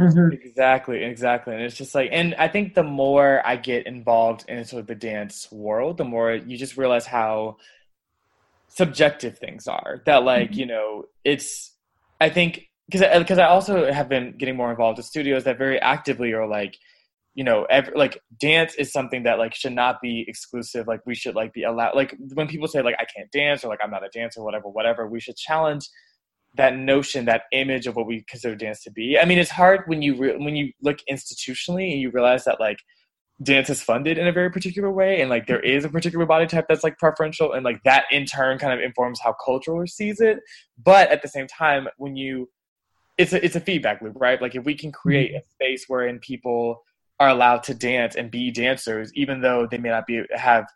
Mm-hmm. 0.00 0.32
Exactly, 0.32 1.04
exactly. 1.04 1.54
And 1.54 1.62
it's 1.62 1.76
just 1.76 1.94
like, 1.94 2.10
and 2.12 2.34
I 2.36 2.48
think 2.48 2.74
the 2.74 2.82
more 2.82 3.42
I 3.44 3.56
get 3.56 3.86
involved 3.86 4.44
in 4.48 4.64
sort 4.64 4.80
of 4.80 4.86
the 4.86 4.94
dance 4.94 5.50
world, 5.52 5.98
the 5.98 6.04
more 6.04 6.32
you 6.32 6.56
just 6.56 6.76
realize 6.76 7.04
how 7.06 7.58
subjective 8.68 9.38
things 9.38 9.68
are. 9.68 10.02
That, 10.06 10.24
like, 10.24 10.50
mm-hmm. 10.50 10.60
you 10.60 10.66
know, 10.66 11.04
it's, 11.24 11.72
I 12.20 12.30
think, 12.30 12.68
because 12.88 13.18
because 13.18 13.38
I 13.38 13.46
also 13.46 13.92
have 13.92 14.08
been 14.08 14.36
getting 14.38 14.56
more 14.56 14.70
involved 14.70 14.96
with 14.96 15.06
studios 15.06 15.44
that 15.44 15.58
very 15.58 15.78
actively 15.78 16.32
are 16.32 16.46
like, 16.46 16.76
you 17.34 17.44
know 17.44 17.64
every, 17.70 17.94
like 17.96 18.20
dance 18.38 18.74
is 18.74 18.92
something 18.92 19.22
that 19.22 19.38
like 19.38 19.54
should 19.54 19.72
not 19.72 20.00
be 20.02 20.24
exclusive 20.28 20.86
like 20.86 21.00
we 21.06 21.14
should 21.14 21.34
like 21.34 21.52
be 21.52 21.62
allowed 21.62 21.94
like 21.94 22.14
when 22.34 22.46
people 22.46 22.68
say 22.68 22.82
like 22.82 22.96
i 22.98 23.06
can't 23.16 23.30
dance 23.32 23.64
or 23.64 23.68
like 23.68 23.78
i'm 23.82 23.90
not 23.90 24.04
a 24.04 24.08
dancer 24.10 24.42
whatever 24.42 24.68
whatever 24.68 25.08
we 25.08 25.18
should 25.18 25.36
challenge 25.36 25.88
that 26.56 26.76
notion 26.76 27.24
that 27.24 27.44
image 27.52 27.86
of 27.86 27.96
what 27.96 28.06
we 28.06 28.24
consider 28.28 28.54
dance 28.54 28.82
to 28.82 28.90
be. 28.90 29.18
I 29.18 29.24
mean 29.24 29.38
it's 29.38 29.50
hard 29.50 29.82
when 29.86 30.02
you 30.02 30.16
re- 30.16 30.36
when 30.36 30.56
you 30.56 30.72
look 30.82 30.98
institutionally 31.10 31.92
and 31.92 32.00
you 32.00 32.10
realize 32.10 32.44
that 32.44 32.60
like 32.60 32.78
dance 33.42 33.70
is 33.70 33.82
funded 33.82 34.18
in 34.18 34.26
a 34.26 34.32
very 34.32 34.50
particular 34.50 34.92
way 34.92 35.20
and 35.20 35.30
like 35.30 35.46
there 35.46 35.60
is 35.60 35.84
a 35.84 35.88
particular 35.88 36.26
body 36.26 36.46
type 36.46 36.66
that's 36.68 36.84
like 36.84 36.98
preferential 36.98 37.52
and 37.54 37.64
like 37.64 37.82
that 37.84 38.04
in 38.10 38.24
turn 38.24 38.58
kind 38.58 38.72
of 38.72 38.80
informs 38.80 39.18
how 39.20 39.34
culture 39.44 39.86
sees 39.86 40.20
it. 40.20 40.40
But 40.82 41.10
at 41.10 41.22
the 41.22 41.28
same 41.28 41.46
time 41.46 41.88
when 41.96 42.16
you 42.16 42.50
it's 43.18 43.32
a 43.32 43.44
it's 43.44 43.56
a 43.56 43.60
feedback 43.60 44.02
loop 44.02 44.14
right? 44.16 44.40
Like 44.40 44.54
if 44.54 44.64
we 44.64 44.74
can 44.74 44.92
create 44.92 45.30
mm-hmm. 45.30 45.38
a 45.38 45.50
space 45.54 45.84
wherein 45.88 46.18
people 46.18 46.82
are 47.22 47.28
allowed 47.28 47.62
to 47.62 47.72
dance 47.72 48.16
and 48.16 48.32
be 48.32 48.50
dancers, 48.50 49.12
even 49.14 49.40
though 49.40 49.68
they 49.70 49.78
may 49.78 49.90
not 49.90 50.06
be 50.06 50.22
have 50.34 50.66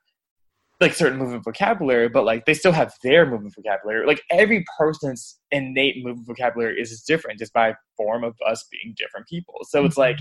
like 0.81 0.95
certain 0.95 1.19
movement 1.19 1.43
vocabulary, 1.43 2.09
but 2.09 2.25
like 2.25 2.45
they 2.45 2.55
still 2.55 2.71
have 2.71 2.95
their 3.03 3.27
movement 3.27 3.55
vocabulary. 3.57 4.07
Like 4.07 4.23
every 4.31 4.65
person's 4.79 5.41
innate 5.51 6.05
movement 6.05 6.29
vocabulary 6.29 6.81
is 6.81 7.03
different 7.03 7.41
just 7.41 7.53
by 7.53 7.75
form 7.97 8.23
of 8.23 8.37
us 8.47 8.65
being 8.71 8.95
different 8.97 9.27
people. 9.27 9.55
So 9.63 9.85
it's 9.85 9.97
like 9.97 10.19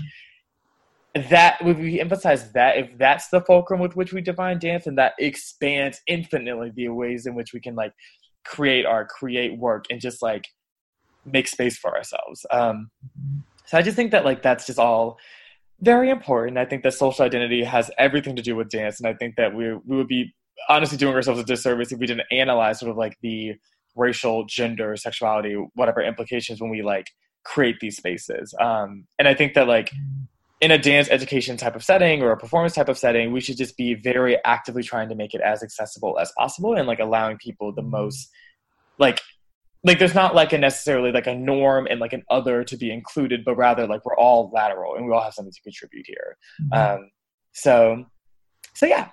mm-hmm. 1.14 1.28
that 1.28 1.58
if 1.60 1.78
we 1.78 2.00
emphasize 2.00 2.50
that 2.52 2.76
if 2.76 2.98
that's 2.98 3.28
the 3.28 3.40
fulcrum 3.42 3.78
with 3.78 3.94
which 3.94 4.12
we 4.12 4.20
define 4.20 4.58
dance 4.58 4.88
and 4.88 4.98
that 4.98 5.12
expands 5.20 6.00
infinitely 6.08 6.72
the 6.74 6.88
ways 6.88 7.26
in 7.26 7.36
which 7.36 7.52
we 7.52 7.60
can 7.60 7.76
like 7.76 7.92
create 8.44 8.84
art, 8.84 9.08
create 9.08 9.56
work 9.58 9.84
and 9.90 10.00
just 10.00 10.22
like 10.22 10.48
make 11.24 11.46
space 11.46 11.78
for 11.78 11.96
ourselves. 11.96 12.44
Um 12.50 12.90
so 13.66 13.78
I 13.78 13.82
just 13.82 13.96
think 13.96 14.10
that 14.10 14.24
like 14.24 14.42
that's 14.42 14.66
just 14.66 14.80
all 14.80 15.18
very 15.80 16.10
important. 16.10 16.58
I 16.58 16.64
think 16.64 16.82
that 16.82 16.94
social 16.94 17.24
identity 17.24 17.64
has 17.64 17.90
everything 17.98 18.36
to 18.36 18.42
do 18.42 18.56
with 18.56 18.70
dance, 18.70 18.98
and 19.00 19.08
I 19.08 19.14
think 19.14 19.36
that 19.36 19.54
we 19.54 19.74
we 19.74 19.96
would 19.96 20.08
be 20.08 20.34
honestly 20.68 20.98
doing 20.98 21.14
ourselves 21.14 21.40
a 21.40 21.44
disservice 21.44 21.92
if 21.92 21.98
we 21.98 22.06
didn't 22.06 22.26
analyze 22.30 22.80
sort 22.80 22.90
of 22.90 22.96
like 22.96 23.16
the 23.22 23.54
racial, 23.94 24.44
gender, 24.44 24.96
sexuality, 24.96 25.54
whatever 25.74 26.02
implications 26.02 26.60
when 26.60 26.70
we 26.70 26.82
like 26.82 27.06
create 27.44 27.76
these 27.80 27.96
spaces. 27.96 28.54
Um, 28.60 29.06
and 29.18 29.28
I 29.28 29.34
think 29.34 29.54
that 29.54 29.68
like 29.68 29.90
in 30.60 30.70
a 30.70 30.78
dance 30.78 31.08
education 31.10 31.56
type 31.56 31.76
of 31.76 31.84
setting 31.84 32.22
or 32.22 32.32
a 32.32 32.36
performance 32.36 32.74
type 32.74 32.88
of 32.88 32.98
setting, 32.98 33.32
we 33.32 33.40
should 33.40 33.56
just 33.56 33.76
be 33.76 33.94
very 33.94 34.42
actively 34.44 34.82
trying 34.82 35.08
to 35.08 35.14
make 35.14 35.34
it 35.34 35.40
as 35.40 35.62
accessible 35.62 36.18
as 36.18 36.32
possible 36.36 36.74
and 36.74 36.86
like 36.86 36.98
allowing 36.98 37.36
people 37.38 37.72
the 37.72 37.82
most 37.82 38.30
like 38.98 39.20
like 39.86 40.00
there's 40.00 40.14
not 40.14 40.34
like 40.34 40.52
a 40.52 40.58
necessarily 40.58 41.12
like 41.12 41.28
a 41.28 41.34
norm 41.34 41.86
and 41.88 42.00
like 42.00 42.12
an 42.12 42.24
other 42.28 42.64
to 42.64 42.76
be 42.76 42.90
included, 42.90 43.44
but 43.44 43.56
rather 43.56 43.86
like 43.86 44.04
we're 44.04 44.16
all 44.16 44.50
lateral 44.52 44.96
and 44.96 45.06
we 45.06 45.12
all 45.12 45.22
have 45.22 45.32
something 45.32 45.52
to 45.52 45.62
contribute 45.62 46.04
here. 46.06 46.36
Mm-hmm. 46.60 47.02
Um, 47.02 47.10
so, 47.52 48.04
so 48.74 48.84
yeah, 48.86 49.08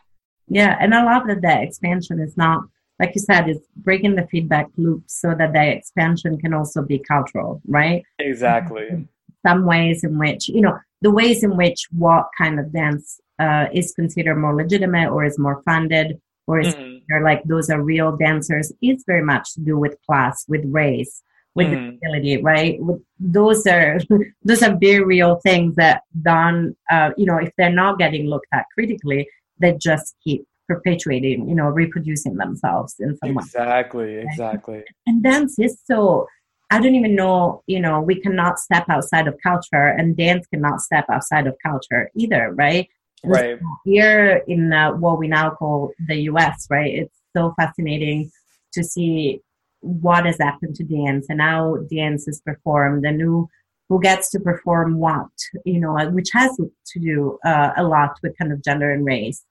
Yeah, 0.50 0.76
and 0.82 0.94
I 0.96 1.04
love 1.04 1.28
that 1.28 1.42
the 1.42 1.62
expansion 1.62 2.20
is 2.20 2.36
not, 2.36 2.64
like 3.00 3.14
you 3.16 3.22
said, 3.22 3.48
is 3.48 3.60
breaking 3.78 4.16
the 4.16 4.28
feedback 4.28 4.68
loop 4.78 5.04
so 5.08 5.36
that 5.38 5.54
the 5.54 5.68
expansion 5.78 6.38
can 6.40 6.54
also 6.54 6.82
be 6.82 7.00
cultural, 7.00 7.62
right? 7.68 8.04
exactly. 8.20 9.08
Some 9.46 9.66
ways 9.66 10.04
in 10.04 10.18
which, 10.18 10.50
you 10.50 10.62
know, 10.62 10.78
the 11.02 11.12
ways 11.12 11.44
in 11.44 11.56
which 11.56 11.88
what 11.92 12.30
kind 12.38 12.60
of 12.60 12.74
dance 12.74 13.20
uh, 13.40 13.68
is 13.74 13.94
considered 13.94 14.36
more 14.36 14.56
legitimate 14.56 15.10
or 15.10 15.24
is 15.26 15.38
more 15.38 15.62
funded 15.64 16.20
or 16.48 16.60
is 16.60 16.74
Mhm. 16.76 16.93
They're 17.08 17.24
like 17.24 17.44
those 17.46 17.70
are 17.70 17.82
real 17.82 18.16
dancers 18.18 18.72
is 18.82 19.04
very 19.06 19.24
much 19.24 19.54
to 19.54 19.62
do 19.62 19.78
with 19.78 19.96
class, 20.06 20.46
with 20.48 20.64
race, 20.66 21.22
with 21.56 21.68
Mhm. 21.68 21.92
disability, 22.00 22.38
right? 22.42 22.82
With, 22.82 23.02
those 23.20 23.66
are 23.68 24.00
those 24.44 24.64
are 24.64 24.76
very 24.80 25.04
real 25.04 25.36
things 25.38 25.76
that 25.76 26.04
done. 26.22 26.76
Uh, 26.90 27.12
you 27.18 27.26
know, 27.26 27.38
if 27.38 27.52
they're 27.58 27.72
not 27.72 28.00
getting 28.00 28.28
looked 28.28 28.48
at 28.54 28.66
critically, 28.74 29.28
they 29.60 29.74
just 29.74 30.16
keep 30.24 30.46
perpetuating, 30.68 31.48
you 31.50 31.56
know, 31.56 31.68
reproducing 31.68 32.36
themselves 32.36 32.96
in 33.00 33.18
some 33.18 33.36
way. 33.36 33.42
Exactly, 33.44 34.16
exactly. 34.18 34.84
And 35.08 35.22
dance 35.24 35.60
is 35.60 35.80
so. 35.86 36.28
I 36.72 36.80
don't 36.80 36.96
even 36.96 37.14
know, 37.16 37.62
you 37.68 37.80
know, 37.80 38.02
we 38.02 38.20
cannot 38.20 38.58
step 38.58 38.86
outside 38.90 39.28
of 39.28 39.38
culture, 39.44 39.88
and 39.98 40.18
dance 40.18 40.48
cannot 40.48 40.82
step 40.82 41.06
outside 41.08 41.46
of 41.46 41.56
culture 41.62 42.10
either, 42.16 42.52
right? 42.54 42.90
Right. 43.26 43.58
here 43.86 44.44
in 44.48 44.74
uh, 44.74 44.92
what 44.94 45.18
we 45.18 45.28
now 45.28 45.52
call 45.52 45.92
the 46.08 46.16
US, 46.32 46.68
right? 46.70 46.94
It's 46.94 47.18
so 47.36 47.54
fascinating 47.58 48.32
to 48.74 48.84
see 48.84 49.42
what 49.80 50.26
has 50.26 50.38
happened 50.40 50.76
to 50.76 50.84
dance 50.84 51.28
and 51.30 51.42
how 51.42 51.78
dance 51.90 52.28
is 52.28 52.42
performed 52.42 53.06
and 53.06 53.22
who 53.22 53.50
who 53.90 54.00
gets 54.02 54.30
to 54.32 54.40
perform 54.40 54.98
what, 54.98 55.30
you 55.66 55.80
know, 55.80 55.94
which 56.10 56.30
has 56.32 56.56
to 56.58 57.00
do 57.00 57.38
uh, 57.46 57.72
a 57.78 57.84
lot 57.84 58.18
with 58.24 58.38
kind 58.38 58.52
of 58.52 58.64
gender 58.64 58.92
and 58.92 59.06
race. 59.06 59.44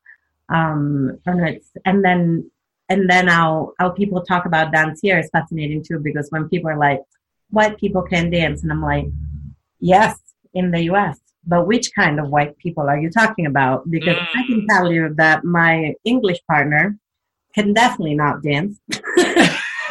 Um, 0.48 1.18
and 1.26 1.48
it's 1.48 1.70
and 1.84 2.04
then 2.04 2.50
and 2.88 3.08
then 3.08 3.28
how 3.28 3.72
how 3.78 3.90
people 3.90 4.22
talk 4.22 4.44
about 4.46 4.72
dance 4.72 5.00
here 5.00 5.18
is 5.18 5.30
fascinating 5.30 5.84
too 5.84 5.98
because 5.98 6.28
when 6.30 6.48
people 6.48 6.70
are 6.70 6.78
like, 6.78 7.00
white 7.50 7.78
people 7.78 8.02
can 8.02 8.30
dance, 8.30 8.62
and 8.62 8.72
I'm 8.72 8.82
like, 8.82 9.06
yes, 9.78 10.18
in 10.54 10.70
the 10.70 10.82
U.S. 10.84 11.18
But 11.44 11.66
which 11.66 11.90
kind 11.94 12.20
of 12.20 12.28
white 12.28 12.56
people 12.58 12.88
are 12.88 12.98
you 12.98 13.10
talking 13.10 13.46
about? 13.46 13.90
Because 13.90 14.16
I 14.34 14.46
can 14.46 14.66
tell 14.68 14.92
you 14.92 15.12
that 15.16 15.44
my 15.44 15.94
English 16.04 16.38
partner 16.48 16.96
can 17.54 17.72
definitely 17.74 18.14
not 18.14 18.42
dance. 18.42 18.78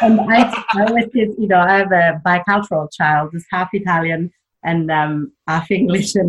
and 0.02 0.20
I, 0.20 0.64
I 0.74 0.84
always 0.86 1.06
say, 1.14 1.28
you 1.38 1.46
know, 1.48 1.60
I 1.60 1.78
have 1.78 1.92
a 1.92 2.20
bicultural 2.24 2.88
child 2.92 3.30
who's 3.32 3.44
half 3.50 3.68
Italian 3.72 4.32
and 4.64 4.90
um, 4.90 5.32
half 5.46 5.70
English. 5.70 6.14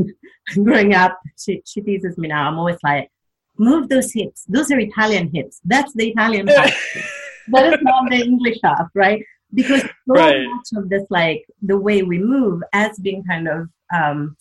And 0.45 0.65
growing 0.65 0.93
up, 0.93 1.17
she, 1.39 1.61
she 1.65 1.79
teases 1.79 2.17
me 2.17 2.27
now. 2.27 2.49
I'm 2.49 2.59
always 2.59 2.77
like, 2.83 3.09
move 3.57 3.87
those 3.87 4.11
hips. 4.11 4.43
Those 4.49 4.71
are 4.71 4.79
Italian 4.79 5.31
hips. 5.33 5.61
That's 5.63 5.93
the 5.93 6.09
Italian 6.09 6.47
half. 6.47 6.73
that 7.47 7.73
is 7.73 7.79
not 7.81 8.09
the 8.09 8.17
English 8.17 8.57
half, 8.63 8.89
right? 8.93 9.23
Because 9.53 9.81
so 9.81 9.89
Right. 10.07 10.45
much 10.45 10.67
of 10.75 10.89
this, 10.89 11.05
like 11.09 11.45
the 11.61 11.77
way 11.77 12.03
we 12.03 12.19
move, 12.19 12.61
has 12.73 12.97
been 12.99 13.23
kind 13.23 13.47
of 13.47 13.69
um, 13.95 14.35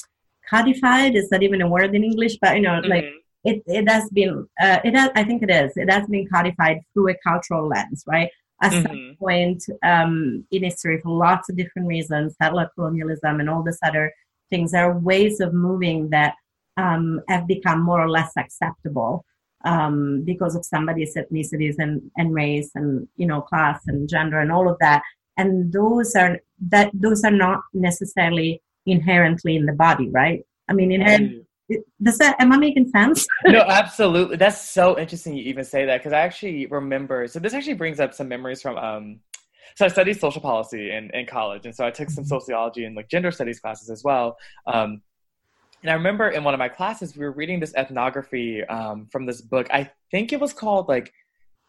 codified. 0.48 1.14
Is 1.16 1.28
that 1.31 1.42
even 1.42 1.62
a 1.62 1.68
word 1.68 1.94
in 1.94 2.05
English? 2.05 2.37
But 2.40 2.57
you 2.57 2.62
know, 2.62 2.81
like 2.85 3.05
Mhm. 3.05 3.18
it, 3.44 3.62
it 3.66 3.88
has 3.90 4.09
been 4.11 4.46
uh, 4.64 4.78
it 4.85 4.94
has 4.94 5.11
i 5.16 5.24
think 5.24 5.42
it 5.42 5.50
is 5.50 5.76
it 5.76 5.90
has 5.90 6.07
been 6.07 6.26
codified 6.35 6.78
through 6.92 7.09
a 7.11 7.16
cultural 7.28 7.66
lens 7.66 8.05
right 8.07 8.31
at 8.62 8.72
some 8.85 8.96
Mhm. 8.96 9.18
point 9.18 9.61
um, 9.92 10.44
in 10.52 10.62
history 10.62 10.98
for 11.02 11.11
lots 11.26 11.48
of 11.48 11.57
different 11.57 11.88
reasons 11.88 12.37
settler 12.40 12.68
colonialism 12.74 13.40
and 13.40 13.50
all 13.50 13.64
this 13.64 13.81
other 13.88 14.07
things 14.50 14.70
there 14.70 14.87
are 14.88 14.98
ways 15.11 15.40
of 15.40 15.52
moving 15.52 15.98
that 16.11 16.35
um, 16.76 17.20
have 17.28 17.44
become 17.48 17.81
more 17.83 18.00
or 18.00 18.11
less 18.18 18.33
acceptable 18.37 19.24
um, 19.64 20.22
because 20.31 20.55
of 20.57 20.64
somebody's 20.64 21.14
ethnicities 21.16 21.76
and, 21.85 21.92
and 22.16 22.33
race 22.33 22.70
and 22.76 23.09
you 23.16 23.26
know 23.26 23.40
class 23.40 23.78
and 23.88 24.09
gender 24.09 24.38
and 24.38 24.52
all 24.52 24.68
of 24.68 24.78
that 24.78 25.02
and 25.37 25.72
those 25.72 26.14
are 26.14 26.38
that 26.74 26.90
those 26.94 27.24
are 27.24 27.37
not 27.46 27.61
necessarily 27.88 28.50
inherently 28.87 29.57
in 29.57 29.66
the 29.66 29.73
body 29.73 30.09
right 30.11 30.45
i 30.68 30.73
mean 30.73 30.92
inherent 30.92 31.47
does 32.03 32.18
that 32.18 32.37
am 32.40 32.53
i 32.53 32.57
making 32.57 32.88
sense 32.90 33.27
no, 33.47 33.61
absolutely. 33.61 34.37
That's 34.37 34.61
so 34.61 34.99
interesting 34.99 35.35
you 35.35 35.45
even 35.45 35.64
say 35.64 35.87
that 35.87 35.99
because 35.99 36.12
I 36.12 36.21
actually 36.21 36.66
remember. 36.66 37.27
So 37.27 37.38
this 37.38 37.55
actually 37.55 37.75
brings 37.75 37.99
up 37.99 38.14
some 38.14 38.29
memories 38.29 38.62
from. 38.62 38.77
Um, 38.77 39.21
so 39.75 39.87
I 39.87 39.88
studied 39.88 40.21
social 40.21 40.42
policy 40.42 40.90
in, 40.92 41.11
in 41.14 41.27
college, 41.27 41.64
and 41.66 41.75
so 41.75 41.87
I 41.87 41.90
took 41.90 42.11
some 42.11 42.25
sociology 42.25 42.85
and 42.85 42.95
like 42.95 43.09
gender 43.09 43.31
studies 43.31 43.59
classes 43.59 43.90
as 43.90 44.05
well. 44.05 44.37
Um, 44.66 45.03
and 45.83 45.90
I 45.90 45.95
remember 45.95 46.29
in 46.29 46.45
one 46.45 46.55
of 46.55 46.59
my 46.59 46.68
classes 46.68 47.16
we 47.16 47.25
were 47.25 47.33
reading 47.33 47.59
this 47.59 47.75
ethnography 47.75 48.62
um, 48.64 49.09
from 49.11 49.27
this 49.27 49.40
book. 49.40 49.66
I 49.73 49.90
think 50.11 50.33
it 50.33 50.40
was 50.40 50.53
called 50.53 50.88
like 50.88 51.12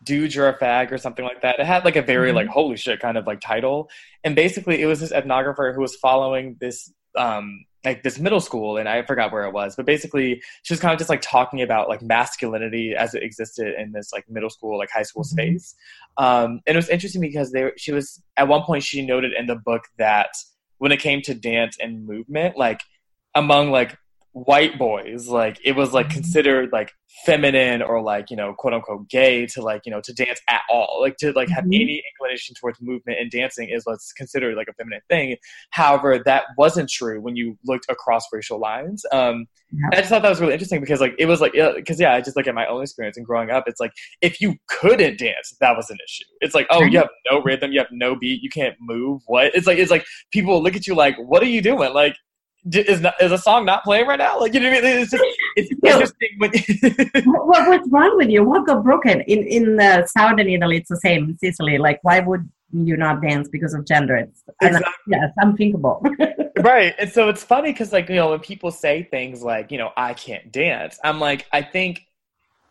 "Dude, 0.03 0.35
You're 0.35 0.49
a 0.49 0.57
Fag" 0.57 0.91
or 0.91 0.97
something 0.99 1.25
like 1.25 1.41
that. 1.41 1.59
It 1.59 1.65
had 1.65 1.85
like 1.85 1.95
a 1.95 2.01
very 2.03 2.31
like 2.33 2.47
holy 2.47 2.77
shit 2.77 2.99
kind 2.99 3.17
of 3.17 3.25
like 3.25 3.41
title, 3.41 3.89
and 4.23 4.35
basically 4.35 4.81
it 4.81 4.85
was 4.85 4.99
this 4.99 5.13
ethnographer 5.13 5.73
who 5.73 5.81
was 5.81 5.95
following 5.95 6.57
this 6.59 6.91
um, 7.15 7.65
like 7.83 8.01
this 8.03 8.17
middle 8.17 8.39
school, 8.39 8.77
and 8.77 8.87
I 8.87 9.03
forgot 9.03 9.31
where 9.31 9.43
it 9.45 9.51
was, 9.51 9.75
but 9.75 9.85
basically 9.85 10.41
she 10.63 10.73
was 10.73 10.79
kind 10.79 10.93
of 10.93 10.97
just 10.97 11.09
like 11.09 11.21
talking 11.21 11.61
about 11.61 11.89
like 11.89 12.01
masculinity 12.01 12.95
as 12.95 13.13
it 13.13 13.23
existed 13.23 13.73
in 13.77 13.91
this 13.91 14.13
like 14.13 14.29
middle 14.29 14.49
school 14.49 14.77
like 14.77 14.89
high 14.89 15.03
school 15.03 15.23
Mhm. 15.23 15.27
space 15.27 15.75
um, 16.17 16.61
and 16.65 16.75
it 16.75 16.77
was 16.77 16.89
interesting 16.89 17.21
because 17.21 17.51
they 17.51 17.71
she 17.77 17.91
was 17.91 18.21
at 18.37 18.47
one 18.47 18.63
point 18.63 18.83
she 18.83 19.05
noted 19.05 19.33
in 19.33 19.47
the 19.47 19.55
book 19.55 19.83
that 19.97 20.29
when 20.77 20.91
it 20.91 20.99
came 20.99 21.21
to 21.23 21.33
dance 21.33 21.77
and 21.79 22.05
movement 22.05 22.57
like 22.57 22.81
among 23.35 23.71
like 23.71 23.97
white 24.33 24.79
boys 24.79 25.27
like 25.27 25.59
it 25.63 25.75
was 25.75 25.93
like 25.93 26.07
Mhm. 26.07 26.13
considered 26.13 26.69
like 26.73 26.91
feminine 27.23 27.83
or 27.83 28.01
like 28.01 28.31
you 28.31 28.35
know 28.35 28.51
quote 28.57 28.73
unquote 28.73 29.07
gay 29.07 29.45
to 29.45 29.61
like 29.61 29.83
you 29.85 29.91
know 29.91 30.01
to 30.01 30.11
dance 30.11 30.41
at 30.49 30.61
all 30.71 30.97
like 31.01 31.17
to 31.17 31.31
like 31.33 31.49
have 31.49 31.65
Mhm. 31.65 31.81
any 31.81 32.03
inclination 32.11 32.55
towards 32.55 32.81
movement 32.81 33.19
and 33.19 33.29
dancing 33.29 33.69
is 33.69 33.85
what's 33.85 34.11
considered 34.11 34.55
like 34.57 34.67
a 34.67 34.73
feminine 34.73 35.01
thing 35.07 35.37
however 35.69 36.17
that 36.25 36.45
wasn't 36.57 36.89
true 36.89 37.21
when 37.21 37.35
you 37.35 37.59
looked 37.63 37.85
across 37.89 38.25
racial 38.33 38.59
lines 38.59 39.05
um 39.11 39.45
Yeah. 39.71 39.89
I 39.91 39.95
just 39.97 40.09
thought 40.09 40.21
that 40.23 40.29
was 40.29 40.41
really 40.41 40.53
interesting 40.53 40.81
because 40.81 40.99
like 40.99 41.13
it 41.19 41.27
was 41.27 41.39
like 41.39 41.53
because 41.75 41.99
yeah 41.99 42.13
I 42.13 42.21
just 42.21 42.35
look 42.35 42.47
at 42.47 42.55
my 42.55 42.65
own 42.65 42.81
experience 42.81 43.17
and 43.17 43.25
growing 43.25 43.51
up 43.51 43.65
it's 43.67 43.79
like 43.79 43.91
if 44.21 44.41
you 44.41 44.55
couldn't 44.67 45.19
dance 45.19 45.55
that 45.59 45.75
was 45.77 45.91
an 45.91 45.97
issue 46.07 46.25
it's 46.41 46.55
like 46.55 46.65
oh 46.71 46.81
you 46.83 46.97
have 46.97 47.09
no 47.29 47.41
rhythm 47.43 47.71
you 47.71 47.79
have 47.79 47.91
no 47.91 48.15
beat 48.15 48.41
you 48.41 48.49
can't 48.49 48.75
move 48.79 49.21
what 49.27 49.53
it's 49.53 49.67
like 49.67 49.77
it's 49.77 49.91
like 49.91 50.05
people 50.31 50.61
look 50.63 50.75
at 50.75 50.87
you 50.87 50.95
like 50.95 51.15
what 51.17 51.43
are 51.43 51.47
you 51.47 51.61
doing 51.61 51.93
like 51.93 52.15
is 52.71 53.01
not, 53.01 53.13
is 53.21 53.31
a 53.31 53.37
song 53.37 53.65
not 53.65 53.83
playing 53.83 54.07
right 54.07 54.19
now? 54.19 54.39
Like 54.39 54.53
you 54.53 54.59
know 54.59 54.69
what 54.71 54.83
I 54.85 54.87
mean? 54.87 54.99
It's 54.99 55.11
just 55.11 55.23
it's 55.55 55.71
interesting 55.83 56.29
when 56.37 56.51
what, 57.25 57.47
what- 57.47 57.67
what's 57.69 57.89
wrong 57.89 58.17
with 58.17 58.29
you? 58.29 58.43
What 58.43 58.65
got 58.65 58.83
broken? 58.83 59.21
In 59.21 59.39
in 59.47 59.79
uh, 59.79 60.05
southern 60.05 60.47
italy 60.47 60.77
it's 60.77 60.89
the 60.89 60.97
same 60.97 61.23
in 61.25 61.37
sicily 61.37 61.77
like 61.77 61.99
why 62.03 62.19
would 62.19 62.49
you 62.73 62.97
not 62.97 63.21
dance 63.21 63.47
because 63.49 63.73
of 63.73 63.85
gender? 63.85 64.15
It's 64.15 64.43
and, 64.61 64.75
Exactly. 64.77 64.91
yes 65.07 65.29
unthinkable. 65.37 66.03
Right 66.61 66.93
and 66.99 67.11
so 67.11 67.29
it's 67.29 67.43
funny 67.43 67.71
because 67.73 67.91
like 67.91 68.07
you 68.09 68.15
know 68.15 68.29
when 68.29 68.39
people 68.39 68.71
say 68.71 69.03
things 69.03 69.41
like 69.43 69.71
you 69.71 69.77
know 69.77 69.89
i 69.97 70.13
can't 70.13 70.51
dance 70.51 70.99
i'm 71.03 71.19
like 71.19 71.45
i 71.51 71.61
think 71.63 72.01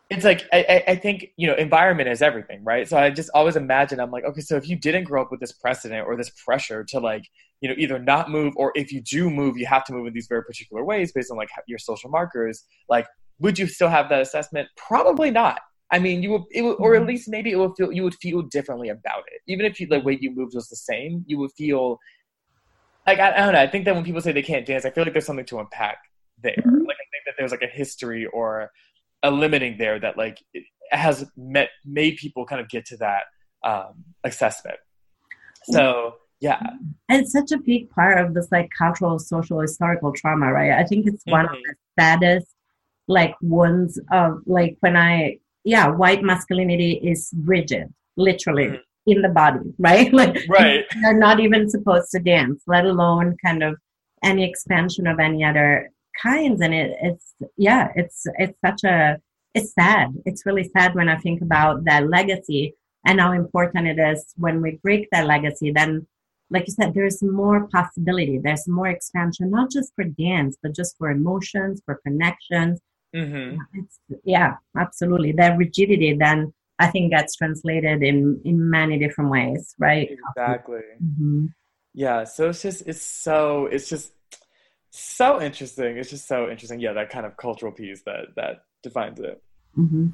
it's 0.09 0.23
like 0.23 0.45
I- 0.53 0.83
I 0.87 0.95
think 0.95 1.27
you 1.37 1.47
know 1.47 1.55
environment 1.55 2.07
is 2.09 2.21
everything 2.21 2.63
right? 2.63 2.87
So 2.87 2.97
i 2.97 3.09
just 3.09 3.29
always 3.33 3.55
imagine 3.55 3.99
i'm 3.99 4.09
like 4.11 4.23
okay 4.25 4.41
so 4.41 4.55
if 4.55 4.67
you 4.69 4.77
didn't 4.77 5.03
grow 5.03 5.21
up 5.21 5.31
with 5.31 5.41
this 5.41 5.51
precedent 5.51 6.07
or 6.07 6.15
this 6.15 6.29
pressure 6.29 6.83
to 6.85 6.99
like 6.99 7.25
you 7.63 7.69
know 7.69 7.75
either 7.77 7.97
not 7.97 8.29
move 8.29 8.53
or 8.57 8.71
if 8.75 8.91
you 8.91 9.01
do 9.01 9.29
move 9.29 9.57
you 9.57 9.65
have 9.65 9.83
to 9.85 9.93
move 9.93 10.05
in 10.05 10.13
these 10.13 10.27
very 10.27 10.43
particular 10.43 10.83
ways 10.83 11.11
based 11.11 11.31
on 11.31 11.37
like 11.37 11.49
your 11.65 11.79
social 11.79 12.09
markers 12.09 12.65
like 12.89 13.07
would 13.39 13.57
you 13.57 13.65
still 13.67 13.89
have 13.89 14.09
that 14.09 14.21
assessment 14.21 14.67
probably 14.75 15.31
not 15.31 15.61
i 15.91 15.97
mean 15.97 16.21
you 16.21 16.31
would, 16.31 16.43
it 16.51 16.61
would 16.61 16.75
or 16.79 16.95
at 16.95 17.01
Mhm. 17.01 17.07
least 17.07 17.29
maybe 17.29 17.51
it 17.51 17.57
would 17.57 17.71
feel 17.77 17.91
you 17.91 18.03
would 18.03 18.15
feel 18.15 18.41
differently 18.43 18.89
about 18.89 19.23
it 19.31 19.41
even 19.47 19.65
if 19.65 19.79
you, 19.79 19.87
the 19.87 19.99
way 20.01 20.17
you 20.19 20.29
moved 20.31 20.53
was 20.53 20.67
the 20.67 20.75
same 20.75 21.23
you 21.25 21.37
would 21.39 21.51
feel 21.53 21.97
like 23.07 23.19
I, 23.19 23.31
I 23.33 23.37
don't 23.37 23.53
know 23.53 23.61
i 23.61 23.67
think 23.67 23.85
that 23.85 23.95
when 23.95 24.03
people 24.03 24.21
say 24.21 24.33
they 24.33 24.41
can't 24.41 24.65
dance 24.65 24.85
i 24.85 24.91
feel 24.91 25.05
like 25.05 25.13
there's 25.13 25.25
something 25.25 25.45
to 25.45 25.59
unpack 25.59 25.97
there 26.41 26.55
Mhm. 26.57 26.85
like 26.85 26.97
i 26.97 27.07
think 27.11 27.23
that 27.25 27.35
there's 27.37 27.51
like 27.51 27.61
a 27.63 27.67
history 27.67 28.25
or 28.27 28.69
a 29.23 29.31
limiting 29.31 29.77
there 29.77 29.99
that 29.99 30.17
like 30.17 30.43
has 30.91 31.25
met 31.37 31.69
made 31.85 32.17
people 32.17 32.45
kind 32.45 32.61
of 32.61 32.69
get 32.69 32.85
to 32.85 32.97
that 32.97 33.23
um, 33.63 34.03
assessment. 34.23 34.77
So 35.63 36.15
yeah, 36.47 36.61
and 37.09 37.21
it's 37.21 37.31
such 37.39 37.51
a 37.51 37.57
big 37.71 37.83
part 37.97 38.17
of 38.23 38.27
this 38.35 38.49
like 38.55 38.69
cultural 38.83 39.17
social 39.33 39.59
historical 39.67 40.11
trauma 40.19 40.47
right 40.57 40.73
i 40.81 40.83
think 40.89 41.01
it's 41.09 41.23
one 41.37 41.45
of 41.45 41.51
Mhm. 41.51 41.63
the 41.67 41.73
saddest 41.99 42.49
like 43.17 43.35
ones 43.41 43.91
of 44.11 44.29
like 44.57 44.73
when 44.83 44.95
i 45.09 45.37
yeah 45.73 45.87
white 46.01 46.23
masculinity 46.31 46.91
is 47.11 47.21
rigid 47.53 47.85
literally 48.27 48.67
Mhm. 48.71 48.81
in 49.11 49.19
the 49.25 49.33
body 49.41 49.67
right 49.89 50.09
like 50.21 50.35
right, 50.57 50.83
they're 51.01 51.23
not 51.27 51.37
even 51.45 51.69
supposed 51.75 52.09
to 52.11 52.19
dance, 52.33 52.59
let 52.75 52.85
alone 52.93 53.27
kind 53.45 53.61
of 53.67 53.73
any 54.31 54.43
expansion 54.49 55.05
of 55.11 55.17
any 55.27 55.41
other 55.49 55.69
kinds. 56.27 56.57
And 56.65 56.73
it, 56.81 56.89
it's 57.07 57.27
yeah, 57.67 57.83
it's 58.01 58.19
it's 58.43 58.57
such 58.67 58.81
a 58.95 58.97
it's 59.57 59.71
sad. 59.81 60.07
It's 60.27 60.45
really 60.47 60.67
sad 60.75 60.89
when 60.95 61.09
I 61.13 61.17
think 61.25 61.39
about 61.47 61.75
that 61.89 62.03
legacy 62.17 62.63
and 63.05 63.15
how 63.23 63.31
important 63.43 63.83
it 63.93 63.99
is 64.11 64.19
when 64.43 64.55
we 64.63 64.71
break 64.85 65.03
that 65.11 65.25
legacy, 65.33 65.69
then 65.79 65.91
like 66.49 66.67
you 66.67 66.73
said, 66.73 66.93
there's 66.93 67.21
more 67.23 67.67
possibility, 67.67 68.37
there's 68.37 68.67
more 68.67 68.87
expansion, 68.87 69.49
not 69.49 69.71
just 69.71 69.93
for 69.95 70.03
dance, 70.03 70.57
but 70.61 70.75
just 70.75 70.97
for 70.97 71.09
emotions, 71.09 71.81
for 71.85 71.99
connections. 72.05 72.79
Mm-hmm. 73.15 73.57
It's, 73.73 73.99
yeah, 74.23 74.55
absolutely. 74.77 75.31
That 75.33 75.57
rigidity 75.57 76.13
then 76.13 76.53
I 76.79 76.87
think 76.87 77.11
gets 77.11 77.35
translated 77.35 78.01
in 78.03 78.41
in 78.43 78.69
many 78.69 78.97
different 78.97 79.29
ways, 79.29 79.75
right? 79.79 80.09
Exactly. 80.35 80.81
hmm 80.99 81.47
Yeah. 81.93 82.23
So 82.23 82.49
it's 82.49 82.61
just 82.61 82.83
it's 82.87 83.01
so 83.01 83.67
it's 83.67 83.87
just 83.89 84.11
so 84.89 85.41
interesting. 85.41 85.97
It's 85.97 86.09
just 86.09 86.27
so 86.27 86.49
interesting. 86.49 86.79
Yeah, 86.79 86.93
that 86.93 87.09
kind 87.09 87.25
of 87.25 87.37
cultural 87.37 87.71
piece 87.71 88.01
that 88.03 88.35
that 88.35 88.63
defines 88.81 89.19
it. 89.19 89.41
hmm 89.75 90.07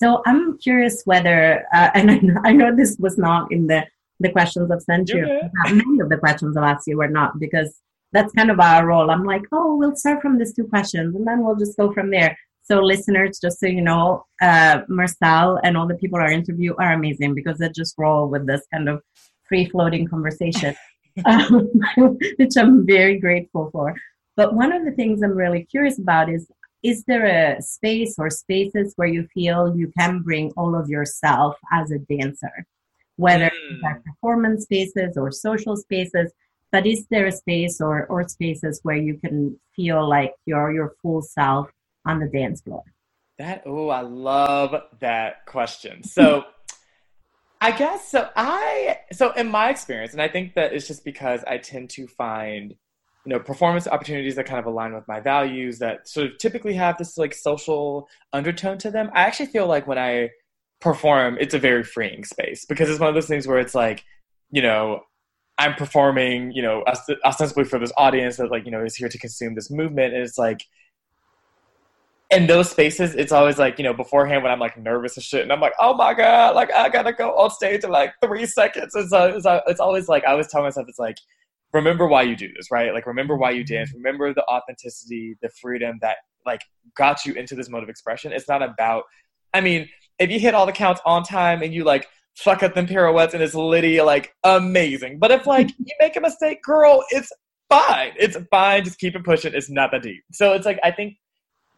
So 0.00 0.22
I'm 0.26 0.58
curious 0.58 1.02
whether, 1.04 1.64
uh, 1.72 1.90
and 1.94 2.10
I 2.14 2.18
know, 2.18 2.40
I 2.44 2.52
know 2.52 2.74
this 2.74 2.96
was 2.98 3.16
not 3.18 3.52
in 3.52 3.68
the 3.68 3.86
the 4.22 4.30
questions 4.30 4.70
I've 4.70 4.82
sent 4.82 5.10
you. 5.10 5.26
Many 5.64 6.00
of 6.00 6.08
the 6.08 6.18
questions 6.18 6.56
I've 6.56 6.64
asked 6.64 6.86
you 6.86 6.98
were 6.98 7.08
not 7.08 7.38
because 7.38 7.78
that's 8.12 8.32
kind 8.34 8.50
of 8.50 8.60
our 8.60 8.86
role. 8.86 9.10
I'm 9.10 9.24
like, 9.24 9.42
oh, 9.52 9.76
we'll 9.76 9.96
start 9.96 10.22
from 10.22 10.38
these 10.38 10.54
two 10.54 10.66
questions 10.66 11.14
and 11.14 11.26
then 11.26 11.44
we'll 11.44 11.56
just 11.56 11.76
go 11.76 11.92
from 11.92 12.10
there. 12.10 12.36
So 12.62 12.80
listeners, 12.80 13.40
just 13.40 13.58
so 13.58 13.66
you 13.66 13.80
know, 13.80 14.24
uh, 14.40 14.82
Marcel 14.88 15.58
and 15.64 15.76
all 15.76 15.88
the 15.88 15.96
people 15.96 16.20
I 16.20 16.28
interview 16.28 16.74
are 16.78 16.92
amazing 16.92 17.34
because 17.34 17.58
they 17.58 17.68
just 17.70 17.94
roll 17.98 18.28
with 18.28 18.46
this 18.46 18.62
kind 18.72 18.88
of 18.88 19.02
free 19.48 19.68
floating 19.68 20.06
conversation, 20.06 20.76
um, 21.24 21.68
which 22.36 22.56
I'm 22.56 22.86
very 22.86 23.18
grateful 23.18 23.70
for. 23.72 23.96
But 24.36 24.54
one 24.54 24.72
of 24.72 24.84
the 24.84 24.92
things 24.92 25.22
I'm 25.22 25.36
really 25.36 25.64
curious 25.64 25.98
about 25.98 26.30
is 26.30 26.50
is 26.82 27.04
there 27.04 27.26
a 27.26 27.62
space 27.62 28.16
or 28.18 28.28
spaces 28.28 28.94
where 28.96 29.08
you 29.08 29.28
feel 29.32 29.76
you 29.76 29.92
can 29.96 30.20
bring 30.20 30.50
all 30.56 30.74
of 30.74 30.88
yourself 30.88 31.56
as 31.72 31.92
a 31.92 31.98
dancer? 31.98 32.66
Whether 33.16 33.50
Mm. 33.70 34.04
performance 34.04 34.64
spaces 34.64 35.16
or 35.16 35.30
social 35.30 35.76
spaces, 35.76 36.32
but 36.70 36.86
is 36.86 37.06
there 37.10 37.26
a 37.26 37.32
space 37.32 37.80
or, 37.80 38.06
or 38.06 38.26
spaces 38.28 38.80
where 38.82 38.96
you 38.96 39.18
can 39.18 39.58
feel 39.76 40.08
like 40.08 40.32
you're 40.46 40.72
your 40.72 40.94
full 41.02 41.22
self 41.22 41.70
on 42.06 42.18
the 42.20 42.26
dance 42.26 42.62
floor? 42.62 42.82
That 43.38 43.62
oh, 43.66 43.88
I 43.88 44.00
love 44.00 44.74
that 45.00 45.46
question. 45.46 46.02
So 46.02 46.44
I 47.60 47.70
guess 47.70 48.08
so 48.10 48.28
I 48.34 48.98
so 49.12 49.32
in 49.32 49.48
my 49.48 49.70
experience, 49.70 50.12
and 50.12 50.22
I 50.22 50.28
think 50.28 50.54
that 50.54 50.72
it's 50.72 50.86
just 50.88 51.04
because 51.04 51.44
I 51.46 51.58
tend 51.58 51.90
to 51.90 52.06
find, 52.06 52.70
you 53.24 53.30
know, 53.32 53.38
performance 53.38 53.86
opportunities 53.86 54.34
that 54.36 54.46
kind 54.46 54.58
of 54.58 54.66
align 54.66 54.94
with 54.94 55.06
my 55.06 55.20
values 55.20 55.78
that 55.78 56.08
sort 56.08 56.26
of 56.26 56.38
typically 56.38 56.74
have 56.74 56.98
this 56.98 57.16
like 57.16 57.34
social 57.34 58.08
undertone 58.32 58.78
to 58.78 58.90
them. 58.90 59.10
I 59.14 59.22
actually 59.22 59.46
feel 59.46 59.66
like 59.66 59.86
when 59.86 59.98
I 59.98 60.30
perform, 60.82 61.38
it's 61.40 61.54
a 61.54 61.58
very 61.58 61.84
freeing 61.84 62.24
space 62.24 62.66
because 62.66 62.90
it's 62.90 63.00
one 63.00 63.08
of 63.08 63.14
those 63.14 63.28
things 63.28 63.46
where 63.46 63.58
it's 63.58 63.74
like, 63.74 64.04
you 64.50 64.62
know, 64.62 65.00
I'm 65.58 65.74
performing, 65.74 66.52
you 66.52 66.62
know, 66.62 66.82
ost- 66.86 67.20
ostensibly 67.24 67.64
for 67.64 67.78
this 67.78 67.92
audience 67.96 68.36
that 68.36 68.50
like, 68.50 68.64
you 68.64 68.70
know, 68.70 68.84
is 68.84 68.96
here 68.96 69.08
to 69.08 69.18
consume 69.18 69.54
this 69.54 69.70
movement. 69.70 70.12
And 70.14 70.22
it's 70.22 70.38
like, 70.38 70.62
in 72.30 72.46
those 72.46 72.70
spaces, 72.70 73.14
it's 73.14 73.30
always 73.30 73.58
like, 73.58 73.78
you 73.78 73.84
know, 73.84 73.92
beforehand 73.92 74.42
when 74.42 74.50
I'm 74.50 74.58
like 74.58 74.78
nervous 74.78 75.16
and 75.16 75.24
shit, 75.24 75.42
and 75.42 75.52
I'm 75.52 75.60
like, 75.60 75.74
oh 75.78 75.94
my 75.94 76.14
God, 76.14 76.56
like 76.56 76.72
I 76.72 76.88
gotta 76.88 77.12
go 77.12 77.36
on 77.36 77.50
stage 77.50 77.84
in 77.84 77.90
like 77.90 78.14
three 78.24 78.46
seconds. 78.46 78.94
And 78.94 79.08
so 79.08 79.26
it's, 79.26 79.44
uh, 79.44 79.50
uh, 79.50 79.60
it's 79.66 79.80
always 79.80 80.08
like, 80.08 80.24
I 80.24 80.32
always 80.32 80.48
tell 80.48 80.62
myself, 80.62 80.86
it's 80.88 80.98
like, 80.98 81.18
remember 81.74 82.06
why 82.06 82.22
you 82.22 82.34
do 82.34 82.48
this, 82.56 82.70
right? 82.70 82.92
Like, 82.94 83.06
remember 83.06 83.36
why 83.36 83.50
you 83.50 83.64
dance, 83.64 83.92
remember 83.92 84.32
the 84.32 84.44
authenticity, 84.46 85.36
the 85.42 85.50
freedom 85.60 85.98
that 86.00 86.16
like 86.46 86.62
got 86.96 87.26
you 87.26 87.34
into 87.34 87.54
this 87.54 87.68
mode 87.68 87.82
of 87.82 87.90
expression. 87.90 88.32
It's 88.32 88.48
not 88.48 88.62
about, 88.62 89.04
I 89.52 89.60
mean, 89.60 89.88
if 90.18 90.30
you 90.30 90.38
hit 90.38 90.54
all 90.54 90.66
the 90.66 90.72
counts 90.72 91.00
on 91.04 91.22
time 91.22 91.62
and 91.62 91.72
you 91.72 91.84
like 91.84 92.06
fuck 92.36 92.62
up 92.62 92.74
them 92.74 92.86
pirouettes 92.86 93.34
and 93.34 93.42
it's 93.42 93.54
Liddy, 93.54 94.00
like 94.00 94.34
amazing. 94.44 95.18
But 95.18 95.30
if 95.30 95.46
like 95.46 95.70
you 95.78 95.94
make 96.00 96.16
a 96.16 96.20
mistake, 96.20 96.62
girl, 96.62 97.04
it's 97.10 97.30
fine. 97.68 98.12
It's 98.18 98.36
fine. 98.50 98.84
Just 98.84 98.98
keep 98.98 99.14
it 99.14 99.24
pushing. 99.24 99.54
It's 99.54 99.70
not 99.70 99.90
that 99.92 100.02
deep. 100.02 100.22
So 100.32 100.52
it's 100.52 100.66
like, 100.66 100.78
I 100.82 100.90
think 100.90 101.16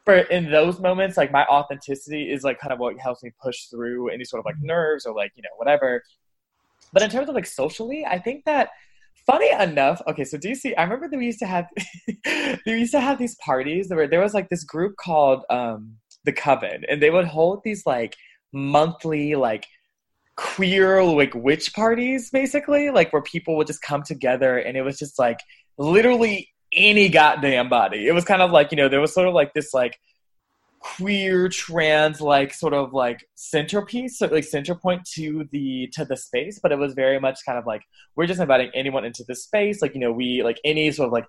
for 0.04 0.16
in 0.16 0.50
those 0.50 0.80
moments, 0.80 1.16
like 1.16 1.32
my 1.32 1.44
authenticity 1.46 2.30
is 2.30 2.44
like 2.44 2.58
kind 2.58 2.72
of 2.72 2.78
what 2.78 2.98
helps 2.98 3.22
me 3.22 3.30
push 3.42 3.66
through 3.66 4.10
any 4.10 4.24
sort 4.24 4.40
of 4.40 4.46
like 4.46 4.56
nerves 4.60 5.06
or 5.06 5.14
like, 5.14 5.32
you 5.34 5.42
know, 5.42 5.56
whatever. 5.56 6.02
But 6.92 7.02
in 7.02 7.10
terms 7.10 7.28
of 7.28 7.34
like 7.34 7.46
socially, 7.46 8.04
I 8.04 8.18
think 8.18 8.44
that 8.44 8.70
funny 9.26 9.50
enough, 9.50 10.02
okay, 10.06 10.24
so 10.24 10.36
DC, 10.36 10.74
I 10.76 10.82
remember 10.82 11.08
that 11.08 11.16
we 11.16 11.26
used 11.26 11.38
to 11.40 11.46
have 11.46 11.66
we 12.66 12.78
used 12.78 12.92
to 12.92 13.00
have 13.00 13.18
these 13.18 13.36
parties 13.36 13.88
where 13.88 14.06
there 14.06 14.20
was 14.20 14.34
like 14.34 14.48
this 14.48 14.64
group 14.64 14.96
called 14.96 15.44
um 15.50 15.96
the 16.24 16.32
Coven, 16.32 16.84
and 16.88 17.02
they 17.02 17.10
would 17.10 17.26
hold 17.26 17.62
these 17.64 17.84
like 17.86 18.16
monthly 18.52 19.34
like 19.34 19.66
queer 20.36 21.02
like 21.02 21.34
witch 21.34 21.74
parties 21.74 22.30
basically, 22.30 22.90
like 22.90 23.12
where 23.12 23.22
people 23.22 23.56
would 23.56 23.66
just 23.66 23.82
come 23.82 24.02
together 24.02 24.58
and 24.58 24.76
it 24.76 24.82
was 24.82 24.98
just 24.98 25.18
like 25.18 25.38
literally 25.78 26.48
any 26.72 27.08
goddamn 27.08 27.68
body. 27.68 28.06
It 28.06 28.12
was 28.12 28.24
kind 28.24 28.42
of 28.42 28.50
like, 28.50 28.72
you 28.72 28.76
know, 28.76 28.88
there 28.88 29.00
was 29.00 29.14
sort 29.14 29.28
of 29.28 29.34
like 29.34 29.54
this 29.54 29.72
like 29.72 29.98
queer 30.84 31.48
trans 31.48 32.20
like 32.20 32.52
sort 32.52 32.74
of 32.74 32.92
like 32.92 33.26
centerpiece 33.36 34.20
like 34.20 34.44
center 34.44 34.74
point 34.74 35.02
to 35.02 35.48
the 35.50 35.88
to 35.94 36.04
the 36.04 36.14
space 36.14 36.60
but 36.62 36.72
it 36.72 36.78
was 36.78 36.92
very 36.92 37.18
much 37.18 37.38
kind 37.46 37.56
of 37.56 37.64
like 37.64 37.80
we're 38.16 38.26
just 38.26 38.38
inviting 38.38 38.70
anyone 38.74 39.02
into 39.02 39.24
the 39.26 39.34
space 39.34 39.80
like 39.80 39.94
you 39.94 40.00
know 40.00 40.12
we 40.12 40.42
like 40.42 40.60
any 40.62 40.90
sort 40.90 41.06
of 41.06 41.12
like 41.14 41.24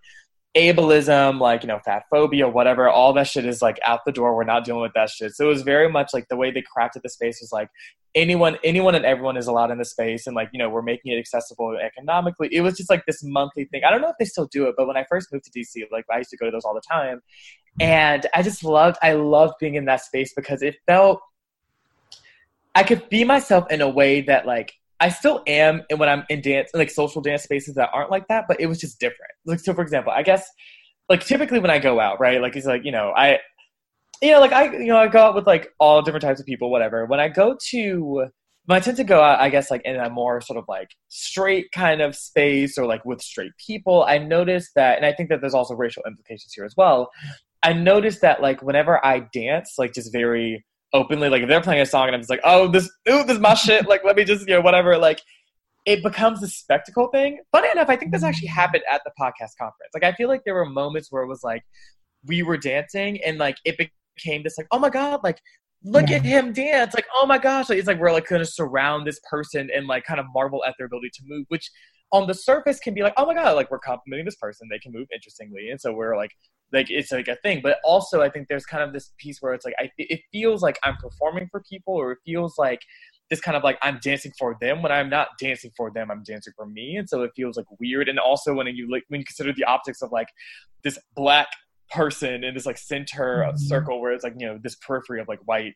ableism 0.56 1.40
like 1.40 1.64
you 1.64 1.68
know 1.68 1.80
fat 1.84 2.04
phobia 2.10 2.48
whatever 2.48 2.88
all 2.88 3.12
that 3.12 3.28
shit 3.28 3.46
is 3.46 3.62
like 3.62 3.78
out 3.86 4.00
the 4.06 4.12
door. 4.12 4.36
We're 4.36 4.46
not 4.46 4.64
dealing 4.64 4.82
with 4.82 4.94
that 4.94 5.10
shit. 5.10 5.34
So 5.34 5.46
it 5.46 5.50
was 5.50 5.64
very 5.64 5.90
much 5.90 6.12
like 6.14 6.28
the 6.30 6.38
way 6.38 6.50
they 6.50 6.64
crafted 6.64 7.02
the 7.04 7.10
space 7.10 7.40
was 7.42 7.52
like 7.52 7.70
anyone 8.16 8.58
anyone 8.64 8.96
and 8.96 9.06
everyone 9.06 9.36
is 9.36 9.48
allowed 9.48 9.72
in 9.72 9.78
the 9.78 9.86
space 9.86 10.28
and 10.28 10.36
like 10.36 10.50
you 10.54 10.60
know 10.60 10.70
we're 10.70 10.82
making 10.82 11.12
it 11.12 11.18
accessible 11.18 11.78
economically. 11.78 12.48
It 12.52 12.62
was 12.62 12.78
just 12.78 12.90
like 12.90 13.06
this 13.06 13.22
monthly 13.24 13.66
thing. 13.66 13.82
I 13.86 13.92
don't 13.92 14.02
know 14.02 14.10
if 14.10 14.16
they 14.18 14.26
still 14.26 14.48
do 14.48 14.68
it 14.68 14.76
but 14.78 14.88
when 14.88 14.96
i 14.96 15.04
first 15.10 15.32
moved 15.32 15.46
to 15.46 15.60
dc 15.60 15.76
like 15.92 16.06
i 16.12 16.18
used 16.20 16.30
to 16.30 16.38
go 16.38 16.46
to 16.46 16.52
those 16.52 16.64
all 16.64 16.74
the 16.74 16.82
time. 16.90 17.22
And 17.82 18.26
i 18.34 18.42
just 18.42 18.64
loved 18.64 18.98
i 19.02 19.14
loved 19.14 19.56
being 19.60 19.76
in 19.76 19.86
that 19.86 20.02
space 20.02 20.34
because 20.34 20.62
it 20.62 20.78
felt 20.88 21.20
i 22.74 22.84
could 22.84 23.10
be 23.10 23.26
myself 23.26 23.70
in 23.70 23.82
a 23.82 23.90
way 23.90 24.22
that 24.22 24.46
like 24.46 24.74
i 25.00 25.10
still 25.10 25.44
am 25.48 25.82
and 25.90 26.00
when 26.00 26.10
i'm 26.10 26.24
in 26.30 26.42
dance 26.42 26.70
like 26.74 26.90
social 26.90 27.22
dance 27.22 27.44
spaces 27.44 27.76
that 27.76 27.90
aren't 27.94 28.12
like 28.12 28.28
that 28.28 28.46
but 28.48 28.60
it 28.60 28.68
was 28.68 28.80
just 28.80 29.00
different 29.00 29.32
like 29.46 29.60
so 29.60 29.74
for 29.74 29.82
example 29.82 30.12
i 30.16 30.24
guess 30.24 30.48
like 31.10 31.26
typically 31.26 31.60
when 31.60 31.72
i 31.72 31.80
go 31.80 32.00
out 32.00 32.20
right 32.20 32.42
like 32.42 32.56
it's 32.56 32.66
like 32.66 32.84
you 32.84 32.92
know 32.92 33.12
i 33.16 33.40
you 34.22 34.32
know 34.32 34.40
like 34.40 34.52
i 34.52 34.72
you 34.72 34.88
know 34.88 34.98
i 34.98 35.08
go 35.08 35.20
out 35.20 35.36
with 35.36 35.48
like 35.48 35.70
all 35.80 36.02
different 36.02 36.24
types 36.24 36.40
of 36.40 36.46
people 36.46 36.72
whatever 36.72 37.06
when 37.06 37.20
i 37.20 37.28
go 37.28 37.58
to 37.70 38.28
when 38.66 38.78
I 38.78 38.80
tend 38.80 38.98
to 38.98 39.04
go 39.04 39.22
out, 39.22 39.40
I 39.40 39.50
guess, 39.50 39.70
like 39.70 39.84
in 39.86 39.96
a 39.96 40.10
more 40.10 40.42
sort 40.42 40.58
of 40.58 40.66
like 40.68 40.90
straight 41.08 41.72
kind 41.72 42.02
of 42.02 42.16
space 42.16 42.78
or 42.78 42.86
like 42.86 43.06
with 43.06 43.22
straight 43.22 43.52
people, 43.58 44.04
I 44.04 44.18
noticed 44.18 44.72
that, 44.76 44.98
and 44.98 45.06
I 45.06 45.14
think 45.14 45.30
that 45.30 45.42
there's 45.42 45.54
also 45.54 45.76
racial 45.76 46.04
implications 46.06 46.52
here 46.54 46.66
as 46.66 46.74
well. 46.76 47.12
I 47.62 47.74
noticed 47.74 48.22
that 48.22 48.42
like 48.42 48.62
whenever 48.62 49.04
I 49.06 49.28
dance, 49.34 49.76
like 49.78 49.94
just 49.94 50.12
very 50.12 50.66
openly, 50.94 51.30
like 51.30 51.42
if 51.44 51.50
they're 51.50 51.62
playing 51.62 51.82
a 51.82 51.86
song 51.86 52.08
and 52.08 52.16
I'm 52.16 52.22
just 52.22 52.30
like, 52.30 52.42
oh, 52.44 52.68
this, 52.68 52.90
ooh, 53.10 53.24
this 53.24 53.34
is 53.36 53.40
my 53.40 53.54
shit, 53.54 53.88
like 53.88 54.04
let 54.04 54.16
me 54.16 54.24
just, 54.24 54.48
you 54.48 54.54
know, 54.56 54.62
whatever, 54.62 54.98
like 54.98 55.22
it 55.86 56.02
becomes 56.02 56.42
a 56.42 56.48
spectacle 56.48 57.08
thing. 57.10 57.40
Funny 57.52 57.70
enough, 57.72 57.90
I 57.90 57.96
think 57.96 58.12
this 58.12 58.24
actually 58.24 58.48
happened 58.48 58.84
at 58.90 59.02
the 59.06 59.12
podcast 59.20 59.52
conference. 59.60 59.92
Like 59.94 60.04
I 60.04 60.14
feel 60.14 60.28
like 60.30 60.42
there 60.46 60.56
were 60.56 60.66
moments 60.66 61.12
where 61.12 61.24
it 61.24 61.28
was 61.28 61.44
like 61.44 61.64
we 62.26 62.42
were 62.44 62.58
dancing 62.58 63.22
and 63.24 63.38
like 63.38 63.58
it 63.66 63.78
became 63.78 64.44
this 64.44 64.58
like, 64.58 64.68
oh 64.72 64.80
my 64.80 64.90
god, 64.90 65.20
like 65.24 65.40
look 65.84 66.10
Yeah. 66.10 66.16
at 66.16 66.26
him 66.26 66.52
dance 66.52 66.96
like 66.96 67.06
oh 67.14 67.28
my 67.28 67.38
gosh 67.38 67.70
like, 67.70 67.78
it's 67.78 67.88
like 67.88 68.00
we're 68.00 68.12
like 68.12 68.26
to 68.28 68.44
surround 68.44 69.06
this 69.06 69.20
person 69.30 69.70
and 69.76 69.86
like 69.86 70.04
kind 70.04 70.20
of 70.20 70.26
marvel 70.34 70.64
at 70.66 70.74
their 70.80 70.88
ability 70.88 71.12
to 71.14 71.22
move 71.28 71.46
which 71.50 71.70
on 72.12 72.28
the 72.28 72.34
surface 72.34 72.80
can 72.80 72.94
be 72.94 73.02
like 73.04 73.14
oh 73.18 73.26
my 73.26 73.34
god 73.34 73.54
like 73.56 73.70
we're 73.72 73.80
complimenting 73.80 74.26
this 74.26 74.36
person. 74.36 74.68
They 74.70 74.80
can 74.80 74.92
move 74.92 75.08
interestingly. 75.14 75.70
And 75.70 75.80
so 75.82 75.92
we're 75.94 76.16
like 76.16 76.32
like 76.74 76.90
it's 76.90 77.12
like 77.12 77.28
a 77.28 77.36
thing. 77.38 77.62
But 77.62 77.78
also 77.84 78.22
i 78.22 78.30
think 78.30 78.48
there's 78.48 78.66
kind 78.66 78.84
of 78.84 78.94
this 78.94 79.12
piece 79.18 79.40
where 79.42 79.54
it's 79.54 79.66
like 79.66 79.76
I, 79.80 79.90
it 79.98 80.22
feels 80.32 80.62
like 80.62 80.80
i'm 80.84 80.98
performing 80.98 81.48
for 81.52 81.62
people 81.70 81.94
or 81.96 82.14
it 82.14 82.20
feels 82.26 82.58
like 82.58 82.82
this 83.30 83.42
kind 83.42 83.58
of 83.58 83.64
like 83.64 83.78
i'm 83.82 84.00
dancing 84.04 84.32
for 84.38 84.56
them. 84.62 84.82
When 84.82 84.92
i'm 84.92 85.10
not 85.10 85.30
dancing 85.40 85.72
for 85.76 85.92
them 85.92 86.10
i'm 86.12 86.24
dancing 86.24 86.54
for 86.56 86.66
me. 86.66 86.96
And 86.98 87.10
so 87.10 87.24
it 87.24 87.32
feels 87.36 87.58
like 87.58 87.66
weird. 87.80 88.08
And 88.10 88.20
also 88.20 88.54
when 88.54 88.68
you 88.68 88.90
like 88.92 89.04
when 89.10 89.20
you 89.22 89.26
consider 89.26 89.54
the 89.54 89.64
optics 89.66 90.02
of 90.02 90.12
like 90.12 90.28
this 90.84 90.98
black 91.16 91.48
person 91.92 92.44
in 92.44 92.54
this 92.56 92.66
like 92.66 92.78
center 92.78 93.44
of 93.44 93.56
Mhm. 93.56 93.60
circle 93.60 94.02
where 94.02 94.12
it's 94.14 94.24
like 94.24 94.34
you 94.38 94.48
know 94.48 94.58
this 94.62 94.76
periphery 94.76 95.22
of 95.22 95.28
like 95.28 95.40
white 95.46 95.74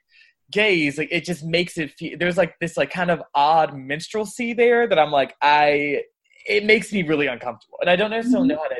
gaze 0.51 0.97
like 0.97 1.09
it 1.11 1.23
just 1.23 1.43
makes 1.43 1.77
it 1.77 1.91
feel 1.91 2.17
there's 2.17 2.35
like 2.37 2.55
this 2.59 2.75
like 2.75 2.89
kind 2.89 3.11
of 3.11 3.21
odd 3.35 3.75
minstrelsy 3.75 4.51
there 4.55 4.87
that 4.87 4.97
i'm 4.97 5.11
like 5.11 5.35
i 5.43 6.01
it 6.47 6.65
makes 6.65 6.91
me 6.91 7.03
really 7.03 7.27
uncomfortable 7.27 7.77
and 7.81 7.89
i 7.89 7.95
don't 7.95 8.11
necessarily 8.11 8.47
know 8.47 8.57
how 8.57 8.67
to 8.67 8.75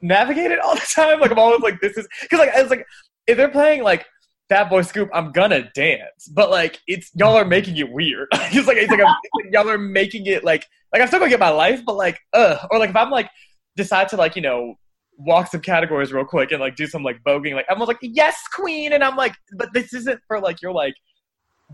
navigate 0.00 0.50
it 0.50 0.60
all 0.60 0.74
the 0.74 0.86
time. 0.94 1.20
Like 1.20 1.30
i'm 1.32 1.38
always 1.38 1.60
like 1.60 1.80
this 1.80 1.96
is 1.96 2.06
because 2.22 2.38
like 2.38 2.50
it's 2.54 2.70
like 2.70 2.86
if 3.26 3.36
they're 3.36 3.48
playing 3.48 3.82
like 3.82 4.06
Fat 4.48 4.70
Boy 4.70 4.80
Scoop, 4.80 5.10
I'm 5.12 5.30
gonna 5.32 5.70
dance, 5.74 6.26
but 6.28 6.50
like 6.50 6.80
it's 6.86 7.10
y'all 7.14 7.36
are 7.36 7.44
making 7.44 7.76
it 7.76 7.90
weird. 7.90 8.28
it's 8.32 8.66
like 8.66 8.78
it's 8.78 8.90
like, 8.90 9.00
it's 9.00 9.44
like 9.44 9.52
y'all 9.52 9.68
are 9.68 9.76
making 9.76 10.26
it 10.26 10.42
like 10.42 10.64
like 10.92 11.02
I'm 11.02 11.08
still 11.08 11.18
gonna 11.18 11.30
get 11.30 11.40
my 11.40 11.50
life, 11.50 11.82
but 11.84 11.96
like 11.96 12.18
uh, 12.32 12.56
or 12.70 12.78
like 12.78 12.90
if 12.90 12.96
I'm 12.96 13.10
like 13.10 13.28
decide 13.76 14.08
to 14.10 14.16
like 14.16 14.36
you 14.36 14.42
know 14.42 14.74
walk 15.18 15.50
some 15.50 15.60
categories 15.60 16.12
real 16.12 16.24
quick 16.24 16.52
and 16.52 16.60
like 16.60 16.76
do 16.76 16.86
some 16.86 17.02
like 17.02 17.20
voguing, 17.24 17.54
like 17.54 17.66
I'm 17.68 17.78
like 17.78 17.98
yes 18.00 18.42
queen, 18.54 18.94
and 18.94 19.04
I'm 19.04 19.16
like, 19.16 19.34
but 19.56 19.72
this 19.74 19.92
isn't 19.92 20.20
for 20.26 20.40
like 20.40 20.62
you're 20.62 20.72
like 20.72 20.94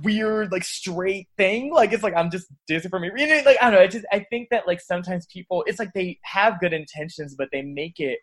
weird 0.03 0.51
like 0.51 0.65
straight 0.65 1.29
thing. 1.37 1.73
Like 1.73 1.93
it's 1.93 2.03
like 2.03 2.15
i'm 2.17 2.31
just 2.31 2.47
dancing 2.69 2.91
for 2.91 2.99
me. 2.99 3.11
You 3.17 3.27
know, 3.29 3.43
like 3.45 3.59
i 3.61 3.71
don't 3.71 3.75
know. 3.75 3.85
I 3.85 3.87
just 3.87 4.07
i 4.13 4.21
think 4.31 4.49
that 4.51 4.67
like 4.67 4.81
sometimes 4.81 5.27
people 5.27 5.65
it's 5.67 5.79
like 5.79 5.93
they 5.95 6.19
have 6.25 6.59
good 6.61 6.73
intentions 6.73 7.35
but 7.37 7.49
they 7.53 7.63
make 7.63 8.01
it 8.01 8.19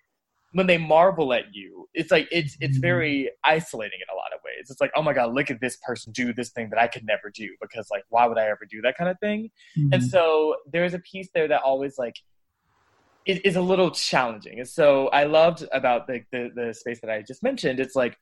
when 0.54 0.68
they 0.68 0.78
marvel 0.78 1.32
at 1.34 1.46
you 1.54 1.88
it's 1.94 2.12
like 2.12 2.28
it's 2.30 2.58
it's 2.60 2.78
Mhm. 2.78 2.82
very 2.82 3.32
isolating 3.46 4.00
in 4.02 4.14
a 4.14 4.18
lot 4.18 4.34
of 4.34 4.40
ways. 4.44 4.68
It's 4.70 4.82
like 4.82 4.92
oh 4.96 5.02
my 5.02 5.14
god 5.14 5.34
look 5.34 5.50
at 5.50 5.62
this 5.62 5.78
person 5.78 6.12
do 6.12 6.34
this 6.34 6.50
thing 6.52 6.70
that 6.72 6.80
i 6.80 6.88
could 6.88 7.06
never 7.06 7.30
do 7.34 7.48
because 7.62 7.88
like 7.90 8.04
why 8.10 8.26
would 8.26 8.38
i 8.38 8.46
ever 8.48 8.68
do 8.70 8.82
that 8.82 8.98
kind 8.98 9.10
of 9.10 9.18
thing? 9.20 9.50
And 9.94 10.02
Mhm. 10.02 10.10
so 10.10 10.56
there's 10.72 10.94
a 10.94 11.00
piece 11.00 11.30
there 11.34 11.48
that 11.48 11.62
always 11.62 11.98
like 11.98 12.16
is, 13.26 13.40
is 13.40 13.56
a 13.56 13.62
little 13.62 13.92
challenging. 13.92 14.60
And 14.60 14.68
so 14.68 15.08
i 15.10 15.24
loved 15.24 15.64
about 15.72 16.08
the, 16.08 16.22
the 16.34 16.50
the 16.54 16.74
space 16.74 17.00
that 17.02 17.10
i 17.10 17.22
just 17.22 17.44
mentioned. 17.44 17.80
It's 17.80 17.96
like 17.96 18.18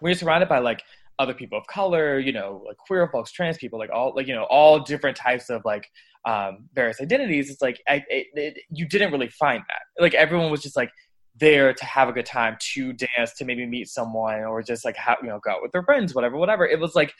we're 0.00 0.14
surrounded 0.14 0.48
by 0.48 0.58
like 0.58 0.82
other 1.22 1.34
people 1.34 1.56
of 1.58 1.66
color 1.66 2.18
you 2.18 2.32
know 2.32 2.62
like 2.66 2.76
queer 2.76 3.08
folks 3.12 3.30
trans 3.32 3.56
people 3.56 3.78
like 3.78 3.90
all 3.92 4.12
like 4.16 4.26
you 4.26 4.34
know 4.34 4.44
all 4.44 4.80
different 4.80 5.16
types 5.16 5.48
of 5.50 5.62
like 5.64 5.88
um 6.24 6.68
various 6.74 7.00
identities 7.00 7.50
it's 7.50 7.62
like 7.62 7.80
I, 7.88 8.04
it, 8.08 8.26
it, 8.34 8.58
you 8.70 8.86
didn't 8.86 9.12
really 9.12 9.28
find 9.28 9.62
that. 9.68 10.02
Like 10.02 10.14
everyone 10.14 10.50
was 10.50 10.62
just 10.62 10.76
like 10.76 10.90
there 11.38 11.72
to 11.72 11.84
have 11.84 12.08
a 12.08 12.12
good 12.12 12.26
time 12.26 12.56
to 12.74 12.92
dance 12.92 13.32
to 13.38 13.44
maybe 13.44 13.66
meet 13.66 13.88
someone 13.88 14.40
or 14.40 14.62
just 14.62 14.84
like 14.84 14.96
have 14.96 15.18
you 15.22 15.28
know 15.28 15.40
go 15.42 15.50
out 15.52 15.62
with 15.62 15.72
their 15.72 15.82
friends 15.82 16.14
whatever 16.14 16.36
whatever. 16.36 16.66
It 16.66 16.80
was 16.80 16.94
like 16.94 17.12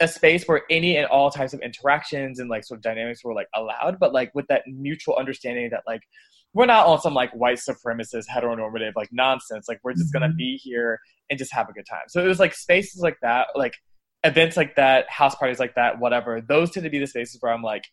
a 0.00 0.08
space 0.08 0.44
where 0.44 0.62
any 0.70 0.98
and 0.98 1.06
all 1.06 1.30
types 1.30 1.54
of 1.54 1.60
interactions 1.60 2.38
and 2.38 2.50
like 2.50 2.64
sort 2.64 2.78
of 2.78 2.82
dynamics 2.82 3.24
were 3.24 3.32
like 3.32 3.48
allowed 3.54 3.98
but 3.98 4.12
like 4.12 4.30
with 4.34 4.46
that 4.48 4.62
mutual 4.66 5.16
understanding 5.16 5.70
that 5.70 5.82
like 5.86 6.02
we're 6.56 6.64
not 6.66 6.86
on 6.86 6.98
some 7.00 7.12
like 7.12 7.30
white 7.32 7.58
supremacist 7.58 8.24
heteronormative 8.34 8.92
like 8.96 9.08
nonsense 9.12 9.68
like 9.68 9.78
we're 9.84 9.92
just 9.92 10.12
gonna 10.12 10.28
Mhm. 10.28 10.36
be 10.38 10.56
here 10.56 10.98
and 11.28 11.38
just 11.38 11.52
have 11.52 11.68
a 11.68 11.72
good 11.72 11.84
time 11.88 12.04
so 12.08 12.24
it 12.24 12.26
was 12.26 12.40
like 12.40 12.54
spaces 12.54 13.02
like 13.02 13.18
that 13.20 13.48
like 13.54 13.74
events 14.24 14.56
like 14.56 14.74
that 14.76 15.08
house 15.10 15.34
parties 15.34 15.60
like 15.60 15.74
that 15.74 15.98
whatever 15.98 16.40
those 16.40 16.70
tend 16.70 16.84
to 16.84 16.90
be 16.90 16.98
the 16.98 17.06
spaces 17.06 17.36
where 17.40 17.52
i'm 17.52 17.62
like 17.62 17.84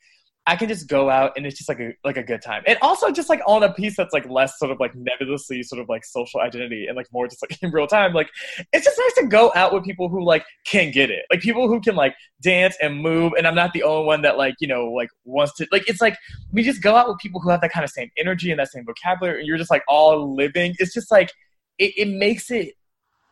I 0.46 0.58
can 0.58 0.68
just 0.68 0.90
go 0.90 1.10
out 1.10 1.34
and 1.38 1.46
it's 1.46 1.58
just 1.58 1.70
like 1.70 1.80
a 1.80 1.94
like 2.04 2.18
a 2.18 2.24
good 2.24 2.42
time, 2.42 2.64
and 2.68 2.78
also 2.82 3.12
just 3.12 3.30
like 3.30 3.40
on 3.48 3.64
a 3.64 3.72
piece 3.72 3.96
that's 3.96 4.12
like 4.12 4.30
less 4.30 4.60
sort 4.60 4.72
of 4.72 4.80
like 4.80 4.94
nebulously 4.94 5.64
sort 5.64 5.82
of 5.82 5.88
like 5.88 6.04
social 6.04 6.42
identity 6.42 6.88
and 6.88 6.98
like 6.98 7.08
more 7.14 7.28
just 7.28 7.42
like 7.42 7.58
in 7.64 7.72
real 7.72 7.88
time. 7.88 8.14
Like 8.14 8.30
it's 8.74 8.84
just 8.84 9.00
nice 9.00 9.24
to 9.24 9.28
go 9.28 9.54
out 9.56 9.74
with 9.74 9.86
people 9.86 10.10
who 10.10 10.24
like 10.24 10.46
can 10.66 10.92
get 10.92 11.10
it, 11.10 11.24
like 11.32 11.40
people 11.40 11.70
who 11.70 11.80
can 11.80 11.96
like 11.96 12.14
dance 12.42 12.76
and 12.82 13.02
move, 13.02 13.32
and 13.38 13.48
I'm 13.48 13.56
not 13.56 13.72
the 13.72 13.84
only 13.84 14.06
one 14.06 14.22
that 14.24 14.38
like 14.38 14.56
you 14.60 14.68
know 14.68 14.88
like 14.88 15.10
wants 15.24 15.54
to 15.56 15.68
like 15.72 15.90
it's 15.90 16.02
like 16.02 16.18
we 16.52 16.62
just 16.62 16.82
go 16.82 16.96
out 16.96 17.08
with 17.08 17.20
people 17.20 17.40
who 17.40 17.50
have 17.50 17.62
that 17.62 17.72
kind 17.72 17.86
of 17.86 17.90
same 17.90 18.12
energy 18.18 18.52
and 18.52 18.60
that 18.60 18.70
same 18.70 18.84
vocabulary, 18.86 19.40
and 19.40 19.48
you're 19.48 19.58
just 19.58 19.72
like 19.72 19.84
all 19.88 20.36
living. 20.36 20.76
It's 20.78 20.94
just 20.94 21.10
like 21.10 21.32
it, 21.80 21.94
it 21.96 22.08
makes 22.10 22.52
it 22.52 22.74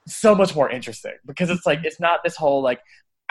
so 0.08 0.34
much 0.34 0.56
more 0.56 0.70
interesting 0.70 1.14
because 1.26 1.50
it's 1.50 1.66
like 1.66 1.82
it's 1.84 2.00
not 2.00 2.22
this 2.24 2.36
whole 2.36 2.62
like 2.62 2.80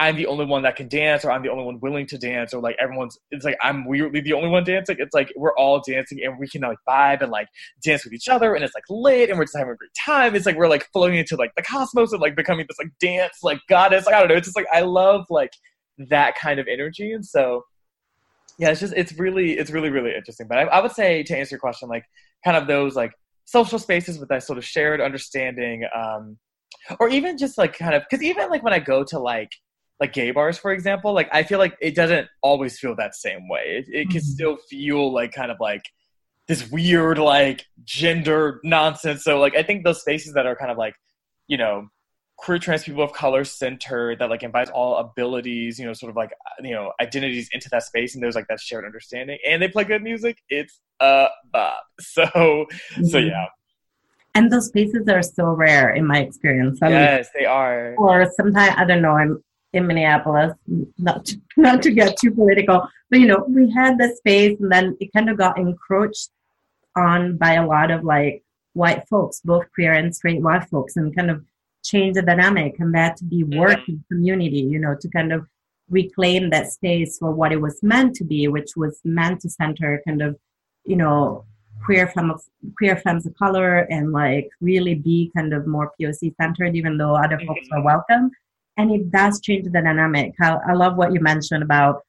I'm 0.01 0.17
the 0.17 0.27
only 0.27 0.47
one 0.47 0.63
that 0.63 0.77
can 0.77 0.89
dance, 0.89 1.27
or 1.27 1.31
I'm 1.31 1.43
the 1.43 1.51
only 1.51 1.63
one 1.63 1.79
willing 1.81 2.07
to 2.07 2.17
dance, 2.17 2.55
or 2.55 2.63
like 2.63 2.75
everyone's. 2.81 3.19
It's 3.31 3.45
like 3.45 3.59
I'm 3.63 3.87
weirdly 3.87 4.23
the 4.23 4.33
only 4.33 4.49
one 4.49 4.65
dancing. 4.65 4.97
It's 4.99 5.13
like 5.13 5.31
we're 5.37 5.55
all 5.57 5.83
dancing, 5.87 6.25
and 6.25 6.39
we 6.39 6.49
can 6.49 6.63
like 6.63 6.79
vibe 6.89 7.21
and 7.21 7.31
like 7.31 7.49
dance 7.85 8.03
with 8.05 8.15
each 8.15 8.27
other, 8.27 8.55
and 8.55 8.65
it's 8.65 8.75
like 8.75 8.85
lit, 8.89 9.29
and 9.29 9.39
we're 9.39 9.45
just 9.45 9.59
having 9.59 9.75
a 9.75 9.77
great 9.77 9.91
time. 10.03 10.35
It's 10.35 10.47
like 10.47 10.57
we're 10.57 10.71
like 10.71 10.89
flowing 10.91 11.17
into 11.17 11.37
like 11.37 11.53
the 11.55 11.63
cosmos 11.63 12.13
and 12.13 12.23
like 12.23 12.35
becoming 12.35 12.65
this 12.67 12.79
like 12.79 12.91
dance 12.99 13.41
like 13.43 13.61
goddess. 13.69 14.07
Like 14.07 14.15
I 14.15 14.21
don't 14.21 14.29
know. 14.31 14.37
It's 14.37 14.47
just 14.47 14.57
like 14.57 14.69
I 14.73 14.81
love 14.81 15.27
like 15.29 15.53
that 16.09 16.35
kind 16.35 16.59
of 16.59 16.67
energy, 16.67 17.13
and 17.13 17.25
so 17.25 17.65
yeah, 18.59 18.71
it's 18.71 18.81
just 18.81 18.95
it's 18.97 19.13
really 19.19 19.59
it's 19.59 19.71
really 19.71 19.91
really 19.91 20.15
interesting. 20.15 20.47
But 20.49 20.61
I, 20.61 20.63
I 20.63 20.81
would 20.81 20.93
say 20.93 21.23
to 21.25 21.37
answer 21.37 21.57
your 21.57 21.61
question, 21.61 21.91
like 21.91 22.07
kind 22.43 22.57
of 22.57 22.67
those 22.67 22.97
like 22.97 23.13
social 23.45 23.79
spaces 23.79 24.19
with 24.19 24.31
that 24.31 24.45
sort 24.45 24.57
of 24.57 24.65
shared 24.65 25.03
understanding, 25.03 25.85
um, 25.95 26.39
or 26.99 27.11
even 27.11 27.37
just 27.37 27.59
like 27.59 27.77
kind 27.77 27.95
of 27.95 28.03
because 28.09 28.25
even 28.25 28.49
like 28.49 28.63
when 28.63 28.73
I 28.73 28.79
go 28.79 29.05
to 29.05 29.19
like 29.19 29.51
like 30.01 30.13
gay 30.15 30.31
bars, 30.31 30.57
for 30.59 30.73
example, 30.73 31.13
like 31.13 31.29
I 31.33 31.43
feel 31.43 31.59
like 31.59 31.77
it 31.81 31.95
doesn't 31.95 32.27
always 32.43 32.79
feel 32.79 32.97
that 32.97 33.15
same 33.15 33.49
way. 33.49 33.85
It, 33.87 33.87
it 33.89 34.11
can 34.11 34.21
Mhm. 34.21 34.25
still 34.25 34.57
feel 34.69 35.13
like 35.13 35.33
kind 35.33 35.51
of 35.51 35.59
like 35.61 35.83
this 36.49 36.69
weird 36.71 37.19
like 37.19 37.67
gender 37.85 38.61
nonsense. 38.65 39.23
So 39.25 39.39
like 39.39 39.55
I 39.55 39.63
think 39.63 39.85
those 39.85 40.01
spaces 40.01 40.33
that 40.35 40.47
are 40.47 40.57
kind 40.57 40.71
of 40.71 40.79
like 40.79 40.95
you 41.47 41.59
know 41.59 41.89
queer 42.39 42.59
trans 42.59 42.85
people 42.85 43.03
of 43.03 43.13
color 43.13 43.45
centered 43.45 44.19
that 44.19 44.31
like 44.31 44.43
invites 44.43 44.71
all 44.71 44.97
abilities 44.97 45.79
you 45.79 45.85
know 45.85 45.93
sort 45.93 46.09
of 46.09 46.17
like 46.17 46.31
you 46.63 46.73
know 46.73 46.91
identities 46.99 47.51
into 47.53 47.69
that 47.69 47.83
space 47.83 48.15
and 48.15 48.23
there's 48.25 48.35
like 48.35 48.47
that 48.49 48.59
shared 48.59 48.87
understanding 48.87 49.37
and 49.47 49.61
they 49.61 49.69
play 49.69 49.85
good 49.85 50.03
music 50.03 50.39
it's 50.49 50.81
a 51.01 51.27
bop 51.53 51.83
so 52.01 52.25
so 52.25 53.19
Mhm. 53.19 53.29
yeah 53.29 53.45
And 54.35 54.51
those 54.51 54.69
spaces 54.69 55.07
are 55.09 55.23
so 55.23 55.45
rare 55.53 55.91
in 55.91 56.07
my 56.07 56.21
experience. 56.21 56.79
I 56.81 56.87
mean, 56.89 56.95
yes 56.97 57.29
they 57.39 57.45
are 57.45 57.95
or 57.99 58.25
sometimes 58.39 58.75
I 58.79 58.85
don't 58.87 59.03
know. 59.03 59.17
I'm 59.23 59.43
in 59.73 59.87
Minneapolis, 59.87 60.53
not 60.99 61.25
to, 61.27 61.41
not 61.57 61.83
to 61.83 61.91
get 61.91 62.17
too 62.17 62.33
political, 62.33 62.87
but 63.09 63.21
you 63.21 63.27
know, 63.27 63.45
we 63.49 63.71
had 63.71 63.99
the 63.99 64.15
space, 64.17 64.59
and 64.61 64.71
then 64.71 64.97
it 65.01 65.13
kind 65.13 65.31
of 65.31 65.39
got 65.39 65.59
encroached 65.59 66.31
on 66.97 67.37
by 67.37 67.55
a 67.55 67.67
lot 67.67 67.91
of 67.91 68.05
like 68.05 68.43
white 68.73 69.07
folks, 69.09 69.41
both 69.41 69.65
queer 69.75 69.93
and 69.93 70.15
straight 70.15 70.43
white 70.43 70.69
folks, 70.69 70.97
and 70.97 71.15
kind 71.15 71.31
of 71.31 71.45
changed 71.85 72.19
the 72.19 72.23
dynamic. 72.23 72.77
And 72.79 72.95
that 72.95 73.17
to 73.19 73.25
be 73.25 73.43
mm-hmm. 73.43 73.59
working 73.59 74.05
community, 74.09 74.61
you 74.61 74.79
know, 74.79 74.97
to 75.01 75.09
kind 75.09 75.33
of 75.33 75.47
reclaim 75.89 76.51
that 76.51 76.73
space 76.73 77.19
for 77.19 77.33
what 77.33 77.53
it 77.53 77.61
was 77.61 77.83
meant 77.83 78.15
to 78.17 78.25
be, 78.25 78.49
which 78.49 78.77
was 78.77 79.01
meant 79.05 79.41
to 79.41 79.51
center 79.51 80.01
kind 80.07 80.23
of, 80.23 80.37
you 80.85 80.97
know, 80.97 81.45
queer 81.85 82.07
femmes, 82.09 82.49
queer 82.77 82.97
femmes 82.97 83.27
of 83.27 83.35
color 83.35 83.79
and 83.91 84.13
like 84.13 84.49
really 84.61 84.95
be 84.95 85.31
kind 85.35 85.53
of 85.53 85.67
more 85.67 85.93
POC 86.01 86.35
centered, 86.41 86.77
even 86.77 86.97
though 86.97 87.17
other 87.17 87.41
folks 87.47 87.67
mm-hmm. 87.67 87.79
are 87.79 87.85
welcome. 87.85 88.31
And 88.77 88.91
it 88.93 89.11
does 89.11 89.41
change 89.41 89.65
the 89.65 89.71
dynamic. 89.71 90.35
I, 90.41 90.57
I 90.69 90.73
love 90.73 90.97
what 90.97 91.13
you 91.13 91.21
mentioned 91.21 91.63
about 91.63 92.03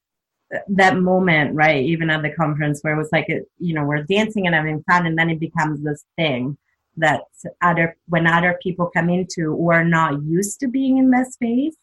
that 0.67 0.97
moment, 0.97 1.55
right? 1.55 1.83
Even 1.83 2.09
at 2.09 2.21
the 2.21 2.31
conference 2.31 2.81
where 2.81 2.93
it 2.93 2.97
was 2.97 3.09
like, 3.11 3.29
it, 3.29 3.45
you 3.57 3.73
know, 3.73 3.83
we're 3.85 4.03
dancing 4.03 4.45
and 4.47 4.55
having 4.55 4.83
fun, 4.89 5.05
and 5.05 5.17
then 5.17 5.29
it 5.29 5.39
becomes 5.39 5.81
this 5.83 6.03
thing 6.17 6.57
that 6.97 7.21
other 7.61 7.95
when 8.09 8.27
other 8.27 8.59
people 8.61 8.91
come 8.93 9.09
into 9.09 9.55
who 9.55 9.71
are 9.71 9.83
not 9.85 10.21
used 10.23 10.59
to 10.59 10.67
being 10.67 10.97
in 10.97 11.09
that 11.11 11.31
space 11.31 11.75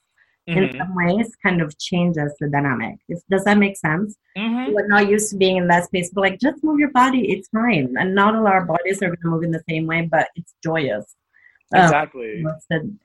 in 0.47 0.65
Mhm. 0.65 0.79
some 0.79 0.95
ways 0.95 1.35
kind 1.43 1.61
of 1.63 1.79
changes 1.79 2.35
the 2.41 2.49
dynamic. 2.49 2.97
If, 3.09 3.21
does 3.31 3.45
that 3.45 3.57
make 3.59 3.77
sense? 3.79 4.17
Mhm. 4.37 4.75
We're 4.75 4.87
not 4.87 5.09
used 5.09 5.31
to 5.31 5.37
being 5.37 5.57
in 5.57 5.67
that 5.69 5.85
space, 5.85 6.11
but 6.11 6.21
like 6.23 6.39
just 6.39 6.63
move 6.63 6.79
your 6.79 6.91
body, 6.91 7.31
it's 7.33 7.49
fine. 7.49 7.95
And 7.99 8.15
not 8.15 8.35
all 8.37 8.47
our 8.47 8.65
bodies 8.67 9.03
are 9.03 9.09
going 9.09 9.21
to 9.23 9.29
move 9.29 9.43
in 9.45 9.51
the 9.51 9.63
same 9.69 9.87
way, 9.87 10.03
but 10.11 10.29
it's 10.37 10.55
joyous. 10.63 11.15
Um, 11.75 11.83
exactly 11.83 12.45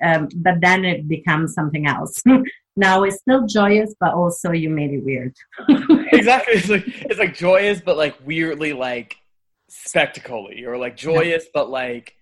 um, 0.01 0.29
but 0.35 0.61
then 0.61 0.85
it 0.85 1.07
becomes 1.07 1.53
something 1.53 1.85
else. 1.85 2.21
now 2.77 3.03
it's 3.03 3.17
still 3.17 3.45
joyous, 3.45 3.93
but 3.99 4.13
also 4.13 4.51
you 4.51 4.69
made 4.69 4.91
it 4.91 5.03
weird. 5.03 5.35
exactly 6.13 6.53
it's 6.53 6.69
like 6.69 6.83
it's 6.87 7.19
like 7.19 7.35
joyous 7.35 7.81
but 7.81 7.97
like 7.97 8.15
weirdly 8.25 8.71
like 8.73 9.17
spectacly 9.69 10.63
or 10.65 10.77
like 10.77 10.95
joyous 10.95 11.45
but 11.53 11.69
like 11.69 12.15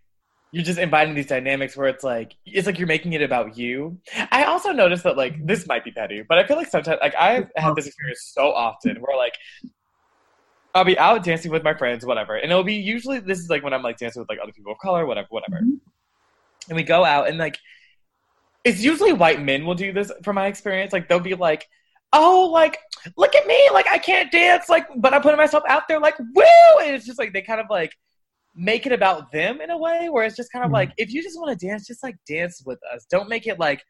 you're 0.54 0.64
just 0.64 0.80
inviting 0.80 1.14
these 1.14 1.28
dynamics 1.28 1.76
where 1.78 1.88
it's 1.88 2.04
like 2.04 2.36
it's 2.46 2.66
like 2.66 2.80
you're 2.80 2.88
making 2.88 3.14
it 3.14 3.22
about 3.22 3.58
you 3.58 3.98
i 4.32 4.44
also 4.46 4.72
noticed 4.72 5.04
that 5.04 5.18
like 5.18 5.46
this 5.46 5.68
might 5.68 5.84
be 5.84 5.92
petty 5.92 6.24
but 6.28 6.38
i 6.38 6.48
feel 6.48 6.58
like 6.58 6.68
sometimes 6.70 6.98
like 7.02 7.14
i've 7.16 7.50
had 7.58 7.76
this 7.76 7.88
experience 7.88 8.32
so 8.34 8.52
often 8.54 8.96
where 9.02 9.18
like 9.18 9.34
i'll 10.76 10.86
be 10.86 10.98
out 10.98 11.24
dancing 11.24 11.52
with 11.52 11.64
my 11.64 11.74
friends 11.74 12.06
whatever 12.06 12.36
and 12.36 12.50
it'll 12.52 12.64
be 12.64 12.76
usually 12.76 13.20
this 13.20 13.40
is 13.40 13.50
like 13.50 13.64
when 13.64 13.74
i'm 13.74 13.84
like 13.84 13.98
dancing 13.98 14.22
with 14.22 14.30
like 14.30 14.40
other 14.42 14.54
people 14.54 14.72
of 14.72 14.78
color 14.80 15.06
whatever 15.06 15.28
whatever 15.30 15.62
Mhm. 15.62 15.80
And 16.70 16.76
we 16.76 16.84
go 16.84 17.04
out 17.04 17.28
and 17.28 17.38
like 17.38 17.58
it's 18.64 18.82
usually 18.82 19.14
white 19.14 19.42
men 19.42 19.66
will 19.66 19.76
do 19.76 19.92
this 19.92 20.12
from 20.24 20.36
my 20.36 20.48
experience. 20.48 20.94
Like 20.94 21.10
they'll 21.10 21.20
be 21.20 21.36
like 21.36 21.68
oh 22.14 22.50
like 22.52 22.78
look 23.16 23.34
at 23.36 23.48
me 23.48 23.70
like 23.72 23.88
i 23.88 23.98
can't 23.98 24.34
dance 24.34 24.68
like 24.68 24.86
but 24.98 25.14
i'm 25.14 25.22
putting 25.22 25.38
myself 25.38 25.64
out 25.70 25.88
there 25.88 25.98
like 25.98 26.20
woo! 26.20 26.44
And 26.84 26.94
it's 26.94 27.06
just 27.06 27.18
like 27.18 27.32
they 27.32 27.42
kind 27.42 27.62
of 27.62 27.68
like 27.70 27.94
make 28.54 28.86
it 28.86 28.92
about 28.92 29.32
them 29.32 29.62
in 29.62 29.70
a 29.70 29.78
way 29.78 30.10
where 30.10 30.26
it's 30.26 30.36
just 30.36 30.52
kind 30.52 30.66
of 30.66 30.72
Mhm. 30.72 30.74
like 30.74 30.92
if 30.98 31.14
you 31.14 31.24
just 31.24 31.40
want 31.40 31.58
to 31.58 31.66
dance 31.66 31.88
just 31.88 32.04
like 32.04 32.18
dance 32.28 32.62
with 32.66 32.80
us. 32.94 33.06
Don't 33.10 33.30
make 33.30 33.48
it 33.48 33.60
like 33.60 33.82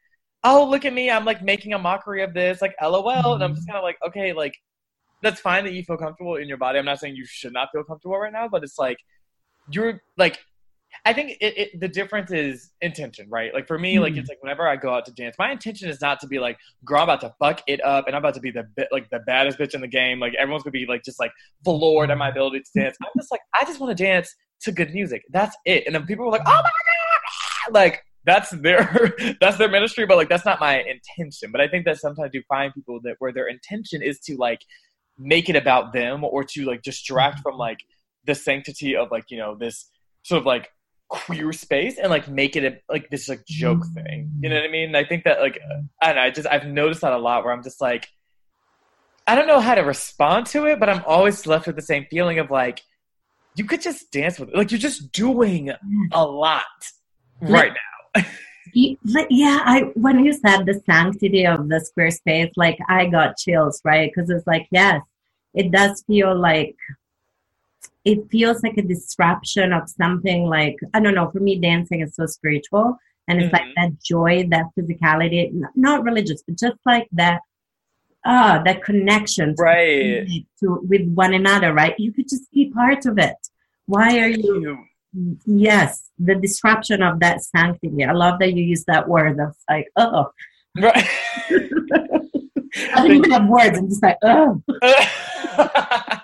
oh 0.44 0.64
look 0.68 0.84
at 0.84 0.92
me 0.94 1.10
i'm 1.10 1.24
like 1.24 1.42
making 1.42 1.72
a 1.72 1.78
mockery 1.78 2.22
of 2.22 2.32
this 2.32 2.62
like 2.62 2.74
lol 2.80 3.34
and 3.34 3.42
i'm 3.44 3.54
just 3.56 3.66
kind 3.66 3.76
of 3.76 3.82
like 3.82 3.96
okay 4.06 4.32
like 4.32 4.54
that's 5.20 5.40
fine 5.40 5.64
that 5.64 5.72
you 5.72 5.82
feel 5.84 5.96
comfortable 5.96 6.34
in 6.36 6.46
your 6.48 6.56
body. 6.58 6.78
I'm 6.80 6.84
not 6.84 6.98
saying 7.00 7.14
you 7.16 7.24
should 7.26 7.52
not 7.52 7.68
feel 7.72 7.82
comfortable 7.84 8.18
right 8.18 8.32
now 8.32 8.48
but 8.48 8.62
it's 8.62 8.78
like 8.78 8.98
you're 9.68 10.00
like 10.16 10.38
I 11.04 11.12
think 11.12 11.38
it, 11.40 11.58
it, 11.58 11.80
the 11.80 11.88
difference 11.88 12.30
is 12.30 12.70
intention, 12.80 13.26
right? 13.28 13.52
Like 13.52 13.66
for 13.66 13.78
me, 13.78 13.98
like 13.98 14.14
Mhm. 14.14 14.18
it's 14.18 14.28
like 14.28 14.42
whenever 14.42 14.68
I 14.68 14.76
go 14.76 14.94
out 14.94 15.04
to 15.06 15.12
dance, 15.12 15.36
my 15.38 15.50
intention 15.50 15.88
is 15.88 16.00
not 16.00 16.20
to 16.20 16.26
be 16.26 16.38
like, 16.38 16.58
girl, 16.84 16.98
I'm 16.98 17.04
about 17.04 17.20
to 17.22 17.34
fuck 17.38 17.62
it 17.66 17.82
up, 17.84 18.06
and 18.06 18.14
I'm 18.14 18.22
about 18.22 18.34
to 18.34 18.40
be 18.40 18.50
the 18.50 18.66
like 18.92 19.08
the 19.10 19.20
baddest 19.20 19.58
bitch 19.58 19.74
in 19.74 19.80
the 19.80 19.88
game. 19.88 20.20
Like 20.20 20.34
everyone's 20.34 20.62
gonna 20.62 20.72
be 20.72 20.86
like 20.86 21.02
just 21.04 21.18
like 21.18 21.32
floored 21.64 22.10
at 22.10 22.18
my 22.18 22.28
ability 22.28 22.60
to 22.60 22.80
dance. 22.80 22.96
I'm 23.02 23.08
just 23.18 23.30
like, 23.30 23.40
I 23.54 23.64
just 23.64 23.80
want 23.80 23.96
to 23.96 24.02
dance 24.04 24.34
to 24.62 24.72
good 24.72 24.92
music. 24.94 25.22
That's 25.30 25.56
it. 25.64 25.84
And 25.86 25.94
then 25.94 26.06
people 26.06 26.24
were 26.24 26.30
like, 26.30 26.42
oh 26.46 26.50
my 26.50 26.62
god, 26.62 27.72
like 27.74 28.02
that's 28.24 28.50
their 28.50 29.14
that's 29.40 29.56
their 29.58 29.68
ministry, 29.70 30.06
but 30.06 30.16
like 30.16 30.28
that's 30.28 30.44
not 30.44 30.60
my 30.60 30.82
intention. 30.82 31.50
But 31.50 31.60
I 31.60 31.68
think 31.68 31.84
that 31.86 31.98
sometimes 31.98 32.30
you 32.32 32.42
find 32.48 32.72
people 32.72 33.00
that 33.02 33.16
where 33.18 33.32
their 33.32 33.48
intention 33.48 34.02
is 34.02 34.20
to 34.20 34.36
like 34.36 34.60
make 35.18 35.48
it 35.48 35.56
about 35.56 35.92
them 35.92 36.22
or 36.22 36.44
to 36.44 36.64
like 36.64 36.82
distract 36.82 37.40
from 37.40 37.56
like 37.56 37.78
the 38.24 38.34
sanctity 38.34 38.94
of 38.96 39.10
like 39.10 39.24
you 39.30 39.38
know 39.38 39.56
this 39.56 39.90
sort 40.22 40.38
of 40.38 40.46
like 40.46 40.68
queer 41.12 41.52
space 41.52 41.98
and 41.98 42.08
like 42.08 42.26
make 42.26 42.56
it 42.56 42.64
a, 42.64 42.78
like 42.90 43.10
this 43.10 43.28
like 43.28 43.44
joke 43.46 43.84
mm. 43.84 43.94
thing. 43.94 44.32
You 44.40 44.48
know 44.48 44.56
what 44.56 44.64
I 44.64 44.72
mean? 44.72 44.88
And 44.88 44.96
I 44.96 45.04
think 45.04 45.24
that 45.24 45.40
like 45.40 45.58
mm. 45.58 45.88
I 46.00 46.06
don't 46.06 46.16
know, 46.16 46.22
I 46.22 46.30
just 46.30 46.48
I've 46.48 46.66
noticed 46.66 47.02
that 47.02 47.12
a 47.12 47.18
lot 47.18 47.44
where 47.44 47.52
I'm 47.52 47.62
just 47.62 47.82
like 47.82 48.08
I 49.26 49.34
don't 49.34 49.46
know 49.46 49.60
how 49.60 49.74
to 49.74 49.82
respond 49.82 50.46
to 50.46 50.64
it, 50.66 50.80
but 50.80 50.88
I'm 50.88 51.02
always 51.06 51.46
left 51.46 51.66
with 51.66 51.76
the 51.76 51.82
same 51.82 52.06
feeling 52.10 52.38
of 52.38 52.50
like 52.50 52.80
you 53.54 53.64
could 53.64 53.82
just 53.82 54.10
dance 54.10 54.40
with 54.40 54.48
it. 54.48 54.56
Like 54.56 54.70
you're 54.70 54.80
just 54.80 55.12
doing 55.12 55.66
mm. 55.66 56.06
a 56.12 56.26
lot 56.26 56.64
right 57.40 57.72
now. 57.72 58.22
Yeah, 58.74 59.60
I 59.66 59.82
when 59.96 60.24
you 60.24 60.32
said 60.32 60.64
the 60.64 60.80
sanctity 60.88 61.46
of 61.46 61.68
the 61.68 61.78
square 61.80 62.10
space, 62.10 62.50
like 62.56 62.78
I 62.88 63.04
got 63.06 63.36
chills, 63.36 63.82
right? 63.84 64.10
Because 64.10 64.30
it's 64.30 64.46
like, 64.46 64.66
yes, 64.70 65.02
it 65.52 65.70
does 65.70 66.02
feel 66.06 66.34
like 66.34 66.76
it 68.04 68.28
feels 68.30 68.62
like 68.62 68.76
a 68.78 68.82
disruption 68.82 69.72
of 69.72 69.88
something 69.88 70.44
like 70.46 70.76
I 70.94 71.00
don't 71.00 71.14
know. 71.14 71.30
For 71.30 71.40
me, 71.40 71.58
dancing 71.58 72.00
is 72.00 72.14
so 72.14 72.26
spiritual, 72.26 72.98
and 73.28 73.40
it's 73.40 73.52
like 73.52 73.62
Mhm. 73.62 73.74
that 73.76 74.02
joy, 74.02 74.46
that 74.50 74.66
physicality, 74.78 75.52
not 75.76 76.02
religious, 76.04 76.42
but 76.46 76.58
just 76.58 76.78
like 76.84 77.08
that, 77.12 77.40
ah, 78.24 78.60
that 78.64 78.82
connection 78.82 79.54
to, 79.56 79.62
Right. 79.62 80.28
to 80.60 80.80
with 80.88 81.06
one 81.14 81.32
another, 81.34 81.72
right? 81.72 81.94
You 81.98 82.12
could 82.12 82.28
just 82.28 82.50
be 82.52 82.70
part 82.70 83.06
of 83.06 83.18
it. 83.18 83.36
Why 83.86 84.18
are 84.20 84.28
you? 84.28 84.78
Yes, 85.46 86.08
the 86.18 86.34
disruption 86.34 87.02
of 87.02 87.20
that 87.20 87.42
sanctity. 87.42 88.02
I 88.04 88.12
love 88.12 88.38
that 88.40 88.54
you 88.54 88.64
use 88.64 88.84
that 88.86 89.08
word. 89.08 89.38
I 89.38 89.44
was 89.44 89.64
like, 89.68 89.88
oh, 89.96 90.30
Right. 90.78 91.06
I 91.50 92.96
don't 92.96 93.12
even 93.12 93.30
have 93.30 93.46
words. 93.46 93.76
I'm 93.78 93.88
just 93.90 94.02
like, 94.02 94.16
oh, 94.22 94.62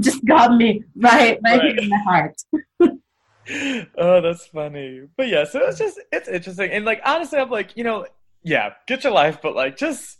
just 0.00 0.24
got 0.24 0.56
me 0.56 0.82
right, 0.96 1.38
right, 1.44 1.58
Right. 1.60 1.78
in 1.78 1.88
the 1.88 1.98
heart. 1.98 2.34
oh, 3.98 4.20
that's 4.20 4.46
funny. 4.46 5.02
But 5.16 5.28
yeah, 5.28 5.44
so 5.44 5.60
it's 5.66 5.78
just 5.78 6.00
it's 6.12 6.28
interesting. 6.28 6.70
And 6.70 6.84
like 6.84 7.00
honestly, 7.04 7.38
I'm 7.38 7.50
like, 7.50 7.76
you 7.76 7.84
know, 7.84 8.06
yeah, 8.42 8.70
get 8.86 9.04
your 9.04 9.12
life, 9.12 9.38
but 9.42 9.54
like 9.54 9.76
just 9.76 10.18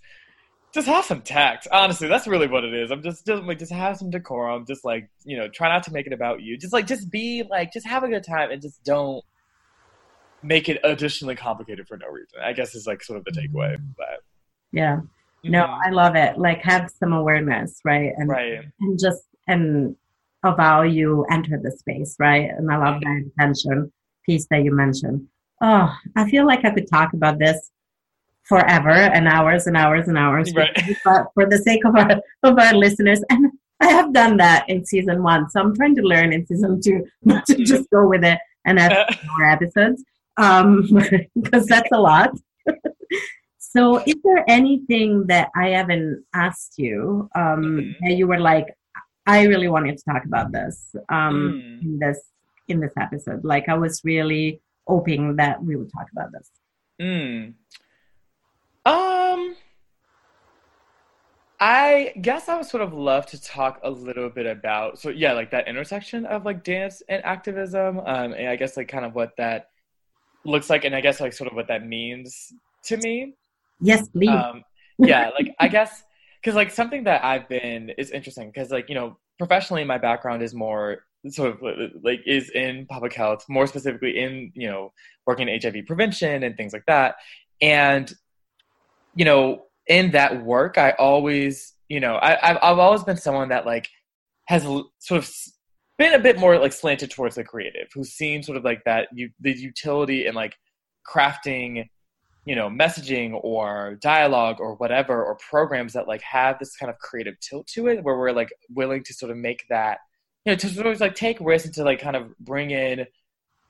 just 0.74 0.86
have 0.88 1.04
some 1.04 1.20
tact. 1.22 1.68
Honestly, 1.70 2.08
that's 2.08 2.26
really 2.26 2.46
what 2.48 2.64
it 2.64 2.74
is. 2.74 2.90
I'm 2.90 3.02
just 3.02 3.26
just 3.26 3.42
like 3.44 3.58
just 3.58 3.72
have 3.72 3.96
some 3.96 4.10
decorum. 4.10 4.64
Just 4.66 4.84
like, 4.84 5.08
you 5.24 5.36
know, 5.36 5.48
try 5.48 5.68
not 5.68 5.82
to 5.84 5.92
make 5.92 6.06
it 6.06 6.12
about 6.12 6.42
you. 6.42 6.56
Just 6.56 6.72
like 6.72 6.86
just 6.86 7.10
be 7.10 7.44
like 7.48 7.72
just 7.72 7.86
have 7.86 8.02
a 8.04 8.08
good 8.08 8.24
time 8.24 8.50
and 8.50 8.60
just 8.60 8.82
don't 8.84 9.24
make 10.42 10.68
it 10.68 10.80
additionally 10.82 11.36
complicated 11.36 11.86
for 11.86 11.96
no 11.96 12.08
reason. 12.08 12.40
I 12.42 12.52
guess 12.52 12.74
is 12.74 12.86
like 12.86 13.02
sort 13.02 13.18
of 13.18 13.24
the 13.24 13.30
takeaway. 13.30 13.76
But 13.96 14.22
Yeah, 14.72 15.00
no, 15.44 15.62
Mhm. 15.64 15.80
I 15.86 15.90
love 15.90 16.16
it. 16.16 16.38
Like, 16.38 16.62
have 16.62 16.90
some 16.90 17.12
awareness, 17.12 17.80
right? 17.84 18.12
And 18.16 18.28
right. 18.28 18.64
and 18.80 18.98
just 18.98 19.22
and 19.48 19.96
of 20.44 20.56
how 20.58 20.82
you 20.82 21.24
enter 21.30 21.58
the 21.62 21.70
space, 21.70 22.16
right? 22.18 22.50
And 22.56 22.70
I 22.70 22.76
love 22.76 23.00
that 23.02 23.16
intention 23.16 23.92
piece 24.26 24.46
that 24.50 24.64
you 24.64 24.72
mentioned. 24.74 25.26
Oh, 25.60 25.94
I 26.16 26.28
feel 26.28 26.46
like 26.46 26.64
I 26.64 26.70
could 26.70 26.88
talk 26.90 27.12
about 27.12 27.38
this 27.38 27.70
forever 28.44 28.90
and 28.90 29.28
hours 29.28 29.66
and 29.68 29.76
hours 29.76 30.08
and 30.08 30.18
hours. 30.18 30.52
Right. 30.54 30.76
But 31.04 31.26
for 31.34 31.46
the 31.48 31.58
sake 31.58 31.84
of 31.84 31.94
our 31.96 32.20
of 32.42 32.58
our 32.58 32.74
listeners, 32.74 33.22
and 33.30 33.52
I 33.80 33.86
have 33.88 34.12
done 34.12 34.36
that 34.38 34.68
in 34.68 34.84
season 34.84 35.22
one, 35.22 35.48
so 35.50 35.60
I'm 35.60 35.74
trying 35.76 35.94
to 35.96 36.02
learn 36.02 36.32
in 36.32 36.44
season 36.46 36.80
two 36.80 37.06
not 37.22 37.46
to 37.46 37.56
just 37.64 37.88
go 37.90 38.06
with 38.08 38.24
it 38.24 38.38
and 38.64 38.78
have 38.80 38.92
more 39.28 39.44
episodes 39.48 40.02
um, 40.38 40.88
because 41.40 41.66
that's 41.66 41.90
a 41.92 42.00
lot. 42.00 42.30
so, 43.58 43.98
is 44.06 44.14
there 44.24 44.44
anything 44.48 45.26
that 45.26 45.50
I 45.56 45.68
haven't 45.70 46.24
asked 46.34 46.74
you 46.78 47.28
um, 47.34 47.62
Mhm. 47.62 47.94
that 48.02 48.14
you 48.16 48.26
were 48.26 48.40
like, 48.40 48.66
I 49.26 49.44
really 49.44 49.68
wanted 49.68 49.96
to 49.98 50.04
talk 50.04 50.24
about 50.24 50.52
this 50.52 50.94
um, 51.08 51.80
Mm. 51.80 51.82
in 51.82 51.98
this 51.98 52.20
in 52.68 52.80
this 52.80 52.92
episode? 52.98 53.44
Like, 53.44 53.68
I 53.68 53.74
was 53.74 54.00
really 54.04 54.60
hoping 54.86 55.36
that 55.36 55.62
we 55.62 55.76
would 55.76 55.90
talk 55.92 56.06
about 56.12 56.30
this. 56.32 56.50
Mm. 57.00 57.54
Um, 58.84 59.56
I 61.60 62.12
guess 62.20 62.48
I 62.48 62.56
would 62.56 62.66
sort 62.66 62.82
of 62.82 62.92
love 62.92 63.26
to 63.26 63.40
talk 63.40 63.78
a 63.84 63.90
little 63.90 64.28
bit 64.28 64.46
about 64.46 64.98
so 64.98 65.10
yeah, 65.10 65.32
like 65.32 65.50
that 65.52 65.68
intersection 65.68 66.26
of 66.26 66.44
like 66.44 66.64
dance 66.64 67.02
and 67.08 67.24
activism, 67.24 68.00
um, 68.00 68.32
and 68.32 68.48
I 68.48 68.56
guess 68.56 68.76
like 68.76 68.88
kind 68.88 69.04
of 69.04 69.14
what 69.14 69.36
that 69.36 69.70
looks 70.44 70.68
like, 70.68 70.84
and 70.84 70.94
I 70.94 71.00
guess 71.00 71.20
like 71.20 71.32
sort 71.32 71.48
of 71.50 71.54
what 71.54 71.68
that 71.68 71.86
means 71.86 72.52
to 72.84 72.96
me. 72.96 73.34
Yes, 73.80 74.08
please. 74.08 74.28
Um, 74.30 74.64
yeah, 74.98 75.30
like 75.38 75.54
I 75.60 75.68
guess 75.76 76.02
because 76.42 76.56
like 76.56 76.70
something 76.70 77.04
that 77.04 77.24
I've 77.24 77.48
been 77.48 77.90
is 77.90 78.10
interesting 78.10 78.50
because 78.50 78.70
like 78.70 78.88
you 78.88 78.94
know 78.94 79.18
professionally 79.38 79.84
my 79.84 79.98
background 79.98 80.42
is 80.42 80.54
more 80.54 81.04
sort 81.28 81.50
of 81.50 81.62
like 82.02 82.20
is 82.26 82.50
in 82.50 82.86
public 82.86 83.12
health, 83.12 83.44
more 83.48 83.66
specifically 83.66 84.18
in 84.18 84.52
you 84.54 84.68
know 84.68 84.92
working 85.26 85.48
in 85.48 85.60
HIV 85.60 85.86
prevention 85.86 86.42
and 86.42 86.56
things 86.56 86.72
like 86.72 86.84
that, 86.86 87.16
and 87.60 88.12
you 89.14 89.24
know 89.24 89.64
in 89.86 90.12
that 90.12 90.44
work 90.44 90.78
I 90.78 90.92
always 90.92 91.74
you 91.88 92.00
know 92.00 92.16
I, 92.16 92.50
I've 92.50 92.58
I've 92.62 92.78
always 92.78 93.04
been 93.04 93.16
someone 93.16 93.50
that 93.50 93.66
like 93.66 93.88
has 94.46 94.62
sort 94.62 95.22
of 95.22 95.30
been 95.98 96.14
a 96.14 96.18
bit 96.18 96.38
more 96.38 96.58
like 96.58 96.72
slanted 96.72 97.10
towards 97.10 97.36
the 97.36 97.44
creative, 97.44 97.88
who's 97.94 98.10
seen 98.10 98.42
sort 98.42 98.58
of 98.58 98.64
like 98.64 98.82
that 98.84 99.08
you 99.12 99.30
the 99.40 99.52
utility 99.52 100.26
in 100.26 100.34
like 100.34 100.56
crafting 101.08 101.88
you 102.44 102.56
know 102.56 102.68
messaging 102.68 103.38
or 103.42 103.98
dialogue 104.00 104.56
or 104.58 104.74
whatever 104.74 105.24
or 105.24 105.36
programs 105.36 105.92
that 105.92 106.08
like 106.08 106.22
have 106.22 106.58
this 106.58 106.76
kind 106.76 106.90
of 106.90 106.98
creative 106.98 107.38
tilt 107.40 107.66
to 107.68 107.86
it 107.86 108.02
where 108.02 108.16
we're 108.16 108.32
like 108.32 108.52
willing 108.70 109.02
to 109.04 109.14
sort 109.14 109.30
of 109.30 109.36
make 109.36 109.64
that 109.68 109.98
you 110.44 110.52
know 110.52 110.56
to 110.56 110.68
sort 110.68 110.86
of 110.86 111.00
like 111.00 111.14
take 111.14 111.38
risks 111.40 111.66
and 111.66 111.74
to 111.74 111.84
like 111.84 112.00
kind 112.00 112.16
of 112.16 112.36
bring 112.38 112.70
in 112.70 113.06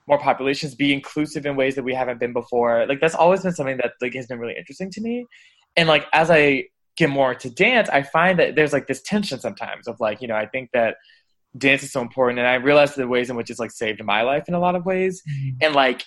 more 0.08 0.18
populations 0.18 0.74
be 0.74 0.92
inclusive 0.92 1.46
in 1.46 1.54
ways 1.54 1.74
that 1.76 1.84
we 1.84 1.94
haven't 1.94 2.18
been 2.18 2.32
before. 2.32 2.86
Like 2.86 3.00
that's 3.00 3.14
always 3.14 3.42
been 3.42 3.52
something 3.52 3.76
that 3.76 3.92
like 4.00 4.14
has 4.14 4.26
been 4.26 4.38
really 4.38 4.56
interesting 4.56 4.90
to 4.90 5.00
me. 5.00 5.26
And 5.76 5.88
like 5.88 6.06
as 6.12 6.30
i 6.30 6.64
get 6.98 7.08
more 7.08 7.34
to 7.34 7.48
dance 7.48 7.88
i 7.88 8.02
find 8.02 8.38
that 8.38 8.54
there's 8.54 8.74
like 8.74 8.86
this 8.86 9.00
tension 9.00 9.40
sometimes 9.40 9.88
of 9.88 9.98
like 9.98 10.20
you 10.20 10.28
know 10.28 10.36
i 10.36 10.44
think 10.44 10.68
that 10.74 10.96
dance 11.56 11.82
is 11.82 11.90
so 11.90 12.02
important 12.02 12.38
and 12.38 12.46
i 12.46 12.54
realize 12.54 12.94
the 12.94 13.08
ways 13.08 13.30
in 13.30 13.36
which 13.36 13.48
it's 13.48 13.58
like 13.58 13.70
saved 13.70 14.04
my 14.04 14.20
life 14.20 14.46
in 14.46 14.52
a 14.52 14.60
lot 14.60 14.74
of 14.74 14.84
ways. 14.84 15.22
Mm-hmm. 15.22 15.56
And 15.62 15.74
like 15.74 16.04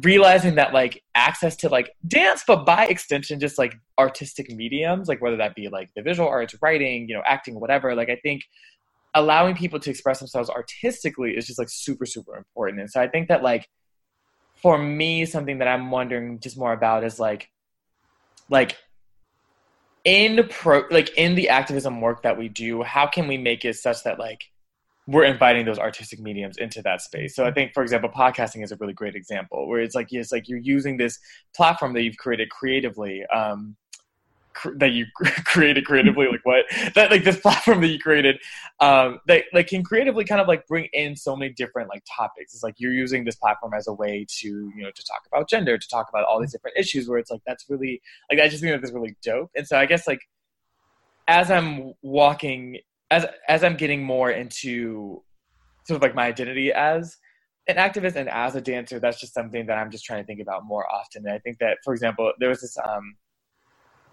realizing 0.00 0.54
that 0.54 0.72
like 0.72 1.02
access 1.14 1.54
to 1.54 1.68
like 1.68 1.90
dance 2.08 2.44
but 2.46 2.64
by 2.64 2.86
extension 2.86 3.38
just 3.38 3.58
like 3.58 3.74
artistic 3.98 4.50
mediums 4.50 5.06
like 5.06 5.20
whether 5.20 5.36
that 5.36 5.54
be 5.54 5.68
like 5.68 5.90
the 5.94 6.00
visual 6.00 6.26
arts 6.26 6.54
writing 6.62 7.06
you 7.06 7.14
know 7.14 7.22
acting 7.26 7.60
whatever 7.60 7.94
like 7.94 8.08
i 8.08 8.16
think 8.22 8.42
allowing 9.14 9.54
people 9.54 9.78
to 9.78 9.90
express 9.90 10.18
themselves 10.18 10.48
artistically 10.48 11.32
is 11.36 11.46
just 11.46 11.58
like 11.58 11.68
super 11.68 12.06
super 12.06 12.36
important. 12.36 12.80
And 12.80 12.90
so 12.90 13.00
i 13.00 13.08
think 13.08 13.28
that 13.28 13.42
like 13.42 13.68
for 14.56 14.78
me 14.78 15.26
something 15.26 15.58
that 15.58 15.68
i'm 15.68 15.90
wondering 15.90 16.40
just 16.40 16.56
more 16.56 16.72
about 16.72 17.04
is 17.04 17.18
like 17.18 17.50
like 18.48 18.76
in 20.04 20.46
pro 20.48 20.84
like 20.90 21.10
in 21.16 21.34
the 21.34 21.48
activism 21.48 22.00
work 22.00 22.22
that 22.22 22.38
we 22.38 22.48
do 22.48 22.82
how 22.82 23.06
can 23.06 23.28
we 23.28 23.36
make 23.36 23.64
it 23.64 23.76
such 23.76 24.02
that 24.04 24.18
like 24.18 24.44
we're 25.06 25.24
inviting 25.24 25.66
those 25.66 25.78
artistic 25.78 26.20
mediums 26.20 26.56
into 26.58 26.80
that 26.82 27.00
space. 27.00 27.34
So 27.34 27.44
I 27.44 27.50
think, 27.50 27.74
for 27.74 27.82
example, 27.82 28.08
podcasting 28.08 28.62
is 28.62 28.70
a 28.70 28.76
really 28.76 28.92
great 28.92 29.16
example 29.16 29.68
where 29.68 29.80
it's 29.80 29.94
like 29.94 30.08
it's 30.12 30.30
like 30.30 30.48
you're 30.48 30.58
using 30.58 30.96
this 30.96 31.18
platform 31.56 31.92
that 31.94 32.02
you've 32.02 32.18
created 32.18 32.50
creatively, 32.50 33.24
um, 33.26 33.76
cr- 34.52 34.76
that 34.76 34.92
you 34.92 35.06
created 35.44 35.84
creatively, 35.86 36.28
like 36.28 36.44
what 36.44 36.66
that 36.94 37.10
like 37.10 37.24
this 37.24 37.40
platform 37.40 37.80
that 37.80 37.88
you 37.88 37.98
created, 37.98 38.38
um, 38.78 39.18
that 39.26 39.44
like 39.52 39.66
can 39.66 39.82
creatively 39.82 40.24
kind 40.24 40.40
of 40.40 40.46
like 40.46 40.64
bring 40.68 40.88
in 40.92 41.16
so 41.16 41.34
many 41.34 41.52
different 41.52 41.88
like 41.88 42.04
topics. 42.16 42.54
It's 42.54 42.62
like 42.62 42.76
you're 42.78 42.92
using 42.92 43.24
this 43.24 43.34
platform 43.34 43.74
as 43.74 43.88
a 43.88 43.92
way 43.92 44.24
to 44.38 44.48
you 44.48 44.82
know 44.82 44.90
to 44.92 45.04
talk 45.04 45.22
about 45.26 45.48
gender, 45.50 45.76
to 45.76 45.88
talk 45.88 46.08
about 46.10 46.24
all 46.26 46.40
these 46.40 46.52
different 46.52 46.76
issues. 46.76 47.08
Where 47.08 47.18
it's 47.18 47.30
like 47.30 47.42
that's 47.44 47.64
really 47.68 48.00
like 48.30 48.38
I 48.38 48.48
just 48.48 48.62
think 48.62 48.72
that 48.72 48.82
that's 48.82 48.94
really 48.94 49.16
dope. 49.20 49.50
And 49.56 49.66
so 49.66 49.76
I 49.76 49.86
guess 49.86 50.06
like 50.06 50.20
as 51.26 51.50
I'm 51.50 51.94
walking 52.02 52.78
as 53.12 53.26
as 53.46 53.62
I'm 53.62 53.76
getting 53.76 54.02
more 54.02 54.30
into 54.30 55.22
sort 55.86 55.96
of 55.96 56.02
like 56.02 56.14
my 56.14 56.26
identity 56.26 56.72
as 56.72 57.18
an 57.68 57.76
activist 57.76 58.16
and 58.16 58.28
as 58.28 58.56
a 58.56 58.60
dancer, 58.60 58.98
that's 58.98 59.20
just 59.20 59.34
something 59.34 59.66
that 59.66 59.78
I'm 59.78 59.90
just 59.90 60.04
trying 60.04 60.22
to 60.22 60.26
think 60.26 60.40
about 60.40 60.64
more 60.64 60.90
often. 60.90 61.26
And 61.26 61.34
I 61.34 61.38
think 61.38 61.58
that, 61.58 61.78
for 61.84 61.92
example, 61.92 62.32
there 62.40 62.48
was 62.48 62.62
this 62.62 62.76
um, 62.78 63.14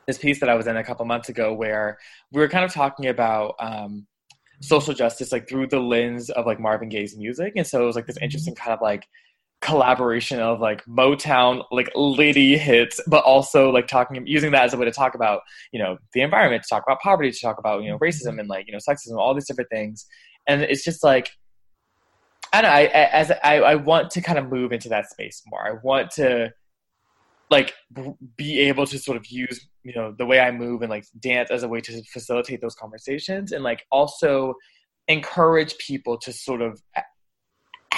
this 0.06 0.18
piece 0.18 0.40
that 0.42 0.50
I 0.50 0.56
was 0.56 0.68
in 0.68 0.76
a 0.76 0.84
couple 0.84 1.06
months 1.06 1.30
ago 1.30 1.54
where 1.54 1.98
we 2.34 2.42
were 2.42 2.50
kind 2.50 2.66
of 2.66 2.74
talking 2.74 3.08
about 3.08 3.56
um, 3.60 4.06
social 4.62 4.94
justice 4.94 5.32
like 5.32 5.48
through 5.48 5.68
the 5.68 5.80
lens 5.80 6.30
of 6.32 6.46
like 6.46 6.60
Marvin 6.60 6.90
Gaye's 6.90 7.18
music, 7.18 7.54
and 7.56 7.66
so 7.66 7.82
it 7.82 7.86
was 7.86 7.96
like 7.96 8.06
this 8.06 8.18
interesting 8.22 8.54
kind 8.54 8.74
of 8.74 8.82
like 8.82 9.08
collaboration 9.62 10.40
of 10.40 10.60
like 10.60 10.84
Motown 10.86 11.64
like 11.72 11.90
lady 11.96 12.58
hits, 12.58 13.00
but 13.08 13.24
also 13.24 13.70
like 13.70 13.88
talking 13.88 14.26
using 14.26 14.52
that 14.52 14.64
as 14.64 14.74
a 14.74 14.78
way 14.78 14.86
to 14.86 14.92
talk 14.92 15.16
about 15.16 15.42
you 15.72 15.80
know 15.80 15.98
the 16.14 16.22
environment, 16.22 16.64
to 16.64 16.70
talk 16.70 16.84
about 16.88 17.00
poverty, 17.02 17.32
to 17.32 17.40
talk 17.40 17.58
about 17.60 17.84
you 17.84 17.90
know 17.90 17.98
mm-hmm. 17.98 18.04
racism 18.04 18.40
and 18.40 18.50
like 18.50 18.68
you 18.68 18.74
know 18.74 18.80
sexism, 18.80 19.18
all 19.18 19.34
these 19.34 19.48
different 19.48 19.70
things, 19.70 20.06
and 20.48 20.62
it's 20.62 20.84
just 20.84 21.04
like 21.04 21.30
I 22.54 22.62
don't 22.62 22.72
know. 22.72 22.76
I, 22.76 22.82
I- 22.82 23.12
as 23.12 23.32
I, 23.44 23.60
I 23.60 23.76
want 23.76 24.12
to 24.12 24.22
kind 24.22 24.40
of 24.40 24.50
move 24.50 24.72
into 24.72 24.90
that 24.90 25.10
space 25.10 25.42
more. 25.48 25.68
I 25.68 25.74
want 25.84 26.12
to 26.12 26.52
like 27.50 27.74
be 28.38 28.60
able 28.60 28.86
to 28.86 29.00
sort 29.00 29.18
of 29.18 29.26
use 29.28 29.68
you 29.84 29.94
know 29.94 30.14
the 30.18 30.26
way 30.26 30.40
I 30.40 30.52
move 30.52 30.82
and 30.82 30.90
like 30.90 31.06
dance 31.20 31.52
as 31.52 31.64
a 31.64 31.68
way 31.68 31.82
to 31.82 32.04
facilitate 32.14 32.62
those 32.62 32.76
conversations 32.76 33.52
and 33.52 33.64
like 33.64 33.86
also 33.92 34.54
encourage 35.08 35.78
people 35.80 36.18
to 36.20 36.32
sort 36.32 36.62
of 36.62 36.82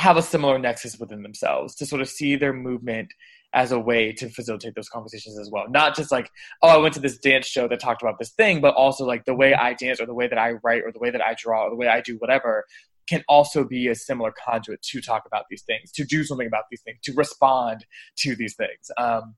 have 0.02 0.18
a 0.18 0.22
similar 0.22 0.58
nexus 0.58 0.98
within 1.00 1.22
themselves 1.22 1.76
to 1.76 1.86
sort 1.86 2.02
of 2.02 2.10
see 2.10 2.36
their 2.36 2.54
movement 2.54 3.14
as 3.54 3.72
a 3.72 3.80
way 3.80 4.12
to 4.14 4.30
facilitate 4.30 4.74
those 4.74 4.90
conversations 4.90 5.38
as 5.38 5.50
well. 5.52 5.70
Not 5.70 5.96
just 5.96 6.12
like, 6.12 6.32
oh, 6.64 6.70
I 6.70 6.78
went 6.78 6.96
to 6.96 7.00
this 7.00 7.20
dance 7.20 7.46
show 7.46 7.68
that 7.68 7.80
talked 7.80 8.02
about 8.02 8.18
this 8.18 8.32
thing, 8.32 8.62
but 8.62 8.74
also 8.74 9.06
like 9.06 9.26
the 9.26 9.36
way 9.36 9.54
I 9.54 9.74
dance 9.76 10.02
or 10.02 10.08
the 10.08 10.16
way 10.16 10.28
that 10.28 10.40
I 10.40 10.54
write 10.64 10.82
or 10.84 10.92
the 10.92 10.98
way 10.98 11.12
that 11.12 11.22
I 11.22 11.36
draw 11.38 11.66
or 11.66 11.70
the 11.70 11.76
way 11.76 11.88
I 11.88 12.02
do 12.02 12.16
whatever 12.18 12.66
can 13.08 13.24
also 13.28 13.64
be 13.64 13.90
a 13.90 13.96
similar 13.96 14.32
conduit 14.32 14.82
to 14.82 15.02
talk 15.02 15.26
about 15.28 15.46
these 15.52 15.62
things, 15.62 15.92
to 15.92 16.04
do 16.04 16.24
something 16.24 16.48
about 16.48 16.64
these 16.72 16.82
things, 16.82 16.98
to 17.04 17.14
respond 17.14 17.86
to 18.18 18.36
these 18.36 18.56
things. 18.56 18.90
Um, 18.98 19.36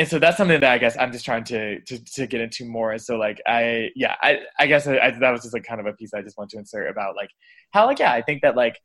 and 0.00 0.08
so 0.08 0.18
that's 0.18 0.36
something 0.36 0.60
that 0.60 0.72
I 0.72 0.78
guess 0.78 0.96
I'm 0.98 1.12
just 1.12 1.24
trying 1.24 1.44
to 1.44 1.80
to, 1.80 2.04
to 2.14 2.26
get 2.26 2.40
into 2.40 2.64
more. 2.64 2.90
And 2.90 3.00
so 3.00 3.16
like 3.16 3.40
I 3.46 3.90
yeah 3.94 4.16
I 4.20 4.40
I 4.58 4.66
guess 4.66 4.86
I, 4.86 4.98
I, 4.98 5.10
that 5.10 5.30
was 5.30 5.42
just 5.42 5.54
like 5.54 5.64
kind 5.64 5.80
of 5.80 5.86
a 5.86 5.92
piece 5.92 6.12
I 6.12 6.22
just 6.22 6.36
want 6.36 6.50
to 6.50 6.58
insert 6.58 6.90
about 6.90 7.16
like 7.16 7.30
how 7.70 7.86
like 7.86 7.98
yeah 7.98 8.12
I 8.12 8.20
think 8.20 8.42
that 8.42 8.56
like 8.56 8.78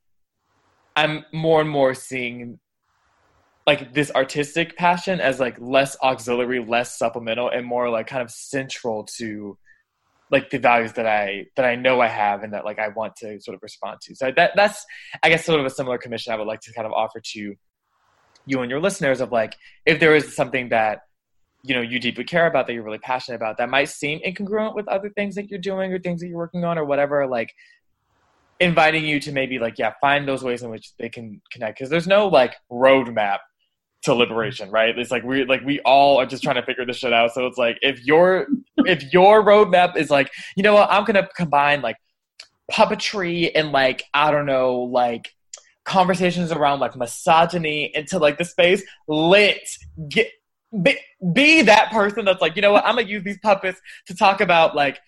I'm 0.95 1.25
more 1.31 1.61
and 1.61 1.69
more 1.69 1.93
seeing 1.93 2.59
like 3.67 3.93
this 3.93 4.11
artistic 4.11 4.75
passion 4.75 5.19
as 5.19 5.39
like 5.39 5.55
less 5.59 5.95
auxiliary, 6.01 6.63
less 6.63 6.97
supplemental, 6.97 7.49
and 7.49 7.65
more 7.65 7.89
like 7.89 8.07
kind 8.07 8.21
of 8.21 8.31
central 8.31 9.05
to 9.17 9.57
like 10.31 10.49
the 10.49 10.57
values 10.57 10.93
that 10.93 11.05
I 11.05 11.45
that 11.55 11.65
I 11.65 11.75
know 11.75 12.01
I 12.01 12.07
have 12.07 12.43
and 12.43 12.53
that 12.53 12.65
like 12.65 12.79
I 12.79 12.87
want 12.87 13.15
to 13.17 13.39
sort 13.41 13.55
of 13.55 13.61
respond 13.61 13.99
to. 14.03 14.15
So 14.15 14.31
that 14.35 14.51
that's 14.55 14.85
I 15.21 15.29
guess 15.29 15.45
sort 15.45 15.59
of 15.59 15.65
a 15.65 15.69
similar 15.69 15.97
commission 15.97 16.33
I 16.33 16.37
would 16.37 16.47
like 16.47 16.61
to 16.61 16.73
kind 16.73 16.87
of 16.87 16.93
offer 16.93 17.21
to 17.33 17.55
you 18.45 18.61
and 18.61 18.71
your 18.71 18.79
listeners 18.79 19.21
of 19.21 19.31
like 19.31 19.55
if 19.85 19.99
there 19.99 20.15
is 20.15 20.35
something 20.35 20.69
that 20.69 21.01
you 21.63 21.75
know 21.75 21.81
you 21.81 21.99
deeply 21.99 22.23
care 22.23 22.47
about 22.47 22.65
that 22.65 22.73
you're 22.73 22.83
really 22.83 22.97
passionate 22.97 23.35
about 23.35 23.57
that 23.57 23.69
might 23.69 23.89
seem 23.89 24.19
incongruent 24.25 24.73
with 24.73 24.87
other 24.87 25.09
things 25.09 25.35
that 25.35 25.47
you're 25.49 25.59
doing 25.59 25.93
or 25.93 25.99
things 25.99 26.21
that 26.21 26.27
you're 26.27 26.37
working 26.37 26.65
on 26.65 26.77
or 26.77 26.85
whatever 26.85 27.27
like 27.27 27.53
inviting 28.61 29.03
you 29.03 29.19
to 29.19 29.31
maybe 29.31 29.59
like 29.59 29.77
yeah 29.77 29.93
find 29.99 30.27
those 30.27 30.43
ways 30.43 30.63
in 30.63 30.69
which 30.69 30.91
they 30.97 31.09
can 31.09 31.41
connect. 31.51 31.77
Because 31.77 31.89
there's 31.89 32.07
no 32.07 32.27
like 32.27 32.55
roadmap 32.71 33.39
to 34.03 34.13
liberation 34.13 34.71
right? 34.71 34.97
It's 34.97 35.11
like 35.11 35.23
we 35.23 35.43
like 35.45 35.61
we 35.63 35.79
all 35.81 36.19
are 36.19 36.25
just 36.25 36.43
trying 36.43 36.55
to 36.55 36.63
figure 36.63 36.85
this 36.85 36.97
shit 36.97 37.13
out. 37.13 37.33
So 37.33 37.45
it's 37.47 37.57
like 37.57 37.77
if 37.81 38.03
your 38.05 38.47
if 38.77 39.11
your 39.11 39.43
roadmap 39.43 39.97
is 39.97 40.09
like 40.09 40.31
you 40.55 40.63
know 40.63 40.75
what? 40.75 40.89
I'm 40.89 41.03
gonna 41.03 41.27
combine 41.35 41.81
like 41.81 41.97
puppetry 42.71 43.51
and 43.53 43.73
like 43.73 44.01
i 44.13 44.31
don't 44.31 44.45
know 44.45 44.75
like 44.83 45.33
conversations 45.83 46.53
around 46.53 46.79
like 46.79 46.95
misogyny 46.95 47.91
into 47.93 48.19
like 48.19 48.37
the 48.37 48.45
space. 48.45 48.83
Lit 49.07 49.67
get 50.09 50.27
be, 50.81 50.97
be 51.33 51.63
that 51.63 51.91
person 51.91 52.25
that's 52.25 52.41
like 52.41 52.55
you 52.55 52.61
know 52.61 52.71
what? 52.71 52.85
I'm 52.85 52.95
gonna 52.95 53.07
use 53.07 53.23
these 53.23 53.39
puppets 53.39 53.79
to 54.07 54.15
talk 54.15 54.41
about 54.41 54.75
like 54.75 54.99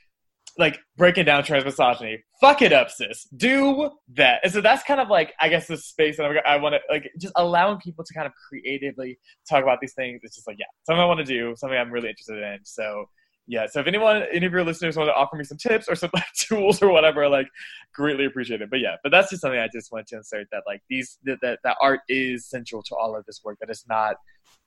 like 0.57 0.79
breaking 0.97 1.25
down 1.25 1.43
trans 1.43 1.65
misogyny. 1.65 2.23
Fuck 2.39 2.61
it 2.61 2.73
up 2.73 2.89
sis. 2.89 3.27
Do 3.35 3.89
that. 4.13 4.41
And 4.43 4.53
so 4.53 4.61
that's 4.61 4.83
kind 4.83 4.99
of 4.99 5.09
like 5.09 5.33
i 5.39 5.49
guess 5.49 5.67
the 5.67 5.77
space 5.77 6.17
that 6.17 6.25
i 6.45 6.57
want 6.57 6.75
to 6.75 6.79
like 6.93 7.09
just 7.19 7.33
allowing 7.35 7.79
people 7.79 8.03
to 8.03 8.13
kind 8.13 8.27
of 8.27 8.33
creatively 8.49 9.19
talk 9.49 9.63
about 9.63 9.79
these 9.81 9.93
things. 9.93 10.21
It's 10.23 10.35
just 10.35 10.47
like 10.47 10.57
yeah 10.59 10.65
something 10.83 11.01
i 11.01 11.05
want 11.05 11.19
to 11.19 11.25
do 11.25 11.55
something 11.57 11.77
i'm 11.77 11.91
really 11.91 12.09
interested 12.09 12.41
in. 12.41 12.59
So 12.63 13.05
yeah, 13.45 13.67
so 13.67 13.81
if 13.81 13.87
anyone, 13.87 14.23
any 14.31 14.45
of 14.45 14.53
your 14.53 14.63
listeners 14.63 14.95
want 14.95 15.09
to 15.09 15.13
offer 15.13 15.35
me 15.35 15.43
some 15.43 15.57
tips 15.57 15.89
or 15.89 15.95
some 15.95 16.11
like 16.13 16.31
tools 16.37 16.81
or 16.81 16.91
whatever, 16.91 17.27
like 17.27 17.47
greatly 17.93 18.25
appreciate 18.25 18.61
it. 18.61 18.69
But 18.69 18.79
yeah, 18.79 18.95
but 19.03 19.11
that's 19.11 19.31
just 19.31 19.41
something 19.41 19.59
I 19.59 19.67
just 19.73 19.91
wanted 19.91 20.07
to 20.07 20.17
insert 20.17 20.47
that 20.51 20.63
like 20.65 20.81
these 20.89 21.17
that 21.23 21.39
that, 21.41 21.59
that 21.63 21.77
art 21.81 22.01
is 22.07 22.47
central 22.47 22.81
to 22.83 22.95
all 22.95 23.15
of 23.15 23.25
this 23.25 23.41
work. 23.43 23.57
That 23.59 23.69
it's 23.69 23.87
not 23.87 24.15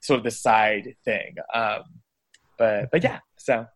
sort 0.01 0.19
of 0.19 0.25
the 0.25 0.31
side 0.31 0.95
thing. 1.05 1.37
Um, 1.55 1.83
but 2.59 2.91
but 2.91 3.03
yeah, 3.03 3.21
so 3.39 3.67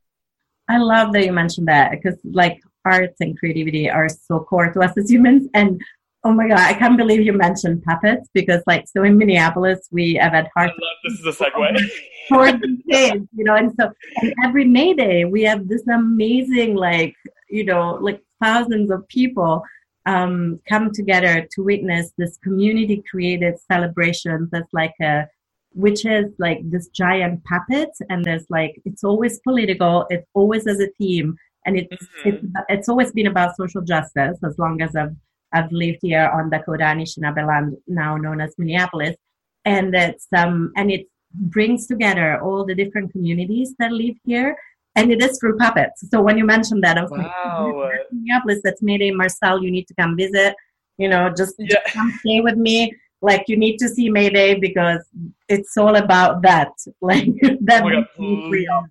I 0.71 0.79
love 0.79 1.13
that 1.13 1.25
you 1.25 1.33
mentioned 1.33 1.69
that 1.69 1.91
because 1.91 2.19
like 2.25 2.61
arts 2.85 3.17
and 3.21 3.39
creativity 3.39 3.91
are 3.91 4.09
so 4.09 4.41
core 4.41 4.73
to 4.73 4.81
us 4.81 4.97
as 4.97 5.11
humans, 5.11 5.49
and 5.55 5.81
Oh 6.23 6.33
my 6.33 6.49
god, 6.49 6.59
I 6.59 6.75
can't 6.75 6.99
believe 6.99 7.23
you 7.23 7.33
mentioned 7.33 7.83
puppets 7.83 8.29
because 8.35 8.63
like 8.67 8.87
so 8.87 9.05
in 9.05 9.17
Minneapolis 9.17 9.89
we 9.91 10.15
have 10.15 10.33
had 10.33 10.49
hard 10.55 10.71
this 11.03 11.19
is 11.19 11.25
a 11.25 11.45
segue. 11.45 11.91
for 12.29 12.53
kids, 12.91 13.27
you 13.35 13.45
know, 13.45 13.55
and 13.55 13.73
so 13.79 13.91
and 14.17 14.35
every 14.45 14.67
May 14.67 14.93
Day 14.93 15.25
we 15.25 15.43
have 15.45 15.67
this 15.67 15.87
amazing 15.89 16.75
like, 16.75 17.15
you 17.49 17.65
know, 17.65 17.99
like 18.03 18.23
thousands 18.43 18.91
of 18.91 19.09
people 19.09 19.63
um, 20.05 20.61
come 20.69 20.93
together 20.93 21.49
to 21.53 21.63
witness 21.63 22.13
this 22.19 22.37
community 22.39 23.03
created 23.11 23.59
celebration 23.59 24.49
that's 24.53 24.73
like 24.75 24.95
a 25.01 25.27
which 25.73 26.05
is 26.05 26.27
like 26.39 26.59
this 26.65 26.89
giant 26.89 27.43
puppet 27.45 27.91
and 28.09 28.25
there's 28.25 28.47
like 28.51 28.81
it's 28.85 29.05
always 29.05 29.41
political, 29.41 30.07
it's 30.11 30.27
always 30.35 30.67
as 30.67 30.81
a 30.81 30.89
theme 30.99 31.37
and 31.67 31.79
it's 31.79 32.07
mm-hmm. 32.07 32.29
it's, 32.29 32.45
it's 32.69 32.89
always 32.89 33.13
been 33.13 33.27
about 33.27 33.57
social 33.57 33.83
justice 33.83 34.39
as 34.45 34.59
long 34.59 34.81
as 34.83 34.97
I've 34.97 35.15
I've 35.53 35.73
lived 35.73 35.99
here 36.03 36.31
on 36.33 36.49
Dakota 36.49 36.85
Anishinaabe 36.85 37.45
land, 37.47 37.77
now 37.89 38.17
known 38.17 38.41
as 38.41 38.55
Minneapolis, 38.57 39.17
and 39.65 39.95
it's 39.95 40.27
um 40.37 40.73
and 40.77 40.91
it 40.91 41.07
brings 41.35 41.87
together 41.87 42.41
all 42.41 42.65
the 42.65 42.75
different 42.75 43.13
communities 43.13 43.75
that 43.79 43.93
live 43.93 44.17
here, 44.25 44.57
and 44.97 45.11
it 45.11 45.23
is 45.23 45.39
through 45.39 45.59
puppets. 45.59 46.09
So 46.11 46.21
when 46.21 46.39
you 46.39 46.45
mentioned 46.45 46.83
that, 46.85 46.99
I 46.99 47.03
was 47.03 47.11
wow. 47.11 47.83
like, 47.85 48.01
Minneapolis, 48.13 48.61
that's 48.65 48.83
made 48.83 49.01
Mayday 49.01 49.11
Marcel. 49.13 49.63
You 49.63 49.71
need 49.71 49.87
to 49.89 49.95
come 49.95 50.17
visit. 50.17 50.55
You 50.99 51.09
know, 51.09 51.33
just, 51.35 51.55
yeah. 51.59 51.69
just 51.69 51.95
come 51.95 52.13
stay 52.21 52.41
with 52.41 52.57
me. 52.57 52.95
Like 53.23 53.45
you 53.49 53.57
need 53.57 53.77
to 53.79 53.89
see 53.89 54.09
Mayday 54.09 54.59
because 54.59 55.05
it's 55.49 55.77
all 55.77 55.97
about 55.97 56.43
that. 56.43 56.73
Like 57.03 57.27
that 57.63 57.83
oh 57.85 57.91
God, 57.91 58.51
real. 58.51 58.85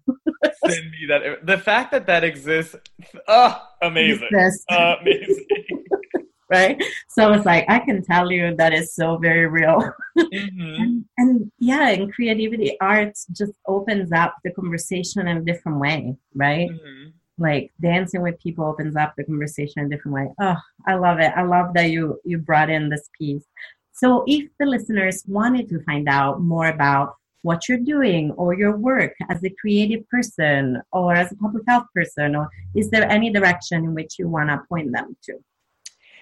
send 0.67 0.91
me 0.91 1.05
that. 1.07 1.45
The 1.45 1.57
fact 1.57 1.91
that 1.91 2.05
that 2.07 2.23
exists, 2.23 2.75
oh, 3.27 3.61
amazing, 3.82 4.30
amazing 4.69 5.45
right? 6.49 6.82
So 7.09 7.32
it's 7.34 7.45
like 7.45 7.65
I 7.69 7.80
can 7.80 8.03
tell 8.03 8.32
you 8.32 8.55
that 8.55 8.73
is 8.73 8.95
so 8.95 9.17
very 9.17 9.47
real. 9.47 9.91
Mm-hmm. 10.17 10.82
and, 10.82 11.05
and, 11.17 11.51
yeah, 11.59 11.89
and 11.89 12.13
creativity, 12.13 12.77
art 12.82 13.17
just 13.32 13.53
opens 13.67 14.11
up 14.11 14.36
the 14.43 14.51
conversation 14.51 15.27
in 15.27 15.38
a 15.38 15.41
different 15.41 15.80
way, 15.80 16.15
right? 16.36 16.69
Mm-hmm. 16.69 17.09
Like 17.38 17.71
dancing 17.82 18.21
with 18.21 18.39
people 18.41 18.65
opens 18.65 18.95
up 18.97 19.13
the 19.15 19.23
conversation 19.23 19.82
in 19.82 19.86
a 19.86 19.89
different 19.89 20.15
way. 20.15 20.30
Oh, 20.41 20.57
I 20.88 20.95
love 20.95 21.19
it. 21.19 21.32
I 21.36 21.43
love 21.43 21.73
that 21.75 21.89
you 21.89 22.19
you 22.25 22.38
brought 22.39 22.69
in 22.69 22.89
this 22.89 23.09
piece. 23.17 23.45
So 24.00 24.24
if 24.28 24.50
the 24.60 24.66
listeners 24.66 25.24
wanted 25.28 25.68
to 25.70 25.84
find 25.84 26.08
out 26.08 26.41
more 26.41 26.68
about 26.68 27.16
what 27.41 27.68
you're 27.68 27.80
doing 27.95 28.32
or 28.32 28.54
your 28.54 28.78
work 28.78 29.14
as 29.30 29.43
a 29.43 29.54
creative 29.62 30.08
person 30.10 30.82
or 30.91 31.14
as 31.14 31.32
a 31.32 31.36
public 31.36 31.64
health 31.68 31.86
person 31.95 32.36
or 32.36 32.50
is 32.76 32.89
there 32.89 33.10
any 33.10 33.32
direction 33.32 33.84
in 33.84 33.93
which 33.93 34.16
you 34.20 34.28
want 34.28 34.50
to 34.50 34.62
point 34.70 34.91
them 34.91 35.16
to 35.24 35.34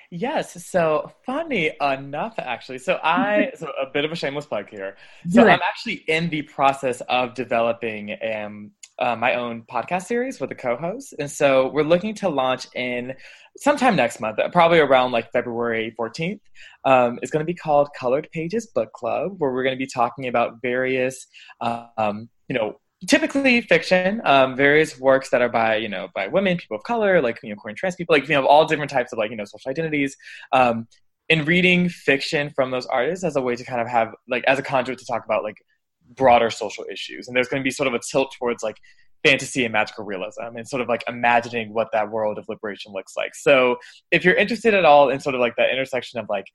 Yes. 0.10 0.66
So 0.66 1.12
funny 1.26 1.74
enough, 1.82 2.36
actually. 2.38 2.78
So 2.78 3.00
I 3.04 3.52
so 3.58 3.68
a 3.82 3.88
bit 3.88 4.06
of 4.06 4.12
a 4.12 4.16
shameless 4.16 4.46
plug 4.46 4.70
here. 4.70 4.96
So 5.30 5.42
I'm 5.42 5.60
actually 5.62 5.96
in 6.08 6.30
the 6.30 6.44
process 6.44 7.02
of 7.10 7.34
developing 7.34 8.18
um, 8.34 8.72
uh, 9.00 9.16
my 9.16 9.36
own 9.36 9.64
podcast 9.64 10.04
series 10.04 10.40
with 10.40 10.52
a 10.52 10.56
co-host, 10.56 11.14
and 11.20 11.30
so 11.30 11.70
we're 11.70 11.84
looking 11.84 12.14
to 12.16 12.30
launch 12.30 12.68
in 12.76 13.14
sometime 13.58 13.96
next 13.96 14.20
month, 14.20 14.40
probably 14.52 14.80
around 14.80 15.12
like 15.12 15.32
February 15.32 15.96
14th. 16.00 16.40
Um, 16.86 17.20
it's 17.22 17.32
going 17.32 17.46
to 17.46 17.46
be 17.46 17.54
called 17.54 17.90
Colored 17.98 18.30
Pages 18.32 18.68
Book 18.68 18.92
Club, 18.94 19.36
where 19.38 19.52
we're 19.52 19.64
going 19.64 19.76
to 19.76 19.80
be 19.80 19.88
talking 19.88 20.28
about 20.28 20.62
various, 20.62 21.28
um, 21.62 22.30
you 22.48 22.56
know, 22.56 22.80
typically 23.06 23.62
fiction 23.62 24.22
um, 24.26 24.56
various 24.56 25.00
works 25.00 25.30
that 25.30 25.42
are 25.42 25.50
by 25.50 25.76
you 25.76 25.88
know 25.88 26.08
by 26.16 26.28
women 26.28 26.58
people 26.58 26.76
of 26.76 26.84
color 26.84 27.22
like 27.22 27.38
you 27.44 27.50
know 27.50 27.56
queer 27.56 27.70
and 27.70 27.78
trans 27.78 27.96
people 27.96 28.16
like 28.16 28.28
you 28.28 28.34
know 28.34 28.46
all 28.48 28.66
different 28.66 28.90
types 28.90 29.14
of 29.14 29.20
like 29.20 29.30
you 29.30 29.38
know 29.38 29.46
social 29.46 29.70
identities 29.70 30.18
um, 30.52 30.88
in 31.30 31.46
reading 31.46 31.90
fiction 31.90 32.52
from 32.56 32.72
those 32.72 32.88
artists 32.88 33.24
as 33.24 33.36
a 33.36 33.42
way 33.42 33.56
to 33.56 33.64
kind 33.64 33.82
of 33.82 33.88
have 33.88 34.14
like 34.28 34.44
as 34.46 34.58
a 34.58 34.64
conduit 34.64 34.98
to 34.98 35.06
talk 35.06 35.24
about 35.26 35.44
like 35.44 35.58
broader 36.16 36.50
social 36.50 36.86
issues 36.92 37.28
and 37.28 37.36
there's 37.36 37.48
going 37.48 37.62
to 37.62 37.64
be 37.64 37.72
sort 37.72 37.88
of 37.88 37.94
a 37.94 38.00
tilt 38.00 38.34
towards 38.38 38.64
like 38.64 38.78
fantasy 39.26 39.66
and 39.66 39.74
magical 39.74 40.06
realism 40.06 40.56
and 40.56 40.68
sort 40.68 40.82
of 40.82 40.88
like 40.88 41.04
imagining 41.08 41.74
what 41.74 41.90
that 41.92 42.10
world 42.10 42.38
of 42.38 42.46
liberation 42.48 42.94
looks 42.94 43.14
like 43.18 43.34
so 43.36 43.78
if 44.12 44.24
you're 44.24 44.36
interested 44.36 44.74
at 44.74 44.86
all 44.86 45.10
in 45.10 45.20
sort 45.20 45.36
of 45.36 45.42
like 45.42 45.56
that 45.58 45.72
intersection 45.72 46.20
of 46.20 46.28
like 46.30 46.46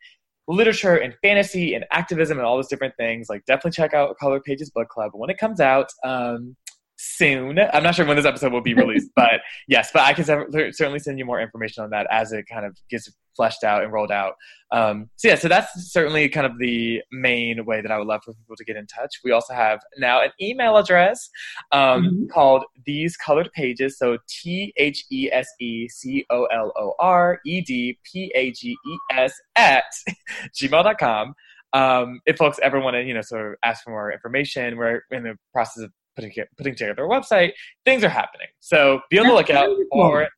literature 0.48 0.96
and 0.96 1.14
fantasy 1.22 1.74
and 1.74 1.84
activism 1.90 2.38
and 2.38 2.46
all 2.46 2.56
those 2.56 2.68
different 2.68 2.94
things, 2.96 3.28
like 3.28 3.44
definitely 3.46 3.72
check 3.72 3.94
out 3.94 4.16
Color 4.18 4.40
Pages 4.40 4.70
Book 4.70 4.88
Club 4.88 5.12
when 5.14 5.30
it 5.30 5.38
comes 5.38 5.60
out. 5.60 5.88
Um, 6.04 6.56
soon. 6.98 7.58
I'm 7.58 7.82
not 7.82 7.96
sure 7.96 8.06
when 8.06 8.16
this 8.16 8.26
episode 8.26 8.52
will 8.52 8.60
be 8.60 8.74
released, 8.74 9.10
but 9.16 9.40
yes, 9.66 9.90
but 9.92 10.02
I 10.02 10.12
can 10.12 10.24
certainly 10.24 11.00
send 11.00 11.18
you 11.18 11.24
more 11.24 11.40
information 11.40 11.82
on 11.82 11.90
that 11.90 12.06
as 12.10 12.32
it 12.32 12.46
kind 12.46 12.64
of 12.64 12.76
gets 12.88 13.12
fleshed 13.36 13.64
out 13.64 13.82
and 13.82 13.92
rolled 13.92 14.12
out. 14.12 14.34
Um, 14.72 15.10
so 15.16 15.28
yeah, 15.28 15.34
so 15.34 15.48
that's 15.48 15.92
certainly 15.92 16.28
kind 16.28 16.46
of 16.46 16.58
the 16.58 17.02
main 17.12 17.64
way 17.66 17.82
that 17.82 17.90
I 17.90 17.98
would 17.98 18.06
love 18.06 18.22
for 18.24 18.32
people 18.32 18.56
to 18.56 18.64
get 18.64 18.76
in 18.76 18.86
touch. 18.86 19.20
We 19.22 19.30
also 19.32 19.52
have 19.52 19.80
now 19.98 20.22
an 20.22 20.30
email 20.40 20.76
address 20.76 21.28
um, 21.72 22.04
mm-hmm. 22.04 22.26
called 22.28 22.64
These 22.86 23.16
Colored 23.16 23.50
Pages. 23.52 23.98
So 23.98 24.18
T 24.28 24.72
H 24.76 25.04
E 25.10 25.28
S 25.30 25.48
E 25.60 25.88
C 25.88 26.24
O 26.30 26.44
L 26.46 26.72
O 26.76 26.94
R 26.98 27.38
E 27.44 27.60
D 27.60 27.98
P 28.10 28.32
A 28.34 28.50
G 28.52 28.70
E 28.70 28.96
S 29.12 29.34
at 29.56 29.84
gmail.com. 30.54 31.34
Um, 31.74 32.20
if 32.26 32.36
folks 32.36 32.58
ever 32.62 32.80
want 32.80 32.94
to, 32.94 33.02
you 33.02 33.14
know, 33.14 33.22
sort 33.22 33.52
of 33.52 33.54
ask 33.64 33.84
for 33.84 33.90
more 33.90 34.12
information, 34.12 34.76
we're 34.76 35.02
in 35.10 35.22
the 35.22 35.36
process 35.52 35.84
of 35.84 35.92
putting 36.16 36.32
putting 36.56 36.74
together 36.74 37.04
a 37.04 37.08
website. 37.08 37.52
Things 37.84 38.04
are 38.04 38.08
happening, 38.08 38.48
so 38.60 39.00
be 39.10 39.18
on 39.18 39.26
the 39.26 39.32
lookout 39.34 39.66
really 39.66 39.84
for 39.90 40.20
that. 40.20 40.30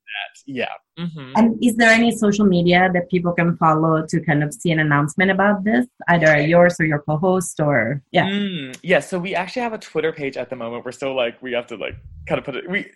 Yeah. 0.46 0.68
hmm 0.98 1.32
And 1.36 1.58
is 1.64 1.74
there 1.76 1.90
any 1.90 2.10
social 2.16 2.46
media 2.46 2.88
that 2.94 3.10
people 3.10 3.32
can 3.32 3.56
follow 3.56 4.06
to 4.06 4.20
kind 4.20 4.44
of 4.44 4.54
see 4.54 4.70
an 4.70 4.78
announcement 4.78 5.30
about 5.30 5.64
this? 5.64 5.86
Either 6.08 6.38
yours 6.40 6.76
or 6.78 6.86
your 6.86 7.00
co-host 7.00 7.58
or 7.60 8.00
yeah. 8.12 8.26
Mm, 8.26 8.78
yeah. 8.82 9.00
So 9.00 9.18
we 9.18 9.34
actually 9.34 9.62
have 9.62 9.72
a 9.72 9.78
Twitter 9.78 10.12
page 10.12 10.36
at 10.36 10.50
the 10.50 10.56
moment. 10.56 10.84
We're 10.84 10.92
still 10.92 11.14
like 11.16 11.40
we 11.42 11.52
have 11.52 11.66
to 11.68 11.76
like 11.76 11.96
kind 12.28 12.38
of 12.38 12.44
put 12.44 12.56
it. 12.56 12.68
We 12.70 12.86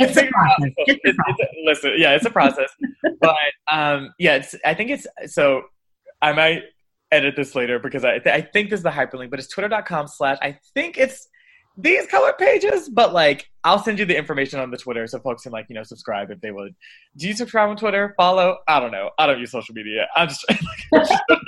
It's 0.00 0.12
a 0.12 0.14
figure 0.20 0.32
process. 0.32 0.72
It's 0.86 1.04
a 1.04 1.08
It's- 1.08 1.16
it's 1.28 1.40
a- 1.40 1.64
listen, 1.64 1.92
yeah, 1.98 2.12
it's 2.16 2.26
a 2.26 2.30
process. 2.30 2.70
but 3.20 3.36
um, 3.70 4.12
yeah, 4.18 4.34
it's. 4.36 4.54
I 4.64 4.74
think 4.74 4.90
it's 4.90 5.06
so. 5.32 5.62
I 6.20 6.32
might 6.32 6.62
edit 7.12 7.36
this 7.36 7.54
later 7.54 7.78
because 7.78 8.04
I 8.04 8.14
I 8.26 8.40
think 8.40 8.70
this 8.70 8.80
is 8.80 8.84
the 8.84 8.90
hyperlink, 8.90 9.30
but 9.30 9.38
it's 9.38 9.48
twitter.com 9.48 10.08
slash. 10.08 10.38
I 10.42 10.58
think 10.74 10.98
it's 10.98 11.28
these 11.76 12.06
color 12.06 12.32
pages, 12.38 12.88
but 12.88 13.12
like 13.12 13.50
I'll 13.64 13.78
send 13.78 13.98
you 13.98 14.04
the 14.04 14.16
information 14.16 14.60
on 14.60 14.70
the 14.70 14.76
Twitter 14.76 15.06
so 15.06 15.18
folks 15.18 15.42
can 15.42 15.52
like 15.52 15.66
you 15.68 15.74
know 15.74 15.82
subscribe 15.82 16.30
if 16.30 16.40
they 16.40 16.50
would. 16.50 16.74
Do 17.16 17.28
you 17.28 17.34
subscribe 17.34 17.68
on 17.68 17.76
Twitter? 17.76 18.14
Follow? 18.16 18.58
I 18.66 18.80
don't 18.80 18.92
know. 18.92 19.10
I 19.18 19.26
don't 19.26 19.38
use 19.38 19.50
social 19.50 19.74
media. 19.74 20.06
I'm 20.16 20.28
just. 20.28 20.44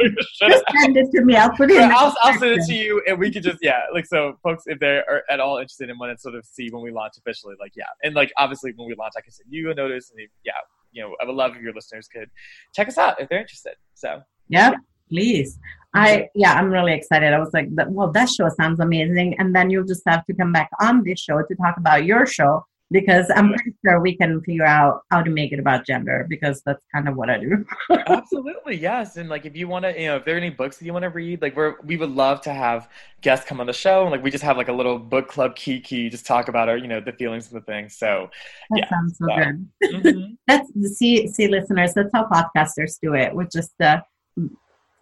Should 0.01 0.51
Just 0.51 0.64
send 0.81 0.97
it 0.97 1.11
to 1.12 1.24
me. 1.24 1.37
I'll 1.37 1.51
put 1.51 1.70
it 1.70 1.76
in. 1.76 1.91
I'll, 1.91 2.14
I'll 2.22 2.39
send 2.39 2.53
it 2.53 2.66
to 2.66 2.74
you, 2.74 3.03
and 3.07 3.18
we 3.18 3.31
could 3.31 3.43
just 3.43 3.59
yeah, 3.62 3.83
like 3.93 4.07
so, 4.07 4.39
folks, 4.43 4.64
if 4.66 4.79
they 4.79 4.99
are 4.99 5.22
at 5.31 5.41
all 5.41 5.59
interested 5.59 5.91
and 5.91 5.99
want 5.99 6.16
to 6.16 6.20
sort 6.20 6.35
of 6.35 6.45
see 6.45 6.68
when 6.70 6.83
we 6.83 6.91
launch 6.91 7.14
officially, 7.18 7.55
like 7.61 7.72
yeah, 7.76 7.85
and 8.03 8.14
like 8.14 8.33
obviously 8.37 8.72
when 8.76 8.89
we 8.89 8.95
launch, 8.95 9.14
I 9.16 9.20
can 9.20 9.33
send 9.33 9.49
you 9.51 9.70
a 9.70 9.74
notice, 9.74 10.11
and 10.11 10.29
yeah, 10.45 10.53
you 10.93 11.03
know, 11.03 11.14
I 11.20 11.24
would 11.24 11.35
love 11.35 11.57
if 11.57 11.62
your 11.62 11.72
listeners 11.72 12.09
could 12.09 12.31
check 12.74 12.89
us 12.89 12.99
out 12.99 13.20
if 13.20 13.29
they're 13.29 13.41
interested. 13.41 13.74
So 13.95 14.22
Yeah, 14.49 14.72
please. 15.09 15.59
I 15.95 16.28
yeah, 16.34 16.53
I'm 16.55 16.70
really 16.70 16.93
excited. 16.93 17.32
I 17.32 17.39
was 17.39 17.51
like, 17.55 17.68
well, 17.70 18.11
that 18.12 18.28
show 18.28 18.49
sounds 18.61 18.78
amazing, 18.80 19.39
and 19.39 19.55
then 19.55 19.70
you'll 19.70 19.84
just 19.86 20.03
have 20.07 20.24
to 20.26 20.34
come 20.34 20.53
back 20.53 20.70
on 20.80 21.03
this 21.03 21.20
show 21.20 21.41
to 21.43 21.55
talk 21.57 21.76
about 21.78 22.05
your 22.05 22.26
show 22.26 22.64
because 22.91 23.30
I'm 23.36 23.49
pretty 23.53 23.74
sure 23.84 24.01
we 24.01 24.16
can 24.16 24.41
figure 24.43 24.64
out 24.64 25.03
how 25.11 25.22
to 25.22 25.30
make 25.30 25.53
it 25.53 25.59
about 25.59 25.86
gender 25.86 26.26
because 26.28 26.62
that's 26.64 26.82
kind 26.95 27.07
of 27.07 27.16
what 27.16 27.28
I 27.28 27.39
do. 27.39 27.64
absolutely 28.07 28.76
yes, 28.76 29.16
and 29.16 29.28
like 29.30 29.45
if 29.47 29.57
you 29.57 29.66
want 29.68 29.84
to, 29.86 29.99
you 29.99 30.09
know, 30.09 30.16
if 30.16 30.24
there 30.24 30.34
are 30.34 30.39
any 30.39 30.51
books 30.51 30.76
that 30.78 30.84
you 30.84 30.93
want 30.93 31.03
to 31.05 31.11
read, 31.11 31.41
like 31.43 31.57
we're 31.57 31.76
we 31.82 31.97
would 31.97 32.11
love 32.11 32.43
to 32.43 32.53
have 32.53 32.89
guests 33.22 33.47
come 33.47 33.59
on 33.61 33.66
the 33.66 33.72
show, 33.72 34.03
and 34.03 34.11
like 34.11 34.22
we 34.22 34.30
just 34.30 34.45
have 34.45 34.57
like 34.59 34.68
a 34.68 34.72
little 34.72 34.99
book 34.99 35.28
club 35.28 35.57
kiki, 35.57 36.11
just 36.11 36.26
talk 36.26 36.49
about 36.49 36.68
our 36.68 36.76
you 36.76 36.86
know 36.89 37.01
the 37.01 37.12
feelings 37.12 37.47
of 37.47 37.53
the 37.53 37.61
thing. 37.62 37.89
So 37.89 38.28
That 38.70 38.78
Yeah, 38.80 38.89
sounds 38.91 39.18
so 39.18 39.26
so- 39.26 39.36
good. 39.36 40.05
mhm. 40.05 40.36
That's 40.47 40.70
see 40.99 41.28
see 41.28 41.49
listeners. 41.49 41.95
That's 41.95 42.11
how 42.12 42.26
podcasters 42.28 42.99
do 43.03 43.14
it. 43.14 43.34
With 43.34 43.51
just 43.51 43.72
uh, 43.80 44.01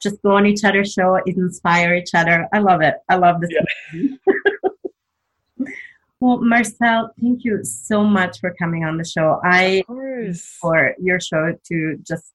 just 0.02 0.20
go 0.22 0.32
on 0.36 0.46
each 0.46 0.64
other's 0.64 0.92
show, 0.92 1.18
inspire 1.26 1.94
each 1.94 2.10
other. 2.14 2.48
I 2.52 2.58
love 2.58 2.80
it. 2.82 2.94
I 3.08 3.16
love 3.16 3.40
this. 3.40 3.50
well, 6.20 6.38
Marcel, 6.42 7.12
thank 7.20 7.44
you 7.44 7.64
so 7.64 8.04
much 8.04 8.40
for 8.40 8.54
coming 8.58 8.84
on 8.84 8.98
the 8.98 9.04
show. 9.04 9.40
I 9.44 9.82
for 10.60 10.94
your 11.00 11.20
show 11.20 11.54
to 11.68 11.96
just 12.06 12.32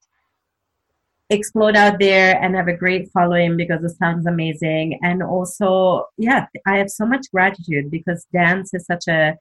explode 1.30 1.76
out 1.76 1.98
there 1.98 2.38
and 2.42 2.54
have 2.54 2.68
a 2.68 2.76
great 2.76 3.10
following 3.10 3.56
because 3.56 3.82
it 3.84 3.96
sounds 3.96 4.26
amazing. 4.26 4.98
And 5.02 5.22
also, 5.22 6.06
yeah, 6.18 6.46
I 6.66 6.76
have 6.76 6.90
so 6.90 7.06
much 7.06 7.26
gratitude 7.32 7.90
because 7.90 8.26
dance 8.32 8.74
is 8.74 8.84
such 8.86 9.08
a 9.08 9.38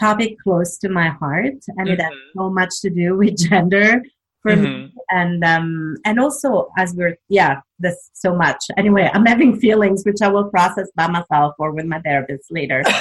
topic 0.00 0.38
close 0.42 0.78
to 0.78 0.88
my 0.88 1.08
heart 1.08 1.56
and 1.76 1.88
it 1.88 2.00
has 2.00 2.12
Mhm. 2.12 2.32
so 2.36 2.50
much 2.50 2.80
to 2.82 2.88
do 2.90 3.16
with 3.16 3.36
gender 3.50 4.02
for 4.48 4.56
me 4.56 4.68
Mhm. 4.68 4.90
and 5.10 5.44
um 5.44 5.96
and 6.04 6.18
also 6.20 6.70
as 6.76 6.94
we're 6.94 7.16
yeah 7.28 7.60
this 7.78 8.10
so 8.12 8.34
much. 8.34 8.60
Anyway 8.76 9.10
i'm 9.14 9.26
having 9.26 9.58
feelings 9.58 10.04
which 10.04 10.20
i 10.22 10.28
will 10.28 10.48
process 10.56 10.88
by 10.96 11.06
myself 11.08 11.54
or 11.58 11.72
with 11.72 11.86
my 11.86 12.00
therapist 12.00 12.46
later. 12.50 12.82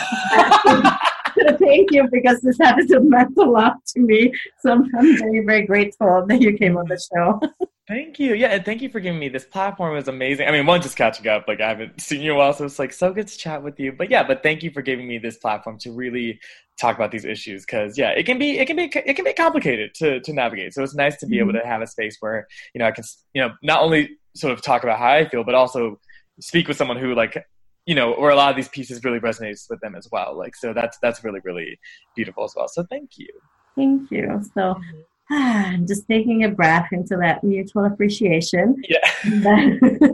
Thank 1.60 1.92
you 1.92 2.08
because 2.12 2.42
this 2.42 2.60
episode 2.60 3.06
meant 3.16 3.38
a 3.38 3.44
lot 3.44 3.76
to 3.94 4.00
me. 4.00 4.34
So 4.62 4.72
I'm 4.74 5.18
very 5.18 5.42
very 5.46 5.66
grateful 5.66 6.26
that 6.28 6.42
you 6.42 6.52
came 6.58 6.78
on 6.78 6.86
the 6.88 7.00
show 7.12 7.40
Thank 7.88 8.20
you. 8.20 8.34
Yeah, 8.34 8.48
and 8.48 8.66
thank 8.66 8.82
you 8.82 8.90
for 8.90 9.00
giving 9.00 9.18
me 9.18 9.30
this 9.30 9.46
platform. 9.46 9.94
It 9.94 9.96
was 9.96 10.10
amazing. 10.10 10.46
I 10.46 10.52
mean, 10.52 10.66
one, 10.66 10.82
just 10.82 10.98
catching 10.98 11.26
up. 11.28 11.46
Like, 11.48 11.62
I 11.62 11.70
haven't 11.70 12.02
seen 12.02 12.20
you 12.20 12.32
in 12.32 12.36
a 12.36 12.38
while, 12.38 12.52
so 12.52 12.66
it's 12.66 12.80
like 12.80 12.92
so 12.92 13.14
good 13.14 13.28
to 13.30 13.38
chat 13.38 13.64
with 13.64 13.80
you. 13.80 13.94
But 13.94 14.12
yeah, 14.12 14.24
but 14.24 14.44
thank 14.44 14.62
you 14.62 14.72
for 14.72 14.82
giving 14.82 15.08
me 15.08 15.20
this 15.20 15.38
platform 15.38 15.78
to 15.80 15.92
really 15.94 16.38
talk 16.78 16.98
about 16.98 17.12
these 17.12 17.24
issues 17.24 17.66
because 17.66 17.98
yeah, 17.98 18.10
it 18.10 18.26
can 18.26 18.38
be 18.38 18.60
it 18.60 18.66
can 18.66 18.76
be 18.76 18.92
it 18.94 19.14
can 19.16 19.24
be 19.24 19.34
complicated 19.34 19.94
to 19.96 20.20
to 20.20 20.34
navigate. 20.34 20.74
So 20.74 20.84
it's 20.84 20.96
nice 20.96 21.16
to 21.18 21.28
be 21.28 21.40
able 21.40 21.54
to 21.54 21.66
have 21.66 21.82
a 21.82 21.88
space 21.88 22.18
where 22.20 22.46
you 22.74 22.80
know 22.80 22.86
I 22.88 22.92
can 22.92 23.06
you 23.34 23.42
know 23.42 23.52
not 23.64 23.82
only 23.82 24.18
sort 24.36 24.52
of 24.52 24.62
talk 24.62 24.84
about 24.84 25.00
how 25.00 25.08
I 25.08 25.30
feel, 25.30 25.46
but 25.46 25.56
also 25.56 26.00
speak 26.42 26.68
with 26.68 26.76
someone 26.76 26.98
who 26.98 27.16
like 27.16 27.42
you 27.86 27.96
know, 27.96 28.12
or 28.12 28.32
a 28.32 28.36
lot 28.36 28.50
of 28.50 28.58
these 28.58 28.68
pieces 28.68 29.02
really 29.06 29.22
resonates 29.22 29.70
with 29.70 29.80
them 29.80 29.96
as 29.96 30.10
well. 30.12 30.38
Like, 30.38 30.58
so 30.58 30.74
that's 30.74 30.98
that's 31.02 31.24
really 31.24 31.40
really 31.46 31.80
beautiful 32.18 32.44
as 32.44 32.54
well. 32.54 32.68
So 32.68 32.84
thank 32.90 33.12
you. 33.18 33.30
thank 33.78 34.12
you 34.12 34.42
so 34.54 34.76
ah, 34.76 34.82
just 35.88 36.08
taking 36.08 36.44
a 36.44 36.50
breath 36.50 36.88
into 36.92 37.18
that 37.18 37.44
mutual 37.44 37.86
appreciation 37.86 38.82
Yeah. 38.88 39.76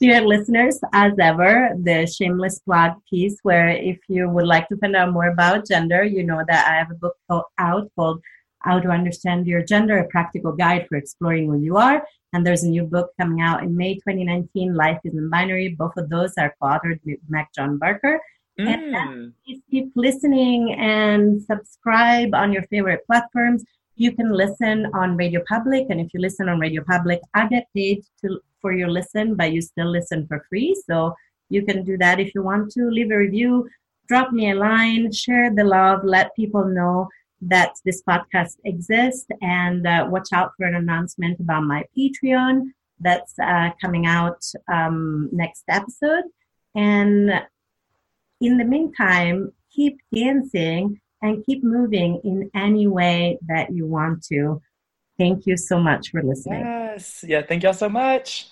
Dear 0.00 0.22
listeners, 0.22 0.80
as 0.94 1.12
ever, 1.20 1.72
the 1.78 2.06
shameless 2.06 2.58
plug 2.60 2.92
piece 3.10 3.38
where 3.42 3.68
if 3.68 3.98
you 4.08 4.30
would 4.30 4.46
like 4.46 4.66
to 4.68 4.78
find 4.78 4.96
out 4.96 5.12
more 5.12 5.28
about 5.28 5.68
gender, 5.68 6.02
you 6.02 6.24
know 6.24 6.42
that 6.48 6.66
I 6.66 6.78
have 6.78 6.90
a 6.90 6.94
book 6.94 7.48
out 7.58 7.90
called 7.94 8.22
How 8.60 8.80
to 8.80 8.88
Understand 8.88 9.46
Your 9.46 9.62
Gender, 9.62 9.98
a 9.98 10.08
practical 10.08 10.52
guide 10.52 10.86
for 10.88 10.96
exploring 10.96 11.48
who 11.48 11.60
you 11.60 11.76
are. 11.76 12.02
And 12.32 12.46
there's 12.46 12.62
a 12.62 12.70
new 12.70 12.84
book 12.84 13.10
coming 13.20 13.42
out 13.42 13.62
in 13.62 13.76
May 13.76 13.96
2019, 13.96 14.74
Life 14.74 15.00
Isn't 15.04 15.28
Binary. 15.28 15.68
Both 15.68 15.98
of 15.98 16.08
those 16.08 16.32
are 16.38 16.54
co-authored 16.62 17.00
with 17.04 17.18
Meg-John 17.28 17.76
Barker. 17.76 18.22
Mm. 18.58 19.32
Please 19.44 19.60
keep 19.70 19.92
listening 19.96 20.72
and 20.74 21.42
subscribe 21.42 22.34
on 22.34 22.54
your 22.54 22.62
favorite 22.64 23.04
platforms. 23.06 23.64
You 24.00 24.12
can 24.12 24.32
listen 24.32 24.86
on 24.94 25.18
Radio 25.18 25.42
Public, 25.46 25.88
and 25.90 26.00
if 26.00 26.14
you 26.14 26.20
listen 26.20 26.48
on 26.48 26.58
Radio 26.58 26.82
Public, 26.82 27.20
I 27.34 27.46
get 27.48 27.66
paid 27.76 28.02
to, 28.22 28.40
for 28.62 28.72
your 28.72 28.88
listen, 28.88 29.34
but 29.34 29.52
you 29.52 29.60
still 29.60 29.90
listen 29.90 30.26
for 30.26 30.42
free. 30.48 30.74
So 30.88 31.14
you 31.50 31.66
can 31.66 31.84
do 31.84 31.98
that 31.98 32.18
if 32.18 32.34
you 32.34 32.42
want 32.42 32.72
to. 32.72 32.88
Leave 32.88 33.10
a 33.10 33.18
review, 33.18 33.68
drop 34.08 34.32
me 34.32 34.52
a 34.52 34.54
line, 34.54 35.12
share 35.12 35.54
the 35.54 35.64
love, 35.64 36.00
let 36.02 36.34
people 36.34 36.64
know 36.64 37.08
that 37.42 37.74
this 37.84 38.02
podcast 38.08 38.56
exists, 38.64 39.26
and 39.42 39.86
uh, 39.86 40.06
watch 40.08 40.28
out 40.32 40.52
for 40.56 40.64
an 40.64 40.76
announcement 40.76 41.38
about 41.38 41.64
my 41.64 41.84
Patreon 41.94 42.70
that's 43.00 43.38
uh, 43.38 43.68
coming 43.82 44.06
out 44.06 44.42
um, 44.72 45.28
next 45.30 45.64
episode. 45.68 46.24
And 46.74 47.30
in 48.40 48.56
the 48.56 48.64
meantime, 48.64 49.52
keep 49.70 49.98
dancing 50.14 51.02
and 51.22 51.44
keep 51.44 51.62
moving 51.62 52.20
in 52.24 52.50
any 52.54 52.86
way 52.86 53.38
that 53.48 53.72
you 53.72 53.86
want 53.86 54.24
to. 54.24 54.60
Thank 55.18 55.46
you 55.46 55.56
so 55.56 55.78
much 55.78 56.10
for 56.10 56.22
listening. 56.22 56.60
Yes. 56.60 57.24
Yeah. 57.26 57.42
Thank 57.42 57.62
y'all 57.62 57.74
so 57.74 57.88
much. 57.88 58.48